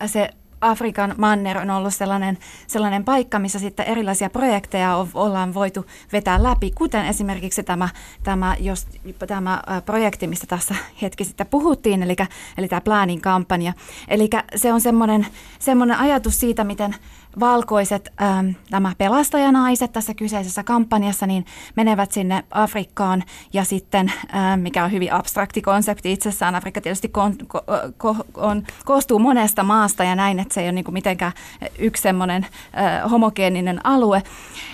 ä, 0.01 0.07
se 0.07 0.29
Afrikan 0.65 1.15
manner 1.17 1.57
on 1.57 1.69
ollut 1.69 1.93
sellainen, 1.93 2.37
sellainen 2.67 3.03
paikka, 3.03 3.39
missä 3.39 3.59
sitten 3.59 3.85
erilaisia 3.85 4.29
projekteja 4.29 5.05
ollaan 5.13 5.53
voitu 5.53 5.85
vetää 6.13 6.43
läpi, 6.43 6.71
kuten 6.71 7.05
esimerkiksi 7.05 7.63
tämä, 7.63 7.89
tämä, 8.23 8.55
jos, 8.59 8.87
tämä 9.27 9.61
projekti, 9.85 10.27
mistä 10.27 10.47
tässä 10.47 10.75
hetki 11.01 11.25
sitten 11.25 11.47
puhuttiin, 11.47 12.03
eli, 12.03 12.15
eli 12.57 12.67
tämä 12.67 12.81
Planning 12.81 13.21
kampanja. 13.21 13.73
Eli 14.07 14.29
se 14.55 14.73
on 14.73 14.81
semmoinen, 14.81 15.27
semmoinen 15.59 15.97
ajatus 15.97 16.39
siitä, 16.39 16.63
miten 16.63 16.95
valkoiset 17.39 18.13
ähm, 18.21 18.49
nämä 18.71 18.91
pelastajanaiset 18.97 19.91
tässä 19.91 20.13
kyseisessä 20.13 20.63
kampanjassa 20.63 21.27
niin 21.27 21.45
menevät 21.75 22.11
sinne 22.11 22.43
Afrikkaan. 22.51 23.23
Ja 23.53 23.63
sitten, 23.63 24.11
ähm, 24.35 24.59
mikä 24.59 24.83
on 24.83 24.91
hyvin 24.91 25.13
abstrakti 25.13 25.61
konsepti 25.61 26.11
itsessään, 26.11 26.55
Afrikka 26.55 26.81
tietysti 26.81 27.09
kon, 27.09 27.35
ko, 27.47 27.61
ko, 27.97 28.15
on, 28.33 28.63
koostuu 28.85 29.19
monesta 29.19 29.63
maasta 29.63 30.03
ja 30.03 30.15
näin, 30.15 30.39
että 30.39 30.53
se 30.53 30.61
ei 30.61 30.67
ole 30.67 30.71
niin 30.71 30.85
mitenkään 30.93 31.31
yksi 31.79 32.03
semmoinen 32.03 32.45
äh, 32.77 33.11
homogeeninen 33.11 33.85
alue, 33.85 34.23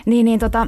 niin, 0.05 0.25
niin 0.25 0.39
tota, 0.39 0.67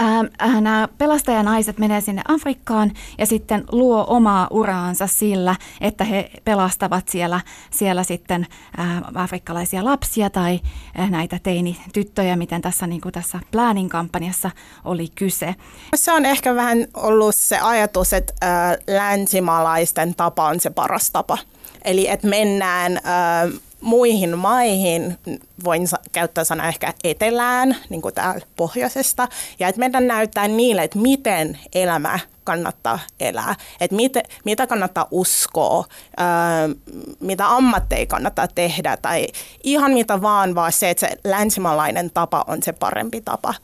äh, 0.00 0.60
nämä 0.60 0.88
pelastajanaiset 0.98 1.78
menee 1.78 2.00
sinne 2.00 2.22
Afrikkaan 2.28 2.92
ja 3.18 3.26
sitten 3.26 3.64
luo 3.72 4.04
omaa 4.08 4.46
uraansa 4.50 5.06
sillä, 5.06 5.56
että 5.80 6.04
he 6.04 6.30
pelastavat 6.44 7.08
siellä, 7.08 7.40
siellä 7.70 8.02
sitten 8.02 8.46
äh, 8.78 9.02
afrikkalaisia 9.14 9.84
lapsia 9.84 10.30
tai 10.30 10.60
äh, 11.00 11.10
näitä 11.10 11.38
teinityttöjä, 11.42 12.36
miten 12.36 12.62
tässä, 12.62 12.86
niin 12.86 13.00
kuin 13.00 13.12
tässä 13.12 13.40
Planning 13.50 13.90
kampanjassa 13.90 14.50
oli 14.84 15.08
kyse. 15.14 15.54
Se 15.94 16.12
on 16.12 16.24
ehkä 16.24 16.54
vähän 16.54 16.86
ollut 16.94 17.34
se 17.34 17.58
ajatus, 17.58 18.12
että 18.12 18.32
äh, 18.44 18.76
länsimaalaisten 18.86 20.14
tapa 20.14 20.46
on 20.46 20.60
se 20.60 20.70
paras 20.70 21.10
tapa. 21.10 21.38
Eli 21.84 22.08
että 22.08 22.26
mennään 22.28 22.96
äh, 22.96 23.60
muihin 23.80 24.38
maihin, 24.38 25.18
voin 25.64 25.86
käyttää 26.12 26.44
sana 26.44 26.68
ehkä 26.68 26.94
etelään, 27.04 27.76
niin 27.88 28.02
kuin 28.02 28.14
täällä 28.14 28.46
pohjoisesta, 28.56 29.28
ja 29.58 29.68
että 29.68 29.78
meidän 29.78 30.06
näyttää 30.06 30.48
niille, 30.48 30.82
että 30.82 30.98
miten 30.98 31.58
elämä 31.74 32.18
kannattaa 32.44 32.98
elää, 33.20 33.54
että 33.80 33.96
mit, 33.96 34.12
mitä 34.44 34.66
kannattaa 34.66 35.08
uskoa, 35.10 35.84
ää, 36.16 36.68
mitä 37.20 37.48
ammatteja 37.48 38.06
kannattaa 38.06 38.48
tehdä, 38.48 38.96
tai 38.96 39.26
ihan 39.64 39.92
mitä 39.92 40.22
vaan, 40.22 40.54
vaan 40.54 40.72
se, 40.72 40.90
että 40.90 41.08
se 41.08 41.16
länsimaalainen 41.24 42.10
tapa 42.10 42.44
on 42.46 42.62
se 42.62 42.72
parempi 42.72 43.20
tapa. 43.20 43.54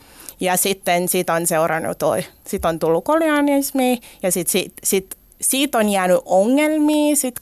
Ja 0.41 0.57
sitten 0.57 1.09
siitä 1.09 1.35
on 1.35 1.47
seurannut 1.47 1.99
toi, 1.99 2.25
sit 2.47 2.65
on 2.65 2.79
tullut 2.79 3.05
kolonialismi, 3.05 4.01
ja 4.23 4.33
sitten 4.33 4.53
sit, 4.53 4.73
sit 4.85 5.17
siitä 5.43 5.79
on 5.79 5.89
jäänyt 5.89 6.21
ongelmia 6.25 7.17
sit 7.17 7.35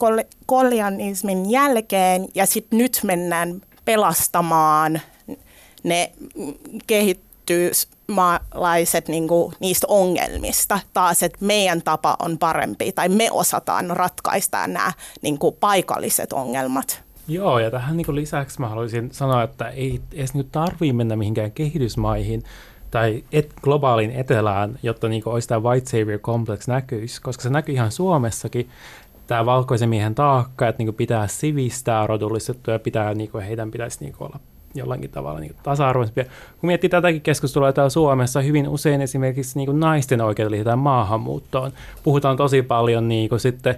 kolonialismin 0.46 1.50
jälkeen 1.50 2.28
ja 2.34 2.46
sitten 2.46 2.78
nyt 2.78 3.00
mennään 3.02 3.60
pelastamaan 3.84 5.00
ne 5.82 6.12
kehittyysmaalaiset 6.86 9.08
niinku, 9.08 9.52
niistä 9.60 9.86
ongelmista. 9.90 10.80
Taas, 10.92 11.22
että 11.22 11.38
meidän 11.40 11.82
tapa 11.82 12.16
on 12.18 12.38
parempi 12.38 12.92
tai 12.92 13.08
me 13.08 13.28
osataan 13.30 13.90
ratkaista 13.90 14.66
nämä 14.66 14.92
niinku, 15.22 15.52
paikalliset 15.52 16.32
ongelmat. 16.32 17.02
Joo, 17.28 17.58
ja 17.58 17.70
tähän 17.70 17.96
niin 17.96 18.14
lisäksi 18.14 18.60
mä 18.60 18.68
haluaisin 18.68 19.08
sanoa, 19.12 19.42
että 19.42 19.68
ei 19.68 20.00
edes 20.12 20.34
nyt 20.34 20.52
tarvitse 20.52 20.92
mennä 20.92 21.16
mihinkään 21.16 21.52
kehitysmaihin, 21.52 22.44
tai 22.90 23.24
et, 23.32 23.54
globaalin 23.62 24.10
etelään, 24.10 24.78
jotta 24.82 25.08
niin 25.08 25.22
olisi 25.26 25.48
tämä 25.48 25.62
white 25.62 25.90
savior 25.90 26.18
complex 26.18 26.68
näkyisi, 26.68 27.22
koska 27.22 27.42
se 27.42 27.50
näkyy 27.50 27.74
ihan 27.74 27.92
Suomessakin, 27.92 28.68
tämä 29.26 29.46
valkoisen 29.46 29.88
miehen 29.88 30.14
taakka, 30.14 30.68
että 30.68 30.80
niin 30.80 30.86
kuin, 30.86 30.96
pitää 30.96 31.26
sivistää 31.26 32.06
rodullistettuja, 32.06 32.78
pitää, 32.78 33.14
niin 33.14 33.30
kuin, 33.30 33.44
heidän 33.44 33.70
pitäisi 33.70 34.04
niin 34.04 34.12
kuin, 34.12 34.28
olla 34.28 34.40
jollakin 34.74 35.10
tavalla 35.10 35.40
niin 35.40 35.56
tasa-arvoisempia. 35.62 36.24
Kun 36.60 36.66
miettii 36.66 36.90
tätäkin 36.90 37.20
keskustelua 37.20 37.72
täällä 37.72 37.90
Suomessa, 37.90 38.40
hyvin 38.40 38.68
usein 38.68 39.00
esimerkiksi 39.00 39.58
niin 39.58 39.66
kuin 39.66 39.80
naisten 39.80 40.20
oikeudet 40.20 40.50
liitetään 40.50 40.78
maahanmuuttoon. 40.78 41.72
Puhutaan 42.02 42.36
tosi 42.36 42.62
paljon 42.62 43.08
niin 43.08 43.28
kuin 43.28 43.40
sitten 43.40 43.74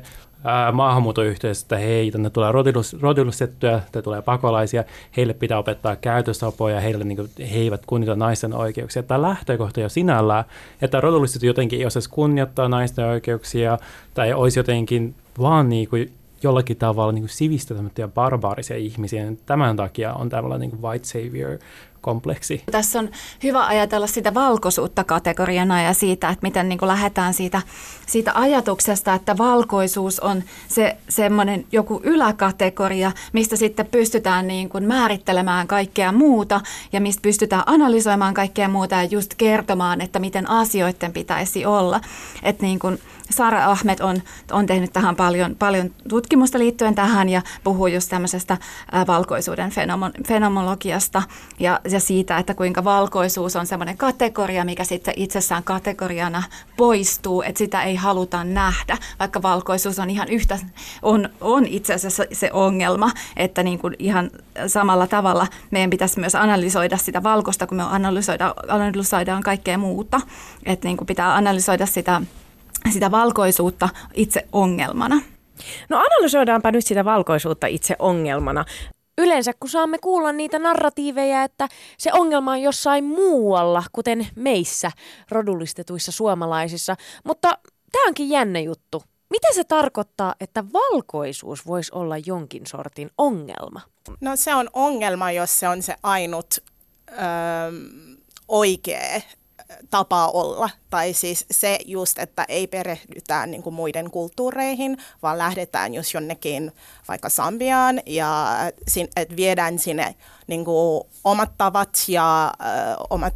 että 1.63 1.79
hei, 1.79 2.11
tänne 2.11 2.31
tulee 2.31 2.53
rodullistettuja, 3.01 3.81
tänne 3.93 4.03
tulee 4.03 4.23
pakolaisia, 4.23 4.85
heille 5.17 5.35
pitää 5.35 5.59
opettaa 5.59 5.97
käytösapoja, 5.97 6.81
heille 6.81 7.05
niin 7.05 7.17
kuin, 7.17 7.31
he 7.39 7.59
eivät 7.59 7.83
kunnioita 7.87 8.25
naisten 8.25 8.55
oikeuksia. 8.55 9.03
Tämä 9.03 9.23
lähtökohta 9.23 9.81
jo 9.81 9.89
sinällään, 9.89 10.45
että 10.83 11.01
rodullistettu 11.01 11.47
jotenkin 11.47 11.79
ei 11.79 11.87
osaisi 11.87 12.11
kunnioittaa 12.11 12.69
naisten 12.69 13.05
oikeuksia 13.05 13.79
tai 14.15 14.33
olisi 14.33 14.59
jotenkin 14.59 15.15
vaan 15.41 15.69
niin 15.69 15.89
kuin 15.89 16.13
jollakin 16.43 16.77
tavalla 16.77 17.13
niin 17.13 17.29
sivistämättömiä 17.29 18.09
barbaarisia 18.09 18.77
ihmisiä. 18.77 19.33
Tämän 19.47 19.77
takia 19.77 20.13
on 20.13 20.29
tällainen 20.29 20.71
niin 20.71 20.83
white 20.83 21.05
savior 21.05 21.59
kompleksi. 22.03 22.63
Tässä 22.71 22.99
on 22.99 23.11
hyvä 23.43 23.67
ajatella 23.67 24.07
sitä 24.07 24.35
valkoisuutta 24.35 25.05
kategoriana 25.05 25.83
ja 25.83 25.95
siitä, 25.95 26.29
että 26.29 26.47
miten 26.47 26.69
niin 26.69 26.79
kuin 26.79 26.89
lähdetään 26.89 27.35
siitä, 27.35 27.63
siitä 28.07 28.33
ajatuksesta, 28.35 29.15
että 29.15 29.39
valkoisuus 29.39 30.21
on 30.21 30.43
se 30.69 30.97
semmoinen 31.09 31.67
joku 31.73 32.01
yläkategoria, 32.05 33.13
mistä 33.33 33.57
sitten 33.57 33.87
pystytään 33.87 34.47
niin 34.47 34.69
kuin 34.69 34.85
määrittelemään 34.85 35.67
kaikkea 35.67 36.13
muuta 36.13 36.61
ja 36.93 37.01
mistä 37.01 37.23
pystytään 37.23 37.63
analysoimaan 37.67 38.35
kaikkea 38.35 38.69
muuta 38.69 38.95
ja 38.95 39.05
just 39.05 39.35
kertomaan, 39.35 40.01
että 40.01 40.19
miten 40.19 40.51
asioiden 40.51 41.13
pitäisi 41.13 41.67
olla. 41.67 42.01
Että 42.43 42.63
niin 42.63 42.79
kuin, 42.79 42.99
Sara 43.31 43.71
Ahmed 43.71 44.01
on, 44.01 44.23
on 44.53 44.67
tehnyt 44.67 44.93
tähän 44.93 45.17
paljon, 45.17 45.57
paljon 45.59 45.91
tutkimusta 46.09 46.59
liittyen 46.59 46.95
tähän 46.95 47.29
ja 47.29 47.43
puhuu 47.65 47.87
just 47.87 48.09
tämmöisestä 48.09 48.59
valkoisuuden 49.07 49.71
fenomo- 49.71 50.27
fenomenologiasta 50.29 51.23
ja, 51.61 51.81
ja 51.91 52.01
siitä, 52.01 52.39
että 52.39 52.55
kuinka 52.55 52.85
valkoisuus 52.85 53.57
on 53.57 53.67
semmoinen 53.67 53.97
kategoria, 53.97 54.65
mikä 54.65 54.85
sitten 54.85 55.15
itsessään 55.17 55.65
kategoriana 55.65 56.43
poistuu, 56.77 57.43
että 57.43 57.59
sitä 57.59 57.83
ei 57.83 57.97
haluta 57.97 58.45
nähdä, 58.45 58.99
vaikka 59.21 59.43
valkoisuus 59.43 59.99
on 59.99 60.11
ihan 60.11 60.29
yhtä, 60.29 60.59
on, 61.03 61.29
on 61.41 61.67
itse 61.67 61.95
asiassa 61.95 62.25
se 62.33 62.51
ongelma, 62.53 63.11
että 63.37 63.63
niin 63.63 63.79
kuin 63.79 63.97
ihan 63.99 64.31
samalla 64.67 65.07
tavalla 65.07 65.47
meidän 65.71 65.91
pitäisi 65.91 66.21
myös 66.21 66.35
analysoida 66.35 66.97
sitä 66.97 67.23
valkoista, 67.23 67.67
kun 67.67 67.77
me 67.77 67.83
analysoidaan, 67.83 68.55
analysoidaan 68.69 69.43
kaikkea 69.43 69.79
muuta, 69.79 70.21
että 70.67 70.89
niin 70.89 70.97
kuin 70.97 71.07
pitää 71.07 71.35
analysoida 71.35 71.87
sitä 71.87 72.21
sitä 72.91 73.11
valkoisuutta 73.11 73.89
itse 74.15 74.47
ongelmana. 74.53 75.21
No 75.89 75.99
analysoidaanpa 75.99 76.71
nyt 76.71 76.87
sitä 76.87 77.05
valkoisuutta 77.05 77.67
itse 77.67 77.97
ongelmana. 77.99 78.65
Yleensä 79.19 79.53
kun 79.61 79.71
saamme 79.71 79.99
kuulla 79.99 80.33
niitä 80.33 80.59
narratiiveja, 80.59 81.43
että 81.43 81.69
se 81.99 82.11
ongelma 82.13 82.51
on 82.51 82.63
jossain 82.63 83.05
muualla, 83.05 83.83
kuten 83.93 84.27
meissä 84.37 84.91
rodullistetuissa 85.31 86.13
suomalaisissa. 86.13 86.97
Mutta 87.25 87.59
tämä 87.93 88.07
onkin 88.07 88.31
jännä 88.31 88.61
juttu. 88.61 89.03
Mitä 89.31 89.49
se 89.55 89.65
tarkoittaa, 89.65 90.35
että 90.41 90.65
valkoisuus 90.73 91.67
voisi 91.67 91.93
olla 91.95 92.19
jonkin 92.27 92.67
sortin 92.67 93.11
ongelma? 93.19 93.81
No 94.21 94.37
se 94.37 94.55
on 94.55 94.71
ongelma, 94.73 95.33
jos 95.33 95.61
se 95.61 95.69
on 95.69 95.83
se 95.83 95.97
ainut 96.03 96.47
öö, 97.11 97.19
oikea 98.49 99.21
tapa 99.91 100.27
olla. 100.27 100.71
Tai 100.91 101.13
siis 101.13 101.47
se 101.51 101.79
just, 101.85 102.19
että 102.19 102.45
ei 102.49 102.67
perehdytään 102.67 103.51
niin 103.51 103.63
kuin 103.63 103.75
muiden 103.75 104.11
kulttuureihin, 104.11 104.99
vaan 105.23 105.39
lähdetään 105.39 105.95
just 105.95 106.15
jonnekin 106.15 106.73
vaikka 107.09 107.29
Sambiaan 107.29 108.01
ja 108.07 108.57
että 109.17 109.37
viedään 109.37 109.79
sinne 109.79 110.15
niin 110.47 110.65
kuin 110.65 111.05
omat 111.25 111.51
tavat 111.59 111.99
ja 112.09 112.53
ö, 112.61 112.97
omat 113.11 113.35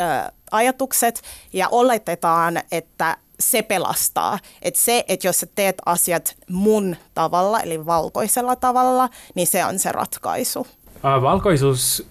ö, 0.00 0.32
ajatukset 0.50 1.22
ja 1.52 1.68
oletetaan, 1.68 2.62
että 2.72 3.16
se 3.40 3.62
pelastaa. 3.62 4.38
Että 4.62 4.80
se, 4.80 5.04
että 5.08 5.26
jos 5.26 5.40
sä 5.40 5.46
teet 5.54 5.76
asiat 5.86 6.36
mun 6.50 6.96
tavalla, 7.14 7.60
eli 7.60 7.86
valkoisella 7.86 8.56
tavalla, 8.56 9.08
niin 9.34 9.46
se 9.46 9.64
on 9.64 9.78
se 9.78 9.92
ratkaisu. 9.92 10.66
Valkoisuus 11.02 12.06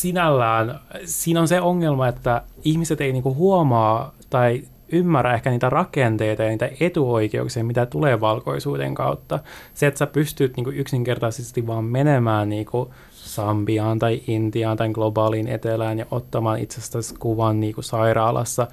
sinällään, 0.00 0.80
siinä 1.04 1.40
on 1.40 1.48
se 1.48 1.60
ongelma, 1.60 2.08
että 2.08 2.42
ihmiset 2.64 3.00
ei 3.00 3.12
niinku 3.12 3.34
huomaa 3.34 4.14
tai 4.30 4.62
ymmärrä 4.92 5.34
ehkä 5.34 5.50
niitä 5.50 5.70
rakenteita 5.70 6.42
ja 6.42 6.48
niitä 6.48 6.70
etuoikeuksia, 6.80 7.64
mitä 7.64 7.86
tulee 7.86 8.20
valkoisuuden 8.20 8.94
kautta. 8.94 9.38
Se, 9.74 9.86
että 9.86 9.98
sä 9.98 10.06
pystyt 10.06 10.56
niinku 10.56 10.70
yksinkertaisesti 10.70 11.66
vaan 11.66 11.84
menemään 11.84 12.48
niinku 12.48 12.94
Sambiaan 13.10 13.98
tai 13.98 14.20
Intiaan 14.26 14.76
tai 14.76 14.88
globaaliin 14.88 15.48
etelään 15.48 15.98
ja 15.98 16.06
ottamaan 16.10 16.58
itsestäsi 16.58 17.14
kuvan 17.18 17.60
niinku 17.60 17.82
sairaalassa 17.82 18.66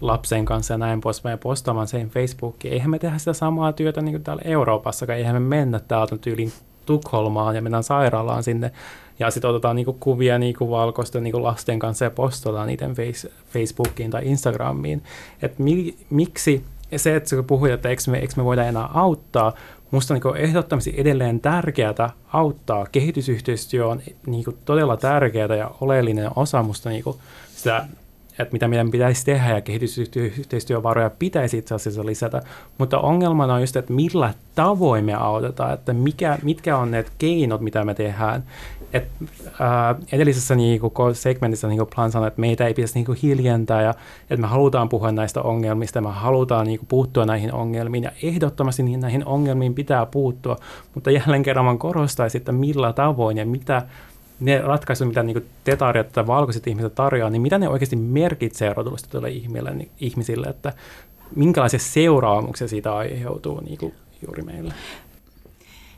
lapsen 0.00 0.44
kanssa 0.44 0.74
ja 0.74 0.78
näin 0.78 1.00
poispäin 1.00 1.32
ja 1.32 1.38
postaamaan 1.38 1.88
sen 1.88 2.08
Facebookiin. 2.08 2.74
Eihän 2.74 2.90
me 2.90 2.98
tehdä 2.98 3.18
sitä 3.18 3.32
samaa 3.32 3.72
työtä 3.72 4.02
niin 4.02 4.12
kuin 4.12 4.24
täällä 4.24 4.42
Euroopassa, 4.44 5.14
eihän 5.14 5.42
me 5.42 5.56
mennä 5.56 5.80
täältä 5.80 6.16
tyyliin 6.16 6.52
Tukholmaan 6.90 7.56
ja 7.56 7.62
mennään 7.62 7.84
sairaalaan 7.84 8.42
sinne 8.42 8.72
ja 9.18 9.30
sitten 9.30 9.50
otetaan 9.50 9.76
niinku 9.76 9.96
kuvia 10.00 10.38
niinku 10.38 10.70
valkoisten 10.70 11.22
niinku 11.22 11.42
lasten 11.42 11.78
kanssa 11.78 12.04
ja 12.04 12.10
postataan 12.10 12.66
niiden 12.66 12.94
face, 12.94 13.30
Facebookiin 13.52 14.10
tai 14.10 14.22
Instagramiin. 14.24 15.02
Et 15.42 15.58
mi, 15.58 15.96
miksi 16.10 16.64
se, 16.96 17.16
että 17.16 17.36
kun 17.36 17.44
puhuit, 17.44 17.72
että 17.72 17.88
eikö 17.88 18.02
me, 18.06 18.18
eikö 18.18 18.32
me 18.36 18.44
voida 18.44 18.64
enää 18.64 18.88
auttaa, 18.94 19.52
musta 19.90 20.14
on 20.14 20.20
niin 20.24 20.36
ehdottomasti 20.36 20.94
edelleen 20.96 21.40
tärkeää 21.40 22.10
auttaa. 22.32 22.86
Kehitysyhteistyö 22.92 23.86
on 23.86 24.02
niin 24.26 24.44
todella 24.64 24.96
tärkeää 24.96 25.54
ja 25.56 25.70
oleellinen 25.80 26.30
osa 26.36 26.62
musta 26.62 26.88
niin 26.88 27.04
sitä 27.56 27.86
että 28.42 28.52
mitä 28.52 28.68
meidän 28.68 28.90
pitäisi 28.90 29.24
tehdä 29.24 29.54
ja 29.54 29.60
kehitysyhteistyövaroja 29.60 31.10
pitäisi 31.18 31.58
itse 31.58 31.74
asiassa 31.74 32.06
lisätä, 32.06 32.42
mutta 32.78 32.98
ongelmana 32.98 33.54
on 33.54 33.60
just, 33.60 33.76
että 33.76 33.92
millä 33.92 34.34
tavoin 34.54 35.04
me 35.04 35.14
autetaan, 35.14 35.74
että 35.74 35.92
mikä, 35.92 36.38
mitkä 36.42 36.76
on 36.76 36.90
ne 36.90 37.04
keinot, 37.18 37.60
mitä 37.60 37.84
me 37.84 37.94
tehdään. 37.94 38.42
Et, 38.92 39.08
ää, 39.60 39.94
edellisessä 40.12 40.54
niinku, 40.54 40.92
segmentissä 41.12 41.68
niinku 41.68 41.88
Plan 41.94 42.12
sanoi, 42.12 42.28
että 42.28 42.40
meitä 42.40 42.66
ei 42.66 42.74
pitäisi 42.74 42.94
niinku 42.94 43.14
hiljentää 43.22 43.82
ja 43.82 43.94
että 44.22 44.40
me 44.40 44.46
halutaan 44.46 44.88
puhua 44.88 45.12
näistä 45.12 45.42
ongelmista, 45.42 46.00
me 46.00 46.08
halutaan 46.10 46.66
niinku, 46.66 46.86
puuttua 46.88 47.26
näihin 47.26 47.52
ongelmiin 47.52 48.04
ja 48.04 48.10
ehdottomasti 48.22 48.82
niin 48.82 49.00
näihin 49.00 49.24
ongelmiin 49.24 49.74
pitää 49.74 50.06
puuttua, 50.06 50.56
mutta 50.94 51.10
jälleen 51.10 51.42
kerran 51.42 51.78
korostaisin, 51.78 52.38
että 52.38 52.52
millä 52.52 52.92
tavoin 52.92 53.36
ja 53.36 53.46
mitä, 53.46 53.82
ne 54.40 54.58
ratkaisut, 54.58 55.08
mitä 55.08 55.22
niin 55.22 55.46
te 55.64 55.76
tarjoatte 55.76 56.12
tai 56.12 56.26
valkoiset 56.26 56.66
ihmiset 56.66 56.94
tarjoaa, 56.94 57.30
niin 57.30 57.42
mitä 57.42 57.58
ne 57.58 57.68
oikeasti 57.68 57.96
merkitsee 57.96 58.74
rotulistetuille 58.74 59.30
ihmisille, 59.30 59.74
niin, 59.74 59.90
ihmisille, 60.00 60.46
että 60.46 60.72
minkälaisia 61.36 61.78
seuraamuksia 61.78 62.68
siitä 62.68 62.96
aiheutuu 62.96 63.60
niin 63.60 63.78
kuin 63.78 63.94
juuri 64.26 64.42
meille? 64.42 64.74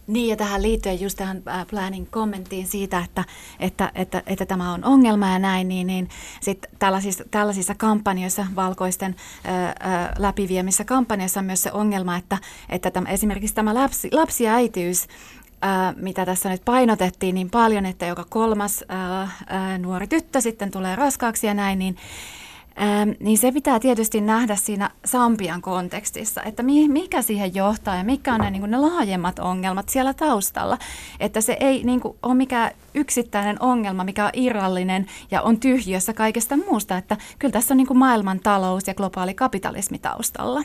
Niin, 0.07 0.29
ja 0.29 0.37
tähän 0.37 0.63
liittyen 0.63 1.01
just 1.01 1.19
tähän 1.19 1.43
planning 1.71 2.07
kommenttiin 2.11 2.67
siitä, 2.67 2.99
että, 2.99 3.25
että, 3.61 3.93
että, 3.95 4.23
että 4.27 4.47
tämä 4.47 4.73
on 4.73 4.85
ongelma 4.85 5.29
ja 5.29 5.39
näin, 5.39 5.69
niin, 5.69 5.87
niin 5.87 6.09
sit 6.41 6.67
tällaisissa, 6.79 7.25
tällaisissa 7.31 7.75
kampanjoissa, 7.75 8.47
valkoisten 8.57 9.17
ää, 9.45 10.15
läpiviemissä 10.19 10.85
kampanjoissa 10.85 11.41
on 11.41 11.47
myös 11.47 11.63
se 11.63 11.73
ongelma, 11.73 12.17
että, 12.17 12.39
että 12.69 12.91
tämä, 12.91 13.09
esimerkiksi 13.09 13.55
tämä 13.55 13.75
lapsi, 13.75 14.09
lapsi 14.13 14.45
ja 14.45 14.55
äitiys 14.55 15.07
ää, 15.63 15.95
mitä 15.97 16.27
tässä 16.27 16.49
nyt 16.49 16.65
painotettiin 16.65 17.35
niin 17.35 17.51
paljon, 17.51 17.87
että 17.87 18.07
joka 18.07 18.25
kolmas 18.29 18.85
ää, 18.89 19.29
ää, 19.47 19.79
nuori 19.79 20.07
tyttö 20.07 20.41
sitten 20.41 20.71
tulee 20.71 20.97
raskaaksi 20.97 21.47
ja 21.47 21.55
näin, 21.55 21.79
niin 21.79 21.97
Ähm, 22.81 23.11
niin 23.21 23.39
se 23.39 23.53
pitää 23.53 23.81
tietysti 23.81 24.21
nähdä 24.21 24.57
siinä 24.57 24.91
Sampian 25.05 25.63
kontekstissa, 25.63 26.43
että 26.43 26.63
mikä 26.89 27.23
siihen 27.23 27.55
johtaa 27.55 27.97
ja 27.97 28.05
mikä 28.05 28.35
on 28.35 28.41
ne, 28.41 28.51
niin 28.51 28.71
ne 28.71 28.79
laajemmat 28.79 29.39
ongelmat 29.39 29.89
siellä 29.89 30.15
taustalla. 30.15 30.79
Että 31.21 31.41
se 31.41 31.57
ei 31.61 31.85
niin 31.85 32.01
kuin, 32.01 32.17
ole 32.23 32.35
mikään 32.35 32.71
yksittäinen 32.95 33.63
ongelma, 33.63 34.05
mikä 34.05 34.25
on 34.25 34.31
irrallinen 34.33 35.07
ja 35.31 35.43
on 35.43 35.61
tyhjössä 35.61 36.13
kaikesta 36.13 36.57
muusta. 36.57 36.97
Että 36.97 37.17
kyllä 37.39 37.53
tässä 37.53 37.75
on 37.75 37.79
niin 37.79 37.99
maailman 37.99 38.41
talous 38.41 38.87
ja 38.87 38.95
globaali 38.95 39.35
kapitalismi 39.35 39.99
taustalla. 39.99 40.63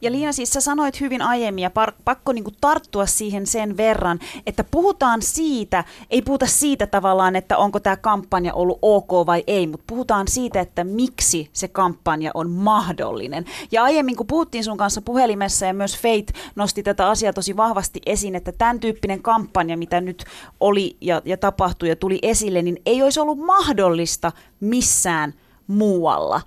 Ja 0.00 0.12
Liina, 0.12 0.32
siis 0.32 0.52
sä 0.52 0.60
sanoit 0.60 1.00
hyvin 1.00 1.22
aiemmin 1.22 1.62
ja 1.62 1.70
par- 1.70 1.94
pakko 2.04 2.32
niinku 2.32 2.50
tarttua 2.60 3.06
siihen 3.06 3.46
sen 3.46 3.76
verran, 3.76 4.18
että 4.46 4.64
puhutaan 4.64 5.22
siitä, 5.22 5.84
ei 6.10 6.22
puhuta 6.22 6.46
siitä 6.46 6.86
tavallaan, 6.86 7.36
että 7.36 7.58
onko 7.58 7.80
tämä 7.80 7.96
kampanja 7.96 8.54
ollut 8.54 8.78
ok 8.82 9.26
vai 9.26 9.44
ei, 9.46 9.66
mutta 9.66 9.84
puhutaan 9.86 10.28
siitä, 10.28 10.60
että 10.60 10.84
miksi 10.84 11.50
se 11.52 11.68
kampanja 11.68 12.30
on 12.34 12.50
mahdollinen. 12.50 13.44
Ja 13.72 13.82
aiemmin 13.82 14.16
kun 14.16 14.26
puhuttiin 14.26 14.64
sun 14.64 14.76
kanssa 14.76 15.02
puhelimessa 15.02 15.66
ja 15.66 15.74
myös 15.74 15.96
Fate 15.96 16.32
nosti 16.56 16.82
tätä 16.82 17.08
asiaa 17.08 17.32
tosi 17.32 17.56
vahvasti 17.56 18.00
esiin, 18.06 18.34
että 18.34 18.52
tämän 18.52 18.80
tyyppinen 18.80 19.22
kampanja, 19.22 19.76
mitä 19.76 20.00
nyt 20.00 20.24
oli 20.60 20.96
ja, 21.00 21.22
ja 21.24 21.36
tapahtui 21.36 21.88
ja 21.88 21.96
tuli 21.96 22.18
esille, 22.22 22.62
niin 22.62 22.82
ei 22.86 23.02
olisi 23.02 23.20
ollut 23.20 23.38
mahdollista 23.38 24.32
missään 24.60 25.34
muualla 25.66 26.40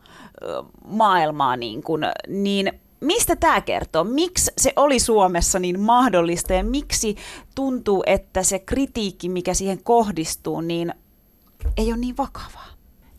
maailmaa 0.86 1.56
niin, 1.56 1.84
kuin, 1.84 2.02
niin 2.28 2.80
mistä 3.02 3.36
tämä 3.36 3.62
kertoo? 3.62 4.04
Miksi 4.04 4.52
se 4.58 4.74
oli 4.76 5.00
Suomessa 5.00 5.60
niin 5.60 5.80
mahdollista 5.80 6.54
ja 6.54 6.64
miksi 6.64 7.16
tuntuu, 7.56 8.04
että 8.06 8.44
se 8.44 8.60
kritiikki, 8.60 9.30
mikä 9.30 9.54
siihen 9.54 9.84
kohdistuu, 9.84 10.62
niin 10.62 10.94
ei 11.78 11.88
ole 11.88 11.98
niin 11.98 12.18
vakavaa? 12.18 12.70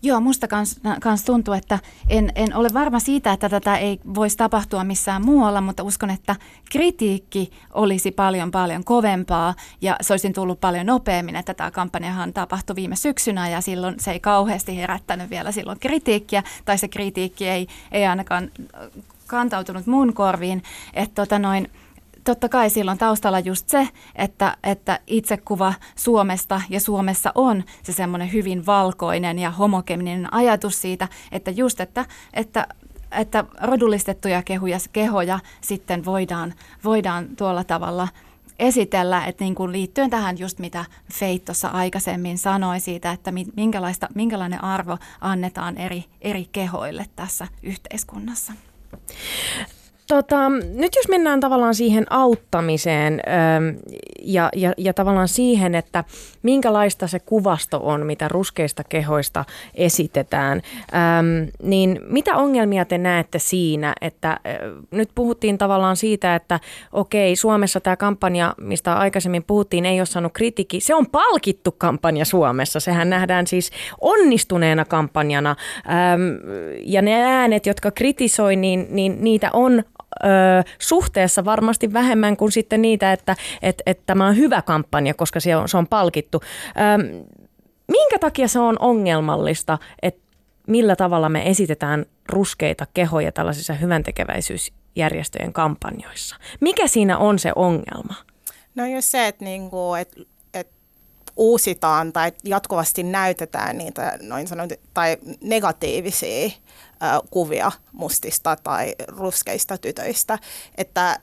Joo, 0.02 0.20
musta 0.20 0.48
kans, 0.48 0.80
kans 1.00 1.24
tuntuu, 1.24 1.54
että 1.54 1.78
en, 2.08 2.32
en 2.34 2.56
ole 2.56 2.68
varma 2.74 3.00
siitä, 3.00 3.32
että 3.32 3.48
tätä 3.48 3.76
ei 3.76 4.00
voisi 4.14 4.36
tapahtua 4.36 4.84
missään 4.84 5.24
muualla, 5.24 5.60
mutta 5.60 5.82
uskon, 5.82 6.10
että 6.10 6.36
kritiikki 6.70 7.50
olisi 7.74 8.10
paljon 8.10 8.50
paljon 8.50 8.84
kovempaa 8.84 9.54
ja 9.80 9.96
se 10.00 10.12
olisi 10.12 10.30
tullut 10.30 10.60
paljon 10.60 10.86
nopeammin, 10.86 11.36
että 11.36 11.54
tämä 11.54 11.70
kampanjahan 11.70 12.32
tapahtui 12.32 12.76
viime 12.76 12.96
syksynä 12.96 13.48
ja 13.48 13.60
silloin 13.60 13.94
se 13.98 14.10
ei 14.10 14.20
kauheasti 14.20 14.76
herättänyt 14.76 15.30
vielä 15.30 15.52
silloin 15.52 15.78
kritiikkiä 15.80 16.42
tai 16.64 16.78
se 16.78 16.88
kritiikki 16.88 17.48
ei, 17.48 17.66
ei 17.92 18.06
ainakaan 18.06 18.50
kantautunut 19.30 19.86
mun 19.86 20.14
korviin, 20.14 20.62
että 20.94 21.14
tota 21.14 21.38
noin, 21.38 21.70
totta 22.24 22.48
kai 22.48 22.70
silloin 22.70 22.98
taustalla 22.98 23.38
just 23.38 23.68
se, 23.68 23.88
että, 24.16 24.56
että 24.62 25.00
itsekuva 25.06 25.74
Suomesta 25.96 26.60
ja 26.68 26.80
Suomessa 26.80 27.32
on 27.34 27.64
se 27.82 27.92
semmoinen 27.92 28.32
hyvin 28.32 28.66
valkoinen 28.66 29.38
ja 29.38 29.50
homogeninen 29.50 30.34
ajatus 30.34 30.80
siitä, 30.80 31.08
että 31.32 31.50
just, 31.50 31.80
että, 31.80 32.04
että 32.34 32.66
että 33.12 33.44
rodullistettuja 33.62 34.42
kehuja, 34.42 34.78
kehoja 34.92 35.38
sitten 35.60 36.04
voidaan, 36.04 36.54
voidaan 36.84 37.28
tuolla 37.36 37.64
tavalla 37.64 38.08
esitellä, 38.58 39.24
että 39.24 39.44
niin 39.44 39.54
kuin 39.54 39.72
liittyen 39.72 40.10
tähän 40.10 40.38
just 40.38 40.58
mitä 40.58 40.84
Feit 41.12 41.44
tuossa 41.44 41.68
aikaisemmin 41.68 42.38
sanoi 42.38 42.80
siitä, 42.80 43.12
että 43.12 43.32
minkälaista, 43.56 44.08
minkälainen 44.14 44.64
arvo 44.64 44.98
annetaan 45.20 45.76
eri, 45.76 46.04
eri 46.20 46.48
kehoille 46.52 47.06
tässä 47.16 47.48
yhteiskunnassa. 47.62 48.52
Tota, 50.08 50.48
nyt 50.74 50.96
jos 50.96 51.08
mennään 51.08 51.40
tavallaan 51.40 51.74
siihen 51.74 52.06
auttamiseen 52.10 53.20
ja, 54.22 54.48
ja, 54.56 54.72
ja 54.78 54.94
tavallaan 54.94 55.28
siihen, 55.28 55.74
että 55.74 56.04
minkälaista 56.42 57.06
se 57.06 57.18
kuvasto 57.18 57.80
on, 57.82 58.06
mitä 58.06 58.28
ruskeista 58.28 58.84
kehoista 58.84 59.44
esitetään, 59.74 60.62
ähm, 60.94 61.48
niin 61.62 62.00
mitä 62.06 62.36
ongelmia 62.36 62.84
te 62.84 62.98
näette 62.98 63.38
siinä, 63.38 63.94
että 64.00 64.30
äh, 64.30 64.38
nyt 64.90 65.10
puhuttiin 65.14 65.58
tavallaan 65.58 65.96
siitä, 65.96 66.34
että 66.34 66.60
okei, 66.92 67.36
Suomessa 67.36 67.80
tämä 67.80 67.96
kampanja, 67.96 68.54
mistä 68.60 68.94
aikaisemmin 68.94 69.44
puhuttiin, 69.44 69.86
ei 69.86 70.00
ole 70.00 70.06
saanut 70.06 70.32
kritiikki. 70.32 70.80
Se 70.80 70.94
on 70.94 71.06
palkittu 71.06 71.72
kampanja 71.72 72.24
Suomessa, 72.24 72.80
sehän 72.80 73.10
nähdään 73.10 73.46
siis 73.46 73.70
onnistuneena 74.00 74.84
kampanjana. 74.84 75.56
Ähm, 75.88 76.20
ja 76.84 77.02
ne 77.02 77.22
äänet, 77.22 77.66
jotka 77.66 77.90
kritisoi, 77.90 78.56
niin, 78.56 78.86
niin 78.90 79.16
niitä 79.20 79.50
on 79.52 79.84
ö, 80.24 80.26
suhteessa 80.78 81.44
varmasti 81.44 81.92
vähemmän 81.92 82.36
kuin 82.36 82.52
sitten 82.52 82.82
niitä, 82.82 83.12
että 83.12 83.36
et, 83.62 83.82
et 83.86 84.00
tämä 84.06 84.26
on 84.26 84.36
hyvä 84.36 84.62
kampanja, 84.62 85.14
koska 85.14 85.40
se 85.40 85.56
on, 85.56 85.68
se 85.68 85.76
on 85.76 85.86
palkittu. 85.86 86.40
Ö, 86.42 87.24
minkä 87.88 88.18
takia 88.18 88.48
se 88.48 88.58
on 88.58 88.76
ongelmallista, 88.78 89.78
että 90.02 90.20
millä 90.66 90.96
tavalla 90.96 91.28
me 91.28 91.50
esitetään 91.50 92.06
ruskeita 92.28 92.86
kehoja 92.94 93.32
tällaisissa 93.32 93.74
hyväntekeväisyysjärjestöjen 93.74 95.52
kampanjoissa? 95.52 96.36
Mikä 96.60 96.86
siinä 96.86 97.18
on 97.18 97.38
se 97.38 97.52
ongelma? 97.56 98.14
No 98.74 98.86
just 98.86 99.08
se, 99.08 99.26
että, 99.26 99.44
niinku, 99.44 99.94
että 99.94 100.20
uusitaan 101.40 102.12
tai 102.12 102.32
jatkuvasti 102.44 103.02
näytetään 103.02 103.78
niitä 103.78 104.18
noin 104.22 104.48
sanottu, 104.48 104.74
tai 104.94 105.16
negatiivisia 105.40 106.50
kuvia 107.30 107.72
mustista 107.92 108.56
tai 108.56 108.94
ruskeista 109.06 109.78
tytöistä, 109.78 110.38
että, 110.78 111.18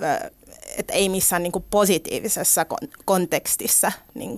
että 0.78 0.93
ei 0.93 1.09
missään 1.09 1.43
niin 1.43 1.65
positiivisessa 1.70 2.63
kon- 2.63 2.89
kontekstissa 3.05 3.91
niin 4.13 4.38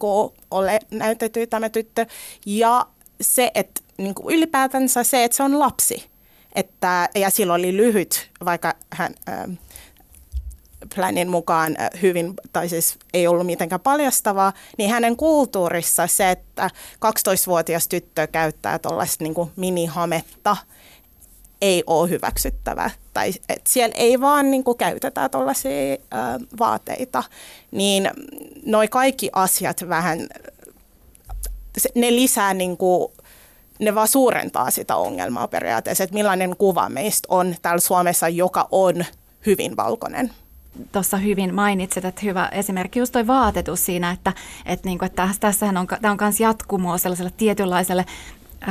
ole 0.52 0.80
näytetty 0.92 1.48
tämä 1.48 1.70
tyttö. 1.70 2.06
Ja 2.46 2.88
se, 3.22 3.52
että 3.56 3.82
niin 3.98 4.16
ylipäätänsä 4.30 5.04
se, 5.04 5.24
että 5.24 5.38
se 5.38 5.44
on 5.44 5.60
lapsi. 5.60 6.10
Että, 6.56 7.10
ja 7.16 7.30
sillä 7.30 7.54
oli 7.54 7.78
lyhyt, 7.78 8.30
vaikka 8.46 8.74
hän... 8.90 9.14
Planin 10.96 11.30
mukaan 11.30 11.76
hyvin, 12.02 12.34
tai 12.54 12.70
siis 12.70 12.98
ei 13.14 13.28
ollut 13.28 13.46
mitenkään 13.46 13.82
paljastavaa, 13.82 14.54
niin 14.78 14.90
hänen 14.90 15.16
kulttuurissa 15.16 16.08
se, 16.08 16.32
että 16.32 16.70
12-vuotias 17.06 17.88
tyttö 17.88 18.28
käyttää 18.28 18.80
tuollaista 18.80 19.24
niin 19.24 19.36
minihametta, 19.56 20.58
ei 21.62 21.84
ole 21.88 22.10
hyväksyttävää. 22.10 22.92
Tai 23.14 23.34
et 23.50 23.68
siellä 23.68 23.96
ei 23.98 24.22
vaan 24.22 24.52
niin 24.52 24.64
kuin, 24.64 24.78
käytetä 24.78 25.30
tuollaisia 25.30 25.98
vaateita. 26.60 27.24
Niin 27.72 28.12
noi 28.66 28.88
kaikki 28.88 29.30
asiat 29.34 29.90
vähän, 29.90 30.28
ne 31.96 32.16
lisää 32.16 32.54
niin 32.54 32.78
kuin, 32.78 33.12
ne 33.80 33.96
vaan 33.96 34.08
suurentaa 34.08 34.72
sitä 34.72 34.96
ongelmaa 34.96 35.48
periaatteessa, 35.48 36.04
että 36.04 36.14
millainen 36.14 36.56
kuva 36.58 36.90
meistä 36.90 37.28
on 37.32 37.56
täällä 37.62 37.80
Suomessa, 37.80 38.30
joka 38.30 38.68
on 38.72 39.06
hyvin 39.46 39.78
valkoinen 39.78 40.32
tuossa 40.92 41.18
hyvin 41.18 41.56
mainitsit, 41.56 42.06
että 42.06 42.22
hyvä 42.24 42.48
esimerkki 42.48 43.00
just 43.00 43.12
toi 43.12 43.28
vaatetus 43.28 43.86
siinä, 43.86 44.12
että, 44.12 44.34
että, 44.66 44.90
niin 44.90 45.00
kuin, 45.00 45.08
että 45.08 45.30
tässähän 45.40 45.78
on, 45.78 45.88
tämä 45.88 46.12
on 46.12 46.18
myös 46.22 46.40
jatkumoa 46.40 46.98
sellaiselle 46.98 47.32
tietynlaiselle 47.38 48.06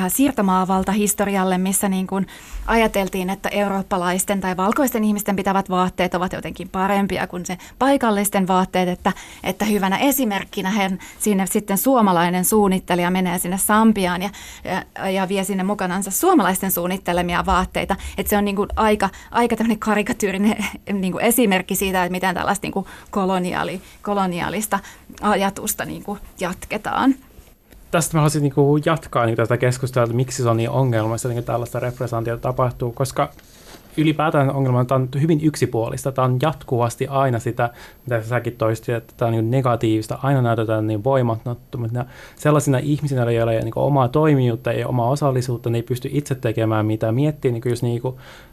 siirtomaavalta 0.08 0.92
historialle, 0.92 1.58
missä 1.58 1.88
niin 1.88 2.06
kuin 2.06 2.26
ajateltiin, 2.66 3.30
että 3.30 3.48
eurooppalaisten 3.48 4.40
tai 4.40 4.56
valkoisten 4.56 5.04
ihmisten 5.04 5.36
pitävät 5.36 5.70
vaatteet 5.70 6.14
ovat 6.14 6.32
jotenkin 6.32 6.68
parempia 6.68 7.26
kuin 7.26 7.46
se 7.46 7.58
paikallisten 7.78 8.48
vaatteet, 8.48 8.88
että, 8.88 9.12
että 9.44 9.64
hyvänä 9.64 9.98
esimerkkinä 9.98 10.70
hän 10.70 10.98
sinne 11.18 11.46
sitten 11.46 11.78
suomalainen 11.78 12.44
suunnittelija 12.44 13.10
menee 13.10 13.38
sinne 13.38 13.58
Sambiaan 13.58 14.22
ja, 14.22 14.30
ja, 14.64 15.10
ja 15.10 15.28
vie 15.28 15.44
sinne 15.44 15.62
mukanansa 15.62 16.10
suomalaisten 16.10 16.70
suunnittelemia 16.70 17.46
vaatteita, 17.46 17.96
että 18.18 18.30
se 18.30 18.36
on 18.36 18.44
niin 18.44 18.56
kuin 18.56 18.68
aika, 18.76 19.10
aika 19.30 19.56
tämmöinen 19.56 19.78
karikatyyrinen 19.78 20.56
niin 20.92 21.12
kuin 21.12 21.24
esimerkki 21.24 21.74
siitä, 21.74 22.04
että 22.04 22.12
miten 22.12 22.34
tällaista 22.34 22.64
niin 22.64 22.72
kuin 22.72 22.86
koloniaali, 23.10 23.82
koloniaalista 24.02 24.78
ajatusta 25.20 25.84
niin 25.84 26.02
kuin 26.02 26.20
jatketaan 26.40 27.14
tästä 27.90 28.16
mä 28.16 28.20
haluaisin 28.20 28.42
niin 28.42 28.82
jatkaa 28.84 29.26
niin 29.26 29.36
tätä 29.36 29.56
keskustelua, 29.56 30.04
että 30.04 30.16
miksi 30.16 30.42
se 30.42 30.48
on 30.48 30.56
niin 30.56 30.70
ongelmallista, 30.70 31.28
että 31.28 31.42
tällaista 31.42 31.80
representaatiota 31.80 32.42
tapahtuu, 32.42 32.92
koska 32.92 33.30
ylipäätään 33.96 34.50
ongelma 34.50 34.84
on 34.90 35.08
hyvin 35.20 35.40
yksipuolista. 35.42 36.12
Tämä 36.12 36.24
on 36.24 36.38
jatkuvasti 36.42 37.06
aina 37.06 37.38
sitä, 37.38 37.70
mitä 38.06 38.22
säkin 38.22 38.56
toistit, 38.56 38.94
että 38.94 39.14
tämä 39.16 39.26
on 39.26 39.32
niin 39.32 39.50
negatiivista. 39.50 40.18
Aina 40.22 40.42
näytetään 40.42 40.86
niin 40.86 41.04
voimattomuutta. 41.04 42.04
Sellaisina 42.36 42.78
ihmisinä, 42.78 43.30
joilla 43.30 43.52
ei 43.52 43.58
ole 43.58 43.64
niin 43.64 43.72
omaa 43.76 44.08
toimijuutta, 44.08 44.72
ei 44.72 44.84
omaa 44.84 45.08
osallisuutta, 45.08 45.70
ne 45.70 45.78
ei 45.78 45.82
pysty 45.82 46.08
itse 46.12 46.34
tekemään 46.34 46.86
mitä 46.86 47.12
Miettii 47.12 47.52
niin 47.52 47.62
just 47.66 47.82
niin 47.82 48.02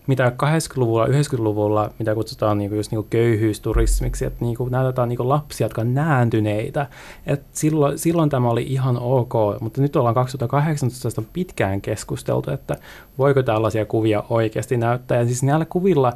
mitä 0.07 0.31
80-luvulla, 0.43 1.05
90-luvulla, 1.05 1.89
mitä 1.99 2.15
kutsutaan 2.15 2.57
niin 2.57 2.69
kuin 2.69 2.77
just 2.77 2.91
niin 2.91 2.97
kuin 3.01 3.09
köyhyysturismiksi, 3.09 4.25
että 4.25 4.45
niin 4.45 4.57
kuin 4.57 4.71
näytetään 4.71 5.09
niin 5.09 5.17
kuin 5.17 5.29
lapsia, 5.29 5.65
jotka 5.65 5.81
on 5.81 5.93
nääntyneitä. 5.93 6.87
Et 7.25 7.43
silloin, 7.51 7.99
silloin 7.99 8.29
tämä 8.29 8.49
oli 8.49 8.63
ihan 8.63 8.97
ok, 8.97 9.33
mutta 9.59 9.81
nyt 9.81 9.95
ollaan 9.95 10.15
2018 10.15 11.23
pitkään 11.33 11.81
keskusteltu, 11.81 12.51
että 12.51 12.75
voiko 13.17 13.43
tällaisia 13.43 13.85
kuvia 13.85 14.23
oikeasti 14.29 14.77
näyttää. 14.77 15.17
Ja 15.17 15.25
siis 15.25 15.43
näillä 15.43 15.65
kuvilla, 15.65 16.13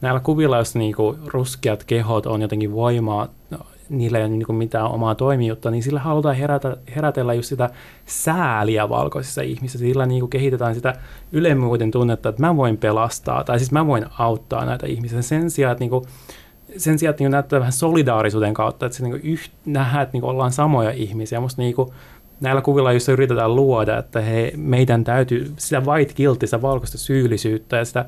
näillä 0.00 0.20
kuvilla 0.20 0.58
jos 0.58 0.74
niinku 0.74 1.16
ruskeat 1.26 1.84
kehot 1.84 2.26
on 2.26 2.42
jotenkin 2.42 2.72
voimaa, 2.72 3.28
niillä 3.92 4.18
ei 4.18 4.24
ole 4.24 4.32
niinku 4.32 4.52
mitään 4.52 4.86
omaa 4.86 5.14
toimijuutta, 5.14 5.70
niin 5.70 5.82
sillä 5.82 6.00
halutaan 6.00 6.36
herätä, 6.36 6.76
herätellä 6.96 7.34
just 7.34 7.48
sitä 7.48 7.70
sääliä 8.06 8.88
valkoisissa 8.88 9.42
ihmisissä. 9.42 9.78
Sillä 9.78 10.06
niinku 10.06 10.28
kehitetään 10.28 10.74
sitä 10.74 10.94
ylemmyyden 11.32 11.90
tunnetta, 11.90 12.28
että 12.28 12.42
mä 12.42 12.56
voin 12.56 12.76
pelastaa, 12.76 13.44
tai 13.44 13.58
siis 13.58 13.72
mä 13.72 13.86
voin 13.86 14.06
auttaa 14.18 14.64
näitä 14.64 14.86
ihmisiä. 14.86 15.22
Sen 15.22 15.50
sijaan, 15.50 15.72
että 15.72 15.82
niinku, 15.82 16.06
sen 16.76 16.98
sijaan, 16.98 17.10
että 17.10 17.22
niinku 17.22 17.32
näyttää 17.32 17.60
vähän 17.60 17.72
solidaarisuuden 17.72 18.54
kautta, 18.54 18.86
että 18.86 18.98
se 18.98 19.04
niinku 19.04 19.20
yht, 19.22 19.52
nähdään, 19.66 20.02
että 20.02 20.12
niinku 20.12 20.28
ollaan 20.28 20.52
samoja 20.52 20.90
ihmisiä. 20.90 21.40
Musta 21.40 21.62
niinku, 21.62 21.94
näillä 22.40 22.62
kuvilla, 22.62 22.92
joissa 22.92 23.12
yritetään 23.12 23.56
luoda, 23.56 23.98
että 23.98 24.20
he, 24.20 24.52
meidän 24.56 25.04
täytyy 25.04 25.52
sitä 25.56 25.80
white 25.80 26.14
guilty, 26.14 26.46
sitä 26.46 26.62
valkoista 26.62 26.98
syyllisyyttä 26.98 27.76
ja 27.76 27.84
sitä, 27.84 28.04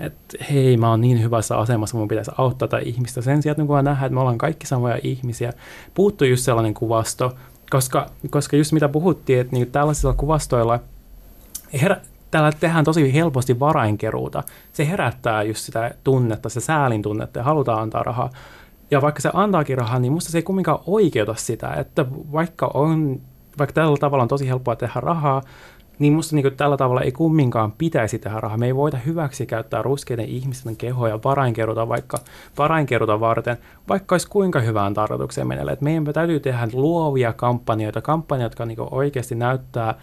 että 0.00 0.44
hei, 0.50 0.76
mä 0.76 0.90
oon 0.90 1.00
niin 1.00 1.22
hyvässä 1.22 1.56
asemassa, 1.56 1.96
mun 1.96 2.08
pitäisi 2.08 2.30
auttaa 2.38 2.68
tätä 2.68 2.82
ihmistä. 2.82 3.22
Sen 3.22 3.42
sijaan, 3.42 3.52
että 3.52 3.66
kun 3.66 3.76
nähdään, 3.76 4.06
että 4.06 4.14
me 4.14 4.20
ollaan 4.20 4.38
kaikki 4.38 4.66
samoja 4.66 4.98
ihmisiä, 5.02 5.52
puuttuu 5.94 6.26
just 6.26 6.44
sellainen 6.44 6.74
kuvasto, 6.74 7.34
koska, 7.70 8.06
koska 8.30 8.56
just 8.56 8.72
mitä 8.72 8.88
puhuttiin, 8.88 9.40
että 9.40 9.56
niin 9.56 9.70
tällaisilla 9.70 10.14
kuvastoilla 10.14 10.80
herä, 11.82 12.00
täällä 12.30 12.52
tehdään 12.60 12.84
tosi 12.84 13.14
helposti 13.14 13.60
varainkeruuta. 13.60 14.42
Se 14.72 14.88
herättää 14.88 15.42
just 15.42 15.60
sitä 15.60 15.94
tunnetta, 16.04 16.48
se 16.48 16.60
säälin 16.60 17.02
tunnetta 17.02 17.38
ja 17.38 17.44
halutaan 17.44 17.82
antaa 17.82 18.02
rahaa. 18.02 18.30
Ja 18.90 19.02
vaikka 19.02 19.20
se 19.20 19.30
antaakin 19.32 19.78
rahaa, 19.78 19.98
niin 19.98 20.12
musta 20.12 20.30
se 20.30 20.38
ei 20.38 20.42
kumminkaan 20.42 20.80
oikeuta 20.86 21.34
sitä, 21.34 21.72
että 21.72 22.06
vaikka 22.32 22.70
on 22.74 23.20
vaikka 23.58 23.72
tällä 23.72 23.96
tavalla 23.96 24.22
on 24.22 24.28
tosi 24.28 24.48
helppoa 24.48 24.76
tehdä 24.76 25.00
rahaa, 25.00 25.42
niin 25.98 26.12
musta 26.12 26.36
niin 26.36 26.56
tällä 26.56 26.76
tavalla 26.76 27.00
ei 27.00 27.12
kumminkaan 27.12 27.72
pitäisi 27.72 28.18
tehdä 28.18 28.40
rahaa. 28.40 28.58
Me 28.58 28.66
ei 28.66 28.76
voida 28.76 28.98
hyväksi 28.98 29.46
käyttää 29.46 29.82
ruskeiden 29.82 30.28
ihmisten 30.28 30.76
kehoja 30.76 31.18
varainkeruta 31.24 31.88
vaikka 31.88 32.18
varainkeruta 32.58 33.20
varten, 33.20 33.56
vaikka 33.88 34.14
olisi 34.14 34.28
kuinka 34.28 34.60
hyvään 34.60 34.94
tarkoitukseen 34.94 35.46
menelle. 35.46 35.72
Et 35.72 35.80
meidän 35.80 36.04
täytyy 36.04 36.40
tehdä 36.40 36.68
luovia 36.72 37.32
kampanjoita, 37.32 38.00
kampanjoita, 38.02 38.52
jotka 38.52 38.66
niin 38.66 38.78
oikeasti 38.90 39.34
näyttää 39.34 39.94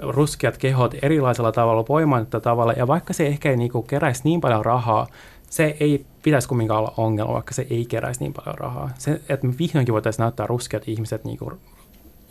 ruskeat 0.00 0.58
kehot 0.58 0.94
erilaisella 1.02 1.52
tavalla, 1.52 1.84
voimainetta 1.88 2.40
tavalla, 2.40 2.72
ja 2.72 2.86
vaikka 2.86 3.12
se 3.12 3.26
ehkä 3.26 3.50
ei 3.50 3.56
niin 3.56 3.70
keräisi 3.86 4.20
niin 4.24 4.40
paljon 4.40 4.64
rahaa, 4.64 5.06
se 5.50 5.76
ei 5.80 6.06
pitäisi 6.22 6.48
kumminkaan 6.48 6.80
olla 6.80 6.94
ongelma, 6.96 7.32
vaikka 7.32 7.54
se 7.54 7.66
ei 7.70 7.84
keräisi 7.84 8.20
niin 8.20 8.32
paljon 8.32 8.58
rahaa. 8.58 8.90
Se, 8.98 9.20
että 9.28 9.46
me 9.46 9.54
vihdoinkin 9.58 9.92
voitaisiin 9.92 10.24
näyttää 10.24 10.46
ruskeat 10.46 10.88
ihmiset 10.88 11.24
niin 11.24 11.38
kuin 11.38 11.54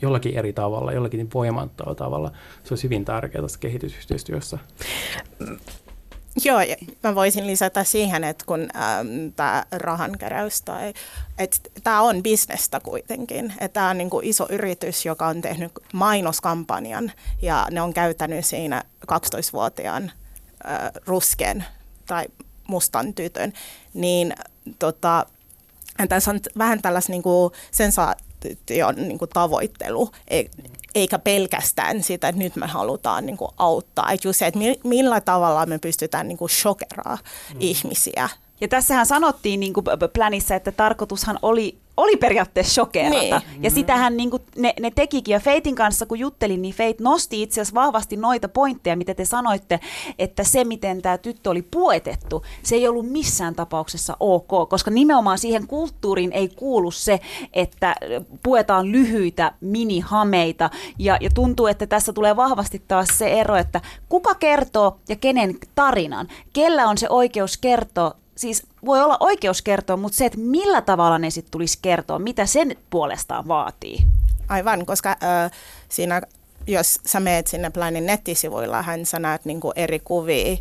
jollakin 0.01 0.37
eri 0.37 0.53
tavalla, 0.53 0.91
jollakin 0.91 1.29
voimantoa 1.33 1.95
tavalla. 1.95 2.31
Se 2.63 2.73
olisi 2.73 2.83
hyvin 2.83 3.05
tärkeää 3.05 3.41
tässä 3.41 3.59
kehitysyhteistyössä. 3.59 4.57
Joo, 6.45 6.59
mä 7.03 7.15
voisin 7.15 7.47
lisätä 7.47 7.83
siihen, 7.83 8.23
että 8.23 8.45
kun 8.47 8.59
ähm, 8.75 9.07
tämä 9.35 9.65
rahankeräys 9.71 10.61
tai, 10.61 10.93
että 11.37 11.59
tämä 11.83 12.01
on 12.01 12.23
bisnestä 12.23 12.79
kuitenkin. 12.79 13.53
Että 13.59 13.73
tämä 13.73 13.89
on 13.89 13.97
niin 13.97 14.09
kuin 14.09 14.25
iso 14.25 14.47
yritys, 14.49 15.05
joka 15.05 15.27
on 15.27 15.41
tehnyt 15.41 15.71
mainoskampanjan 15.93 17.11
ja 17.41 17.67
ne 17.71 17.81
on 17.81 17.93
käyttänyt 17.93 18.45
siinä 18.45 18.83
12-vuotiaan 19.11 20.11
äh, 20.69 20.91
rusken 21.05 21.65
tai 22.05 22.25
mustan 22.67 23.13
tytön, 23.13 23.53
niin 23.93 24.33
tota, 24.79 25.25
tässä 26.09 26.31
on 26.31 26.39
vähän 26.57 26.81
tällaista 26.81 27.11
niin 27.11 27.23
kuin 27.23 27.53
sensa- 27.71 28.15
on 28.87 28.95
niin 28.95 29.17
kuin 29.17 29.29
tavoittelu, 29.33 30.09
e, 30.27 30.43
eikä 30.95 31.19
pelkästään 31.19 32.03
sitä, 32.03 32.27
että 32.27 32.41
nyt 32.41 32.55
me 32.55 32.67
halutaan 32.67 33.25
niin 33.25 33.37
kuin 33.37 33.51
auttaa. 33.57 34.11
Että 34.11 34.27
just 34.27 34.39
se, 34.39 34.47
että 34.47 34.59
millä 34.83 35.21
tavalla 35.21 35.65
me 35.65 35.77
pystytään 35.77 36.27
niin 36.27 36.37
kuin 36.37 36.49
shokeraa 36.49 37.17
mm. 37.53 37.57
ihmisiä. 37.59 38.29
Ja 38.61 38.67
tässähän 38.67 39.05
sanottiin 39.05 39.59
niin 39.59 39.73
kuin 39.73 39.85
planissa, 40.13 40.55
että 40.55 40.71
tarkoitushan 40.71 41.39
oli 41.41 41.77
oli 41.99 42.17
periaatteessa 42.17 42.73
shokerata. 42.73 43.41
Niin. 43.51 43.63
Ja 43.63 43.71
sitähän 43.71 44.17
niin 44.17 44.29
kuin 44.29 44.43
ne, 44.57 44.73
ne 44.79 44.91
tekikin. 44.91 45.33
Ja 45.33 45.39
Feitin 45.39 45.75
kanssa 45.75 46.05
kun 46.05 46.19
juttelin, 46.19 46.61
niin 46.61 46.73
Feit 46.73 46.99
nosti 46.99 47.41
itse 47.41 47.61
asiassa 47.61 47.81
vahvasti 47.81 48.17
noita 48.17 48.49
pointteja, 48.49 48.95
mitä 48.95 49.13
te 49.13 49.25
sanoitte, 49.25 49.79
että 50.19 50.43
se, 50.43 50.63
miten 50.63 51.01
tämä 51.01 51.17
tyttö 51.17 51.49
oli 51.49 51.61
puetettu, 51.61 52.43
se 52.63 52.75
ei 52.75 52.87
ollut 52.87 53.09
missään 53.09 53.55
tapauksessa 53.55 54.17
ok, 54.19 54.69
koska 54.69 54.91
nimenomaan 54.91 55.37
siihen 55.37 55.67
kulttuuriin 55.67 56.31
ei 56.31 56.47
kuulu 56.47 56.91
se, 56.91 57.19
että 57.53 57.95
puetaan 58.43 58.91
lyhyitä 58.91 59.51
minihameita. 59.61 60.69
Ja, 60.99 61.17
ja 61.21 61.29
tuntuu, 61.33 61.67
että 61.67 61.87
tässä 61.87 62.13
tulee 62.13 62.35
vahvasti 62.35 62.81
taas 62.87 63.07
se 63.13 63.39
ero, 63.39 63.55
että 63.55 63.81
kuka 64.09 64.35
kertoo 64.35 64.99
ja 65.09 65.15
kenen 65.15 65.57
tarinan, 65.75 66.27
kellä 66.53 66.87
on 66.87 66.97
se 66.97 67.09
oikeus 67.09 67.57
kertoa 67.57 68.15
siis 68.39 68.63
voi 68.85 69.01
olla 69.01 69.17
oikeus 69.19 69.61
kertoa, 69.61 69.97
mutta 69.97 70.17
se, 70.17 70.25
että 70.25 70.39
millä 70.39 70.81
tavalla 70.81 71.17
ne 71.17 71.29
sitten 71.29 71.51
tulisi 71.51 71.79
kertoa, 71.81 72.19
mitä 72.19 72.45
sen 72.45 72.75
puolestaan 72.89 73.47
vaatii. 73.47 74.05
Aivan, 74.49 74.85
koska 74.85 75.09
äh, 75.09 75.51
siinä, 75.89 76.21
jos 76.67 76.99
sä 77.05 77.19
meet 77.19 77.47
sinne 77.47 77.69
Planin 77.69 78.05
nettisivuilla, 78.05 78.81
hän 78.81 79.05
sä 79.05 79.19
näet 79.19 79.45
niinku 79.45 79.71
eri 79.75 79.99
kuvia 79.99 80.57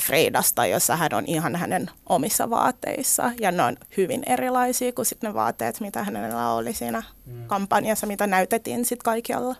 Freidasta, 0.00 0.66
jossa 0.66 0.96
hän 0.96 1.14
on 1.14 1.24
ihan 1.26 1.56
hänen 1.56 1.90
omissa 2.08 2.50
vaatteissa. 2.50 3.32
Ja 3.40 3.52
ne 3.52 3.62
on 3.62 3.76
hyvin 3.96 4.22
erilaisia 4.26 4.92
kuin 4.92 5.06
sitten 5.06 5.28
ne 5.28 5.34
vaatteet, 5.34 5.80
mitä 5.80 6.04
hänellä 6.04 6.52
oli 6.52 6.74
siinä 6.74 7.02
kampanjassa, 7.46 8.06
mitä 8.06 8.26
näytettiin 8.26 8.84
sitten 8.84 9.04
kaikkialla 9.04 9.56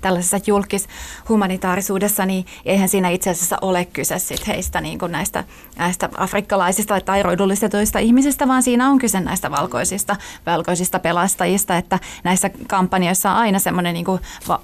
tällaisessa 0.00 0.40
julkishumanitaarisuudessa, 0.46 2.26
niin 2.26 2.46
eihän 2.64 2.88
siinä 2.88 3.08
itse 3.08 3.30
asiassa 3.30 3.58
ole 3.62 3.84
kyse 3.84 4.18
sit 4.18 4.46
heistä 4.46 4.80
niin 4.80 4.98
kuin 4.98 5.12
näistä, 5.12 5.44
näistä 5.76 6.08
afrikkalaisista 6.16 7.00
tai 7.00 7.22
roidullistetuista 7.22 7.98
ihmisistä, 7.98 8.48
vaan 8.48 8.62
siinä 8.62 8.90
on 8.90 8.98
kyse 8.98 9.20
näistä 9.20 9.50
valkoisista, 9.50 10.16
valkoisista 10.46 10.98
pelastajista, 10.98 11.76
että 11.76 11.98
näissä 12.24 12.50
kampanjoissa 12.68 13.30
on 13.30 13.36
aina 13.36 13.58
semmoinen, 13.58 13.94
niin 13.94 14.04
kuin 14.04 14.20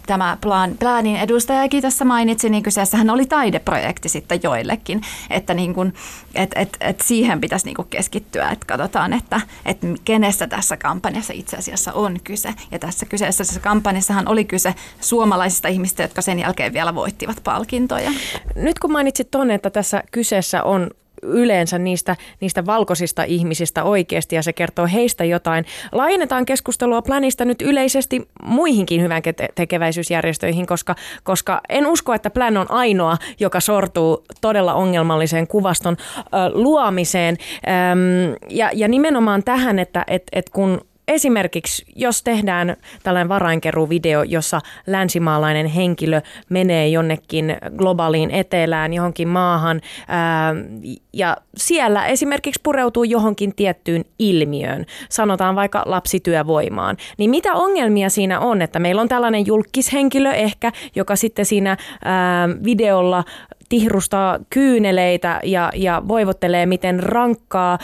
tämä 0.06 0.36
plan, 0.40 0.70
Planin 0.78 1.16
edustajakin 1.16 1.82
tässä 1.82 2.04
mainitsi, 2.04 2.50
niin 2.50 2.62
kyseessähän 2.62 3.10
oli 3.10 3.26
taideprojekti 3.26 4.08
sitten 4.08 4.40
joillekin, 4.42 5.00
että 5.30 5.54
niin 5.54 5.74
kuin, 5.74 5.94
et, 6.34 6.50
et, 6.54 6.76
et 6.80 7.00
siihen 7.00 7.40
pitäisi 7.40 7.66
niin 7.66 7.76
kuin 7.76 7.88
keskittyä, 7.88 8.50
että 8.50 8.66
katsotaan, 8.66 9.12
että, 9.12 9.40
että 9.64 9.86
kenestä 10.04 10.46
tässä 10.46 10.76
kampanjassa 10.76 11.32
itse 11.32 11.56
asiassa 11.56 11.92
on 11.92 12.20
kyse. 12.24 12.54
Ja 12.70 12.78
tässä 12.78 13.06
kyseessä 13.06 13.60
kampanjassahan 13.60 14.28
oli 14.28 14.44
kyse 14.44 14.74
suomalaisista 15.26 15.68
ihmistä, 15.68 16.02
jotka 16.02 16.22
sen 16.22 16.38
jälkeen 16.38 16.72
vielä 16.72 16.94
voittivat 16.94 17.36
palkintoja. 17.44 18.10
Nyt 18.54 18.78
kun 18.78 18.92
mainitsit 18.92 19.30
tuonne, 19.30 19.54
että 19.54 19.70
tässä 19.70 20.02
kyseessä 20.12 20.62
on 20.62 20.90
yleensä 21.22 21.78
niistä, 21.78 22.16
niistä 22.40 22.66
valkoisista 22.66 23.24
ihmisistä 23.24 23.84
oikeasti 23.84 24.34
ja 24.34 24.42
se 24.42 24.52
kertoo 24.52 24.86
heistä 24.92 25.24
jotain. 25.24 25.64
Laajennetaan 25.92 26.46
keskustelua 26.46 27.02
Planista 27.02 27.44
nyt 27.44 27.62
yleisesti 27.62 28.28
muihinkin 28.42 29.02
hyvän 29.02 29.22
tekeväisyysjärjestöihin, 29.54 30.66
koska, 30.66 30.94
koska 31.22 31.60
en 31.68 31.86
usko, 31.86 32.14
että 32.14 32.30
Plan 32.30 32.56
on 32.56 32.70
ainoa, 32.70 33.16
joka 33.40 33.60
sortuu 33.60 34.24
todella 34.40 34.74
ongelmalliseen 34.74 35.46
kuvaston 35.46 35.96
ö, 36.18 36.26
luomiseen. 36.52 37.36
Öm, 37.92 38.36
ja, 38.48 38.70
ja 38.74 38.88
nimenomaan 38.88 39.42
tähän, 39.42 39.78
että 39.78 40.04
et, 40.08 40.22
et 40.32 40.50
kun 40.50 40.80
esimerkiksi 41.08 41.84
jos 41.96 42.22
tehdään 42.22 42.76
tällainen 43.02 43.28
varainkeruvideo, 43.28 44.22
jossa 44.22 44.60
länsimaalainen 44.86 45.66
henkilö 45.66 46.20
menee 46.48 46.88
jonnekin 46.88 47.56
globaaliin 47.76 48.30
etelään, 48.30 48.92
johonkin 48.92 49.28
maahan 49.28 49.80
ää, 50.08 50.54
ja 51.12 51.36
siellä 51.56 52.06
esimerkiksi 52.06 52.60
pureutuu 52.62 53.04
johonkin 53.04 53.54
tiettyyn 53.54 54.04
ilmiöön, 54.18 54.86
sanotaan 55.08 55.56
vaikka 55.56 55.82
lapsityövoimaan, 55.86 56.96
niin 57.18 57.30
mitä 57.30 57.54
ongelmia 57.54 58.10
siinä 58.10 58.40
on, 58.40 58.62
että 58.62 58.78
meillä 58.78 59.02
on 59.02 59.08
tällainen 59.08 59.46
julkishenkilö 59.46 60.32
ehkä, 60.32 60.72
joka 60.94 61.16
sitten 61.16 61.46
siinä 61.46 61.76
ää, 62.04 62.48
videolla 62.64 63.24
tihrustaa 63.68 64.38
kyyneleitä 64.50 65.40
ja, 65.44 65.70
ja 65.74 66.02
voivottelee, 66.08 66.66
miten 66.66 67.02
rankkaa 67.02 67.78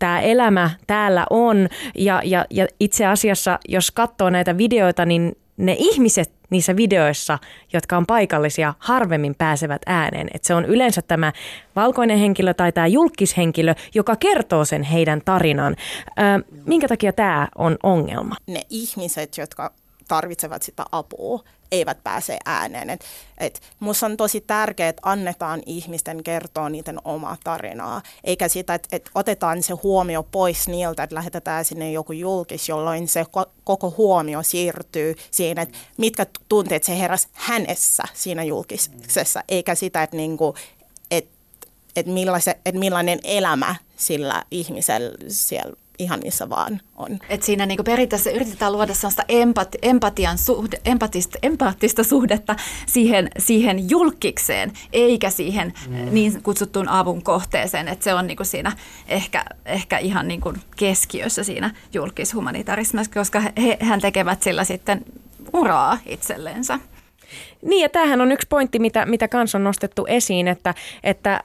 tämä 0.00 0.20
elämä 0.20 0.70
täällä 0.86 1.26
on. 1.30 1.68
Ja, 1.94 2.22
ja, 2.24 2.44
ja 2.50 2.66
itse 2.80 3.06
asiassa, 3.06 3.58
jos 3.68 3.90
katsoo 3.90 4.30
näitä 4.30 4.58
videoita, 4.58 5.06
niin 5.06 5.36
ne 5.56 5.76
ihmiset 5.78 6.32
niissä 6.50 6.76
videoissa, 6.76 7.38
jotka 7.72 7.96
on 7.96 8.06
paikallisia, 8.06 8.74
harvemmin 8.78 9.34
pääsevät 9.34 9.82
ääneen. 9.86 10.28
Et 10.34 10.44
se 10.44 10.54
on 10.54 10.64
yleensä 10.64 11.02
tämä 11.02 11.32
valkoinen 11.76 12.18
henkilö 12.18 12.54
tai 12.54 12.72
tämä 12.72 12.86
julkishenkilö, 12.86 13.74
joka 13.94 14.16
kertoo 14.16 14.64
sen 14.64 14.82
heidän 14.82 15.22
tarinan. 15.24 15.76
Ö, 16.08 16.22
minkä 16.66 16.88
takia 16.88 17.12
tämä 17.12 17.48
on 17.58 17.76
ongelma? 17.82 18.36
Ne 18.46 18.62
ihmiset, 18.70 19.38
jotka 19.38 19.72
tarvitsevat 20.10 20.62
sitä 20.62 20.84
apua, 20.92 21.44
eivät 21.72 22.04
pääse 22.04 22.38
ääneen. 22.46 22.90
Et, 22.90 23.04
et 23.38 23.60
musta 23.80 24.06
on 24.06 24.16
tosi 24.16 24.40
tärkeää, 24.40 24.88
että 24.88 25.02
annetaan 25.04 25.62
ihmisten 25.66 26.22
kertoa 26.22 26.68
niiden 26.68 26.98
omaa 27.04 27.36
tarinaa, 27.44 28.02
eikä 28.24 28.48
sitä, 28.48 28.74
että 28.74 28.88
et 28.92 29.10
otetaan 29.14 29.62
se 29.62 29.74
huomio 29.74 30.22
pois 30.22 30.68
niiltä, 30.68 31.02
että 31.02 31.14
lähetetään 31.14 31.64
sinne 31.64 31.92
joku 31.92 32.12
julkis, 32.12 32.68
jolloin 32.68 33.08
se 33.08 33.22
ko- 33.22 33.50
koko 33.64 33.94
huomio 33.96 34.42
siirtyy 34.42 35.14
siihen, 35.30 35.58
että 35.58 35.78
mitkä 35.96 36.26
tunteet 36.48 36.84
se 36.84 36.98
heräsi 36.98 37.28
hänessä 37.32 38.02
siinä 38.14 38.44
julkisessa, 38.44 39.42
eikä 39.48 39.74
sitä, 39.74 40.02
että 40.02 40.16
niinku, 40.16 40.54
et 41.10 41.28
et 42.66 42.74
millainen 42.74 43.20
elämä 43.24 43.74
sillä 43.96 44.44
ihmisellä 44.50 45.18
siellä 45.28 45.76
ihan 46.00 46.20
missä 46.24 46.48
vaan 46.48 46.80
on. 46.96 47.18
Et 47.28 47.42
siinä 47.42 47.66
niin 47.66 47.84
periaatteessa 47.84 48.30
yritetään 48.30 48.72
luoda 48.72 48.94
sellaista 48.94 49.22
empati, 49.28 49.78
empatian 49.82 50.38
suhde, 50.38 50.80
empatista, 50.84 51.38
empaattista 51.42 52.04
suhdetta 52.04 52.56
siihen, 52.86 53.30
siihen 53.38 53.90
julkikseen, 53.90 54.72
eikä 54.92 55.30
siihen 55.30 55.72
mm. 55.88 56.14
niin 56.14 56.42
kutsuttuun 56.42 56.88
avun 56.88 57.22
kohteeseen. 57.22 57.88
Et 57.88 58.02
se 58.02 58.14
on 58.14 58.26
niin 58.26 58.38
siinä 58.42 58.72
ehkä, 59.08 59.44
ehkä 59.64 59.98
ihan 59.98 60.28
niin 60.28 60.40
keskiössä 60.76 61.44
siinä 61.44 61.70
julkishumanitarismissa, 61.92 63.12
koska 63.14 63.40
he, 63.40 63.76
hän 63.80 64.00
tekevät 64.00 64.42
sillä 64.42 64.64
sitten 64.64 65.04
uraa 65.52 65.98
itselleensä. 66.06 66.78
Niin 67.62 67.82
ja 67.82 67.88
tämähän 67.88 68.20
on 68.20 68.32
yksi 68.32 68.46
pointti, 68.48 68.78
mitä, 68.78 69.06
mitä 69.06 69.28
kans 69.28 69.54
on 69.54 69.64
nostettu 69.64 70.06
esiin, 70.06 70.48
että, 70.48 70.74
että 71.04 71.44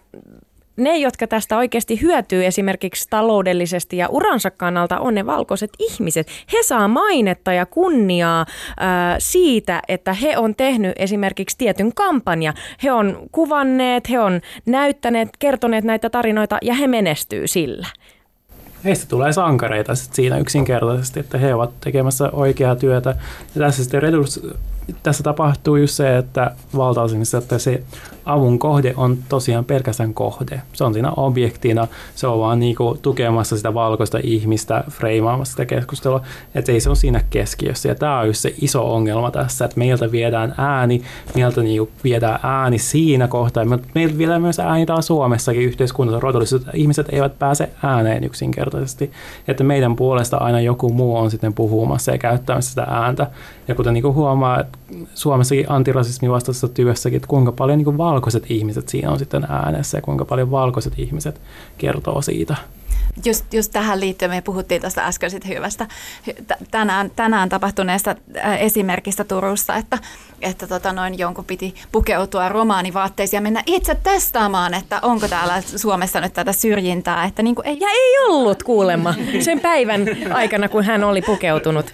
ne, 0.76 0.98
jotka 0.98 1.28
tästä 1.28 1.58
oikeasti 1.58 2.02
hyötyy 2.02 2.46
esimerkiksi 2.46 3.08
taloudellisesti 3.10 3.98
ja 3.98 4.08
uransa 4.10 4.52
kannalta, 4.52 5.00
on 5.00 5.16
ne 5.16 5.26
valkoiset 5.26 5.72
ihmiset. 5.80 6.28
He 6.54 6.64
saa 6.64 6.88
mainetta 6.88 7.54
ja 7.54 7.66
kunniaa 7.66 8.46
ää, 8.80 9.16
siitä, 9.20 9.82
että 9.88 10.14
he 10.14 10.38
on 10.38 10.56
tehnyt 10.56 10.94
esimerkiksi 10.96 11.58
tietyn 11.58 11.94
kampanja. 11.96 12.54
He 12.84 12.92
on 12.92 13.18
kuvanneet, 13.32 14.10
he 14.10 14.20
on 14.20 14.42
näyttäneet, 14.66 15.30
kertoneet 15.40 15.84
näitä 15.84 16.10
tarinoita 16.10 16.58
ja 16.62 16.74
he 16.74 16.88
menestyy 16.88 17.48
sillä. 17.48 17.88
Heistä 18.84 19.06
tulee 19.10 19.34
sankareita 19.34 19.96
siinä 19.96 20.38
yksinkertaisesti, 20.38 21.20
että 21.20 21.38
he 21.38 21.54
ovat 21.54 21.72
tekemässä 21.82 22.30
oikeaa 22.34 22.76
työtä. 22.76 23.10
Ja 23.56 23.62
tässä 23.62 23.84
sitten 23.84 24.02
tässä 25.04 25.24
tapahtuu 25.24 25.76
just 25.76 25.94
se, 25.94 26.18
että 26.18 26.52
valtaosin 26.76 27.24
että 27.38 27.58
se 27.58 27.84
avun 28.26 28.60
kohde 28.60 28.94
on 28.98 29.18
tosiaan 29.30 29.66
pelkästään 29.66 30.14
kohde. 30.14 30.62
Se 30.74 30.84
on 30.84 30.94
siinä 30.94 31.12
objektina, 31.18 31.88
se 32.16 32.28
on 32.28 32.40
vaan 32.40 32.60
niinku 32.60 32.98
tukemassa 33.02 33.58
sitä 33.58 33.74
valkoista 33.74 34.20
ihmistä, 34.24 34.84
freimaamassa 34.90 35.52
sitä 35.52 35.66
keskustelua, 35.66 36.22
että 36.56 36.72
ei 36.72 36.80
se 36.80 36.90
ole 36.90 36.96
siinä 36.96 37.22
keskiössä. 37.30 37.90
Ja 37.90 37.96
tämä 37.96 38.20
on 38.20 38.28
just 38.28 38.40
se 38.40 38.54
iso 38.62 38.94
ongelma 38.94 39.32
tässä, 39.32 39.66
että 39.66 39.80
meiltä 39.80 40.12
viedään 40.12 40.56
ääni, 40.58 41.02
meiltä 41.36 41.62
niinku 41.62 41.90
viedään 42.04 42.40
ääni 42.44 42.78
siinä 42.78 43.28
kohtaa, 43.28 43.64
ja 43.64 43.80
meiltä 43.96 44.18
viedään 44.18 44.42
myös 44.42 44.60
ääni 44.60 44.86
taas 44.86 45.08
Suomessakin 45.08 45.62
yhteiskunnassa 45.62 46.20
rodulliset 46.20 46.62
ihmiset 46.74 47.08
eivät 47.10 47.40
pääse 47.40 47.70
ääneen 47.84 48.24
yksinkertaisesti, 48.24 49.12
että 49.48 49.64
meidän 49.64 49.96
puolesta 49.96 50.38
aina 50.38 50.62
joku 50.62 50.90
muu 50.90 51.18
on 51.18 51.32
sitten 51.32 51.54
puhumassa 51.54 52.12
ja 52.12 52.18
käyttämässä 52.18 52.70
sitä 52.70 52.88
ääntä. 52.90 53.28
Ja 53.68 53.76
kuten 53.76 53.94
niinku 53.94 54.14
huomaa, 54.14 54.60
että 54.60 54.75
Suomessakin 55.14 55.72
antirasismin 55.72 56.32
vastaisessa 56.32 56.68
työssäkin, 56.68 57.18
että 57.18 57.28
kuinka 57.28 57.52
paljon 57.52 57.78
niin 57.78 57.86
kuin 57.86 57.98
valkoiset 57.98 58.52
ihmiset 58.52 58.90
siinä 58.90 59.12
on 59.12 59.20
sitten 59.20 59.48
äänessä 59.50 59.98
ja 59.98 60.02
kuinka 60.02 60.26
paljon 60.26 60.52
valkoiset 60.52 60.94
ihmiset 60.98 61.42
kertoo 61.78 62.22
siitä. 62.22 62.56
Just, 63.26 63.54
just 63.54 63.72
tähän 63.72 64.00
liittyen 64.00 64.32
me 64.32 64.42
puhuttiin 64.42 64.82
tuosta 64.82 65.02
äsken 65.02 65.32
hyvästä 65.48 65.88
tänään, 66.72 67.12
tänään 67.16 67.50
tapahtuneesta 67.50 68.16
esimerkistä 68.60 69.24
Turussa, 69.24 69.76
että, 69.76 69.98
että 70.42 70.68
tota 70.68 70.94
noin, 70.94 71.20
jonkun 71.20 71.46
piti 71.46 71.76
pukeutua 71.92 72.50
romaanivaatteisiin 72.50 73.38
ja 73.38 73.42
mennä 73.42 73.64
itse 73.66 73.96
testaamaan, 74.04 74.74
että 74.74 75.00
onko 75.02 75.28
täällä 75.28 75.62
Suomessa 75.62 76.22
nyt 76.22 76.34
tätä 76.34 76.54
syrjintää. 76.54 77.26
Että 77.26 77.44
niin 77.44 77.56
kuin 77.56 77.68
ei, 77.68 77.78
ja 77.80 77.88
ei 77.90 78.18
ollut 78.30 78.64
kuulemma 78.64 79.14
sen 79.40 79.60
päivän 79.60 80.02
aikana, 80.34 80.70
kun 80.70 80.84
hän 80.84 81.04
oli 81.04 81.22
pukeutunut. 81.22 81.94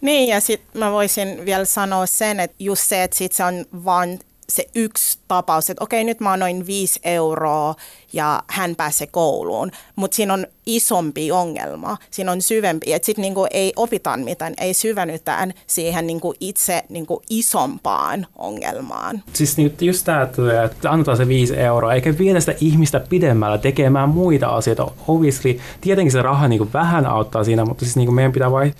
Niin, 0.00 0.28
ja 0.28 0.40
sitten 0.40 0.80
mä 0.80 0.92
voisin 0.92 1.44
vielä 1.44 1.64
sanoa 1.64 2.06
sen, 2.06 2.40
että 2.40 2.56
just 2.58 2.82
se, 2.82 3.02
että 3.02 3.16
sit 3.16 3.32
se 3.32 3.44
on 3.44 3.64
vaan 3.84 4.18
se 4.48 4.66
yksi 4.74 5.18
tapaus, 5.28 5.70
että 5.70 5.84
okei, 5.84 6.04
nyt 6.04 6.20
mä 6.20 6.30
oon 6.30 6.38
noin 6.38 6.64
euroa 7.04 7.74
ja 8.12 8.42
hän 8.46 8.76
pääsee 8.76 9.06
kouluun, 9.06 9.70
mutta 9.96 10.14
siinä 10.14 10.34
on 10.34 10.46
isompi 10.66 11.32
ongelma, 11.32 11.96
siinä 12.10 12.32
on 12.32 12.42
syvempi, 12.42 12.92
että 12.92 13.06
sitten 13.06 13.22
niinku 13.22 13.46
ei 13.50 13.72
opita 13.76 14.16
mitään, 14.16 14.54
ei 14.60 14.74
syvennytään 14.74 15.54
siihen 15.66 16.06
niinku 16.06 16.34
itse 16.40 16.82
niinku 16.88 17.22
isompaan 17.30 18.26
ongelmaan. 18.36 19.22
Siis 19.32 19.56
just 19.80 20.04
tämä, 20.04 20.22
että 20.22 20.90
annetaan 20.90 21.16
se 21.16 21.28
viisi 21.28 21.56
euroa, 21.56 21.94
eikä 21.94 22.18
viedä 22.18 22.40
sitä 22.40 22.54
ihmistä 22.60 23.00
pidemmällä 23.00 23.58
tekemään 23.58 24.08
muita 24.08 24.48
asioita. 24.48 24.90
Obviously, 25.08 25.60
tietenkin 25.80 26.12
se 26.12 26.22
raha 26.22 26.48
niinku 26.48 26.68
vähän 26.72 27.06
auttaa 27.06 27.44
siinä, 27.44 27.64
mutta 27.64 27.84
siis 27.84 27.96
niinku 27.96 28.12
meidän 28.12 28.32
pitää 28.32 28.50
vain 28.50 28.74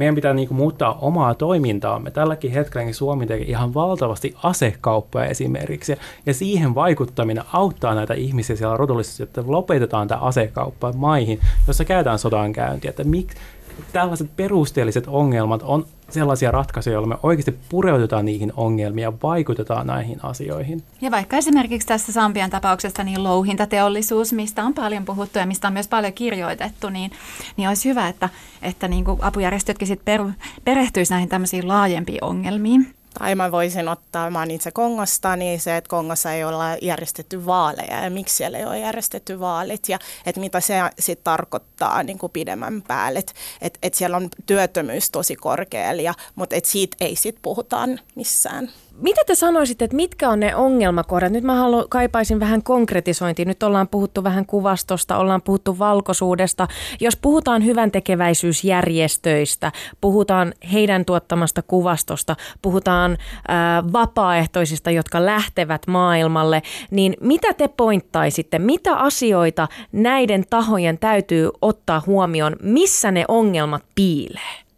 meidän 0.00 0.14
pitää 0.14 0.34
niin 0.34 0.48
kuin 0.48 0.58
muuttaa 0.58 0.98
omaa 1.00 1.34
toimintaamme. 1.34 2.10
Tälläkin 2.10 2.52
hetkellä 2.52 2.92
Suomi 2.92 3.26
tekee 3.26 3.46
ihan 3.46 3.74
valtavasti 3.74 4.34
asekauppoja 4.42 5.26
esimerkiksi, 5.26 5.96
ja 6.26 6.34
siihen 6.34 6.74
vaikuttaminen 6.74 7.44
auttaa 7.52 7.94
näitä 7.94 8.14
ihmisiä 8.14 8.56
siellä 8.56 8.76
rodullisesti, 8.76 9.22
että 9.22 9.44
lopetetaan 9.46 10.08
tämä 10.08 10.20
asekauppa 10.20 10.92
maihin, 10.92 11.40
jossa 11.66 11.84
käytetään 11.84 12.18
sodankäyntiä, 12.18 12.90
että 12.90 13.04
mik, 13.04 13.34
tällaiset 13.92 14.36
perusteelliset 14.36 15.04
ongelmat 15.06 15.62
on 15.62 15.86
sellaisia 16.12 16.50
ratkaisuja, 16.50 16.94
joilla 16.94 17.08
me 17.08 17.16
oikeasti 17.22 17.58
pureudutaan 17.68 18.24
niihin 18.24 18.52
ongelmiin 18.56 19.02
ja 19.02 19.12
vaikutetaan 19.22 19.86
näihin 19.86 20.24
asioihin. 20.24 20.82
Ja 21.00 21.10
vaikka 21.10 21.36
esimerkiksi 21.36 21.88
tässä 21.88 22.12
Sambian 22.12 22.50
tapauksessa 22.50 23.04
niin 23.04 23.24
louhintateollisuus, 23.24 24.32
mistä 24.32 24.64
on 24.64 24.74
paljon 24.74 25.04
puhuttu 25.04 25.38
ja 25.38 25.46
mistä 25.46 25.66
on 25.66 25.72
myös 25.72 25.88
paljon 25.88 26.12
kirjoitettu, 26.12 26.88
niin, 26.88 27.10
niin 27.56 27.68
olisi 27.68 27.88
hyvä, 27.88 28.08
että, 28.08 28.28
että 28.62 28.88
niin 28.88 29.04
kuin 29.04 29.18
apujärjestötkin 29.22 29.88
sit 29.88 30.04
per, 30.04 30.20
perehtyisivät 30.64 31.14
näihin 31.14 31.28
tämmöisiin 31.28 31.68
laajempiin 31.68 32.24
ongelmiin. 32.24 32.99
Tai 33.18 33.34
mä 33.34 33.52
voisin 33.52 33.88
ottaa, 33.88 34.30
mä 34.30 34.38
oon 34.38 34.50
itse 34.50 34.70
Kongosta, 34.70 35.36
niin 35.36 35.60
se, 35.60 35.76
että 35.76 35.88
Kongossa 35.88 36.32
ei 36.32 36.44
olla 36.44 36.76
järjestetty 36.82 37.46
vaaleja 37.46 38.04
ja 38.04 38.10
miksi 38.10 38.36
siellä 38.36 38.58
ei 38.58 38.64
ole 38.64 38.78
järjestetty 38.78 39.40
vaalit 39.40 39.88
ja 39.88 39.98
että 40.26 40.40
mitä 40.40 40.60
se 40.60 40.74
sitten 40.98 41.24
tarkoittaa 41.24 42.02
niin 42.02 42.18
kuin 42.18 42.32
pidemmän 42.32 42.82
päälle. 42.82 43.18
Että 43.18 43.32
et, 43.60 43.78
et 43.82 43.94
siellä 43.94 44.16
on 44.16 44.28
työttömyys 44.46 45.10
tosi 45.10 45.36
korkealla, 45.36 46.14
mutta 46.34 46.56
et 46.56 46.64
siitä 46.64 46.96
ei 47.00 47.16
sitten 47.16 47.42
puhutaan 47.42 48.00
missään. 48.14 48.70
Mitä 49.00 49.20
te 49.26 49.34
sanoisitte, 49.34 49.84
että 49.84 49.96
mitkä 49.96 50.28
on 50.28 50.40
ne 50.40 50.56
ongelmakohdat? 50.56 51.32
Nyt 51.32 51.44
mä 51.44 51.54
haluan, 51.54 51.84
kaipaisin 51.88 52.40
vähän 52.40 52.62
konkretisointia. 52.62 53.44
Nyt 53.44 53.62
ollaan 53.62 53.88
puhuttu 53.88 54.24
vähän 54.24 54.46
kuvastosta, 54.46 55.16
ollaan 55.16 55.42
puhuttu 55.42 55.78
valkoisuudesta. 55.78 56.68
Jos 57.00 57.16
puhutaan 57.16 57.64
hyvän 57.64 57.90
tekeväisyysjärjestöistä, 57.90 59.72
puhutaan 60.00 60.54
heidän 60.72 61.04
tuottamasta 61.04 61.62
kuvastosta, 61.62 62.36
puhutaan 62.62 63.18
ää, 63.48 63.82
vapaaehtoisista, 63.92 64.90
jotka 64.90 65.26
lähtevät 65.26 65.86
maailmalle, 65.86 66.62
niin 66.90 67.16
mitä 67.20 67.54
te 67.54 67.68
pointtaisitte? 67.68 68.58
Mitä 68.58 68.96
asioita 68.96 69.68
näiden 69.92 70.44
tahojen 70.50 70.98
täytyy 70.98 71.50
ottaa 71.62 72.02
huomioon? 72.06 72.56
Missä 72.62 73.10
ne 73.10 73.24
ongelmat 73.28 73.82
piilee? 73.94 74.69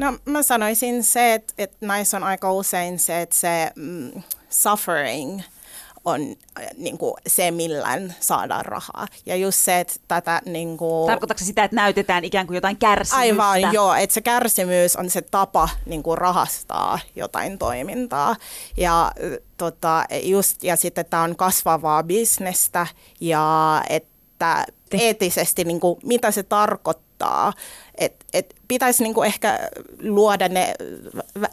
No 0.00 0.18
mä 0.24 0.42
sanoisin 0.42 1.04
se, 1.04 1.34
että, 1.34 1.54
että 1.58 1.86
näissä 1.86 2.16
on 2.16 2.24
aika 2.24 2.52
usein 2.52 2.98
se, 2.98 3.22
että 3.22 3.36
se 3.36 3.70
mm, 3.76 4.22
suffering 4.48 5.40
on 6.04 6.20
äh, 6.60 6.66
niin 6.76 6.98
kuin 6.98 7.14
se, 7.26 7.50
millään 7.50 8.14
saadaan 8.20 8.64
rahaa. 8.64 9.06
Ja 9.26 9.36
just 9.36 9.58
se, 9.58 9.80
että 9.80 9.94
tätä... 10.08 10.42
Niin 10.46 10.76
kuin, 10.76 11.06
Tarkoitatko 11.06 11.44
sitä, 11.44 11.64
että 11.64 11.76
näytetään 11.76 12.24
ikään 12.24 12.46
kuin 12.46 12.54
jotain 12.54 12.76
kärsimystä? 12.76 13.16
Aivan, 13.16 13.72
joo. 13.72 13.94
Että 13.94 14.14
se 14.14 14.20
kärsimys 14.20 14.96
on 14.96 15.10
se 15.10 15.22
tapa 15.22 15.68
niin 15.86 16.02
kuin 16.02 16.18
rahastaa 16.18 16.98
jotain 17.16 17.58
toimintaa. 17.58 18.36
Ja, 18.76 19.12
tota, 19.56 20.04
just, 20.22 20.64
ja 20.64 20.76
sitten 20.76 21.06
tämä 21.10 21.22
on 21.22 21.36
kasvavaa 21.36 22.02
bisnestä 22.02 22.86
ja 23.20 23.82
että 23.88 24.66
eettisesti, 24.92 25.64
niin 25.64 25.80
kuin, 25.80 26.00
mitä 26.04 26.30
se 26.30 26.42
tarkoittaa. 26.42 27.52
Et, 28.00 28.24
et 28.34 28.54
pitäisi 28.68 29.02
niin 29.02 29.14
kuin 29.14 29.26
ehkä 29.26 29.58
luoda 30.02 30.48
ne 30.48 30.74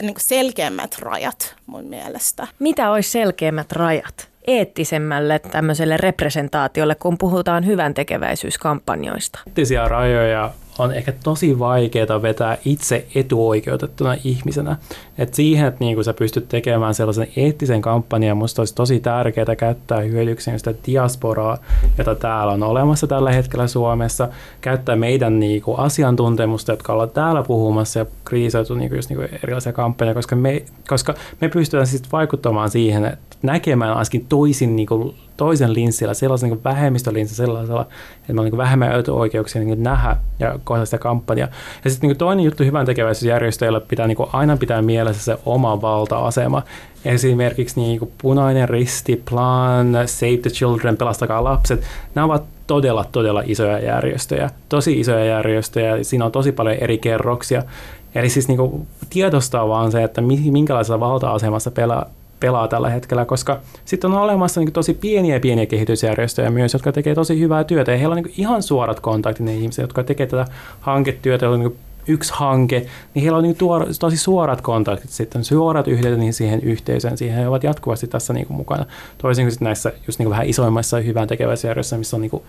niin 0.02 0.14
kuin 0.14 0.24
selkeämmät 0.24 1.00
rajat 1.00 1.56
mun 1.66 1.86
mielestä. 1.86 2.48
Mitä 2.60 2.92
olisi 2.92 3.12
selkeämmät 3.12 3.72
rajat? 3.72 4.30
eettisemmälle 4.48 5.40
tämmöiselle 5.40 5.98
representaatiolle, 5.98 6.96
kun 6.96 7.18
puhutaan 7.18 7.66
hyvän 7.66 7.94
tekeväisyyskampanjoista? 7.94 9.40
Eettisiä 9.48 9.88
rajoja 9.88 10.54
on 10.78 10.94
ehkä 10.94 11.14
tosi 11.24 11.60
vaikeaa 11.60 12.22
vetää 12.22 12.58
itse 12.66 13.06
etuoikeutettuna 13.16 14.16
ihmisenä. 14.24 14.78
Et 15.18 15.34
siihen, 15.34 15.68
että 15.68 15.80
niin 15.80 16.04
sä 16.04 16.14
pystyt 16.14 16.50
tekemään 16.50 16.94
sellaisen 16.94 17.28
eettisen 17.36 17.82
kampanjan, 17.82 18.38
musta 18.38 18.62
olisi 18.62 18.76
tosi 18.76 19.00
tärkeää 19.00 19.56
käyttää 19.58 20.00
hyödykseen 20.00 20.60
sitä 20.60 20.74
diasporaa, 20.88 21.58
jota 21.98 22.16
täällä 22.16 22.54
on 22.54 22.64
olemassa 22.64 23.08
tällä 23.08 23.32
hetkellä 23.32 23.68
Suomessa, 23.68 24.28
käyttää 24.62 24.96
meidän 24.96 25.40
niin 25.40 25.62
kuin, 25.62 25.80
asiantuntemusta, 25.80 26.72
jotka 26.72 26.94
ollaan 26.94 27.10
täällä 27.10 27.44
puhumassa 27.44 28.00
ja 28.00 28.06
kriisoitu 28.26 28.76
niin 28.76 28.90
kuin, 28.90 28.98
just, 28.98 29.10
niin 29.10 29.18
kuin 29.18 29.30
erilaisia 29.44 29.74
kampanjoja, 29.74 30.16
koska 30.16 30.36
me, 30.36 30.64
koska 30.88 31.14
me 31.42 31.50
pystytään 31.50 31.88
sitten 31.88 32.12
vaikuttamaan 32.12 32.70
siihen, 32.70 33.06
että 33.06 33.27
näkemään 33.42 33.94
ainakin 33.94 34.26
toisin 34.30 34.76
niin 34.76 34.88
kuin, 34.88 35.16
toisen 35.38 35.74
linssillä, 35.74 36.14
sellaisen 36.14 36.50
niin 36.50 36.64
vähemmistölinssillä, 36.64 37.46
sellaisella, 37.46 37.82
että 38.22 38.34
me 38.34 38.42
on 38.42 38.46
niin 38.46 38.58
vähemmän 38.58 39.04
oikeuksia 39.12 39.64
niin 39.64 39.84
nähdä 39.84 40.18
ja 40.40 40.60
kohdata 40.64 40.86
sitä 40.86 40.98
kampanjaa. 40.98 41.50
Ja 41.86 41.92
sitten 41.92 42.08
niin 42.08 42.18
toinen 42.18 42.46
juttu 42.46 42.64
hyvän 42.64 42.86
tekeväisyysjärjestöillä 42.86 43.82
pitää 43.82 44.08
niin 44.08 44.18
aina 44.34 44.58
pitää 44.58 44.82
mielessä 44.82 45.24
se 45.24 45.38
oma 45.46 45.82
valta-asema. 45.82 46.62
Esimerkiksi 47.06 47.80
niin 47.80 48.00
kuin 48.00 48.12
Punainen 48.22 48.70
Risti, 48.70 49.24
Plan, 49.30 49.94
Save 50.06 50.38
the 50.38 50.50
Children, 50.50 50.98
Pelastakaa 50.98 51.44
lapset, 51.44 51.84
nämä 52.16 52.26
ovat 52.26 52.44
todella, 52.68 53.06
todella 53.12 53.44
isoja 53.46 53.80
järjestöjä, 53.80 54.50
tosi 54.70 55.00
isoja 55.00 55.26
järjestöjä, 55.26 56.04
siinä 56.04 56.26
on 56.26 56.32
tosi 56.32 56.52
paljon 56.52 56.76
eri 56.76 56.98
kerroksia. 56.98 57.64
Eli 58.16 58.30
siis 58.30 58.48
niin 58.48 58.58
kuin 58.58 58.88
tiedostaa 59.10 59.68
vaan 59.68 59.92
se, 59.92 60.04
että 60.04 60.22
minkälaisessa 60.22 61.00
valta-asemassa 61.00 61.72
pelaa, 61.72 62.06
pelaa 62.40 62.68
tällä 62.68 62.90
hetkellä, 62.90 63.26
koska 63.26 63.60
sitten 63.86 64.12
on 64.12 64.18
olemassa 64.18 64.62
niin 64.62 64.74
tosi 64.74 64.94
pieniä 64.94 65.40
pieniä 65.40 65.66
kehitysjärjestöjä 65.66 66.50
myös, 66.50 66.74
jotka 66.74 66.92
tekee 66.92 67.16
tosi 67.16 67.40
hyvää 67.40 67.64
työtä 67.64 67.92
ja 67.92 67.98
heillä 67.98 68.16
on 68.16 68.24
niin 68.24 68.34
ihan 68.38 68.64
suorat 68.64 69.00
kontaktit 69.00 69.46
ne 69.46 69.56
ihmiset, 69.56 69.84
jotka 69.84 70.04
tekee 70.04 70.28
tätä 70.28 70.46
hanketyötä, 70.80 71.50
on 71.50 71.60
niin 71.60 71.78
yksi 72.08 72.34
hanke, 72.36 72.86
niin 73.14 73.24
heillä 73.24 73.38
on 73.38 73.44
niin 73.44 73.56
tuor, 73.56 73.86
tosi 74.00 74.18
suorat 74.18 74.62
kontaktit 74.62 75.10
sitten, 75.10 75.44
suorat 75.44 75.88
yhteydet 75.88 76.20
niin 76.20 76.34
siihen 76.34 76.62
yhteisöön, 76.62 77.18
siihen 77.18 77.38
he 77.38 77.48
ovat 77.48 77.64
jatkuvasti 77.64 78.08
tässä 78.08 78.34
niin 78.34 78.48
mukana. 78.50 78.86
Toisin 79.18 79.48
kuin 79.48 79.58
näissä 79.60 79.94
just 80.08 80.20
niin 80.20 80.26
kuin 80.26 80.32
vähän 80.32 80.48
isoimmissa 80.48 80.98
hyvän 80.98 81.28
tekeväissä 81.28 81.68
järjestöissä, 81.68 81.98
missä 81.98 82.18
on 82.18 82.22
niin 82.22 82.42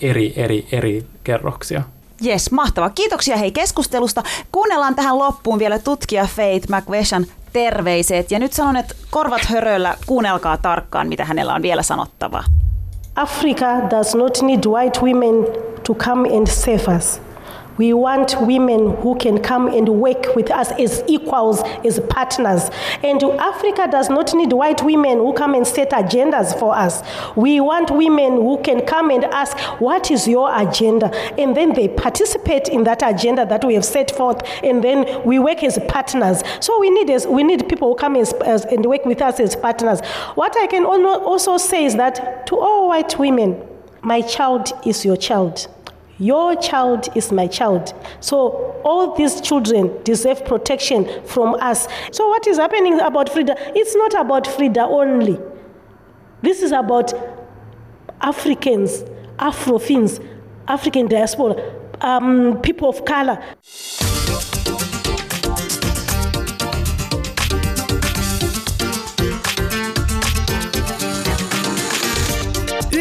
eri, 0.00 0.32
eri, 0.36 0.66
eri 0.72 1.06
kerroksia. 1.24 1.82
Jes, 2.20 2.50
mahtava. 2.50 2.90
Kiitoksia 2.90 3.36
hei 3.36 3.52
keskustelusta. 3.52 4.22
Kuunnellaan 4.52 4.94
tähän 4.94 5.18
loppuun 5.18 5.58
vielä 5.58 5.78
tutkija 5.78 6.26
Faith 6.36 6.68
McVeshan 6.68 7.26
terveiset. 7.52 8.30
Ja 8.30 8.38
nyt 8.38 8.52
sanon, 8.52 8.76
että 8.76 8.94
korvat 9.10 9.44
höröllä, 9.44 9.96
kuunnelkaa 10.06 10.56
tarkkaan, 10.56 11.08
mitä 11.08 11.24
hänellä 11.24 11.54
on 11.54 11.62
vielä 11.62 11.82
sanottavaa. 11.82 12.44
Africa 13.16 13.66
does 13.90 14.14
not 14.14 14.42
need 14.42 14.66
white 14.66 15.00
women 15.00 15.46
to 15.86 15.94
come 15.94 16.36
and 16.36 16.46
save 16.46 16.96
us. 16.96 17.31
We 17.78 17.92
want 17.92 18.40
women 18.40 18.96
who 18.96 19.16
can 19.16 19.42
come 19.42 19.68
and 19.68 19.88
work 19.88 20.34
with 20.34 20.50
us 20.50 20.70
as 20.72 21.02
equals, 21.06 21.62
as 21.84 22.00
partners. 22.08 22.70
And 23.02 23.22
Africa 23.22 23.88
does 23.90 24.08
not 24.08 24.34
need 24.34 24.52
white 24.52 24.82
women 24.82 25.18
who 25.18 25.32
come 25.32 25.54
and 25.54 25.66
set 25.66 25.90
agendas 25.90 26.58
for 26.58 26.74
us. 26.74 27.02
We 27.36 27.60
want 27.60 27.90
women 27.90 28.32
who 28.34 28.62
can 28.62 28.84
come 28.86 29.10
and 29.10 29.24
ask, 29.24 29.56
What 29.80 30.10
is 30.10 30.28
your 30.28 30.54
agenda? 30.54 31.14
And 31.38 31.56
then 31.56 31.72
they 31.72 31.88
participate 31.88 32.68
in 32.68 32.84
that 32.84 33.02
agenda 33.02 33.46
that 33.46 33.64
we 33.64 33.74
have 33.74 33.84
set 33.84 34.10
forth, 34.10 34.42
and 34.62 34.82
then 34.82 35.22
we 35.24 35.38
work 35.38 35.62
as 35.62 35.78
partners. 35.88 36.42
So 36.60 36.78
we 36.80 36.90
need, 36.90 37.10
as, 37.10 37.26
we 37.26 37.42
need 37.42 37.68
people 37.68 37.88
who 37.88 37.94
come 37.94 38.16
as, 38.16 38.32
as, 38.44 38.64
and 38.66 38.84
work 38.84 39.04
with 39.04 39.22
us 39.22 39.40
as 39.40 39.56
partners. 39.56 40.00
What 40.34 40.56
I 40.56 40.66
can 40.66 40.84
also 40.84 41.56
say 41.56 41.84
is 41.84 41.96
that 41.96 42.46
to 42.46 42.58
all 42.58 42.88
white 42.88 43.18
women, 43.18 43.60
my 44.02 44.20
child 44.20 44.72
is 44.84 45.04
your 45.04 45.16
child. 45.16 45.68
Your 46.22 46.54
child 46.54 47.08
is 47.16 47.32
my 47.32 47.48
child. 47.48 47.92
So 48.20 48.80
all 48.84 49.16
these 49.16 49.40
children 49.40 49.90
deserve 50.04 50.44
protection 50.44 51.08
from 51.24 51.56
us. 51.56 51.88
So 52.12 52.28
what 52.28 52.46
is 52.46 52.58
happening 52.58 53.00
about 53.00 53.28
Frida? 53.28 53.56
It's 53.74 53.96
not 53.96 54.14
about 54.14 54.46
Frida 54.46 54.82
only. 54.82 55.36
This 56.40 56.62
is 56.62 56.70
about 56.70 57.12
Africans, 58.20 59.02
Afro-Finns, 59.40 60.20
African 60.68 61.08
diaspora, 61.08 61.56
um, 62.00 62.60
people 62.62 62.88
of 62.88 63.04
color. 63.04 63.42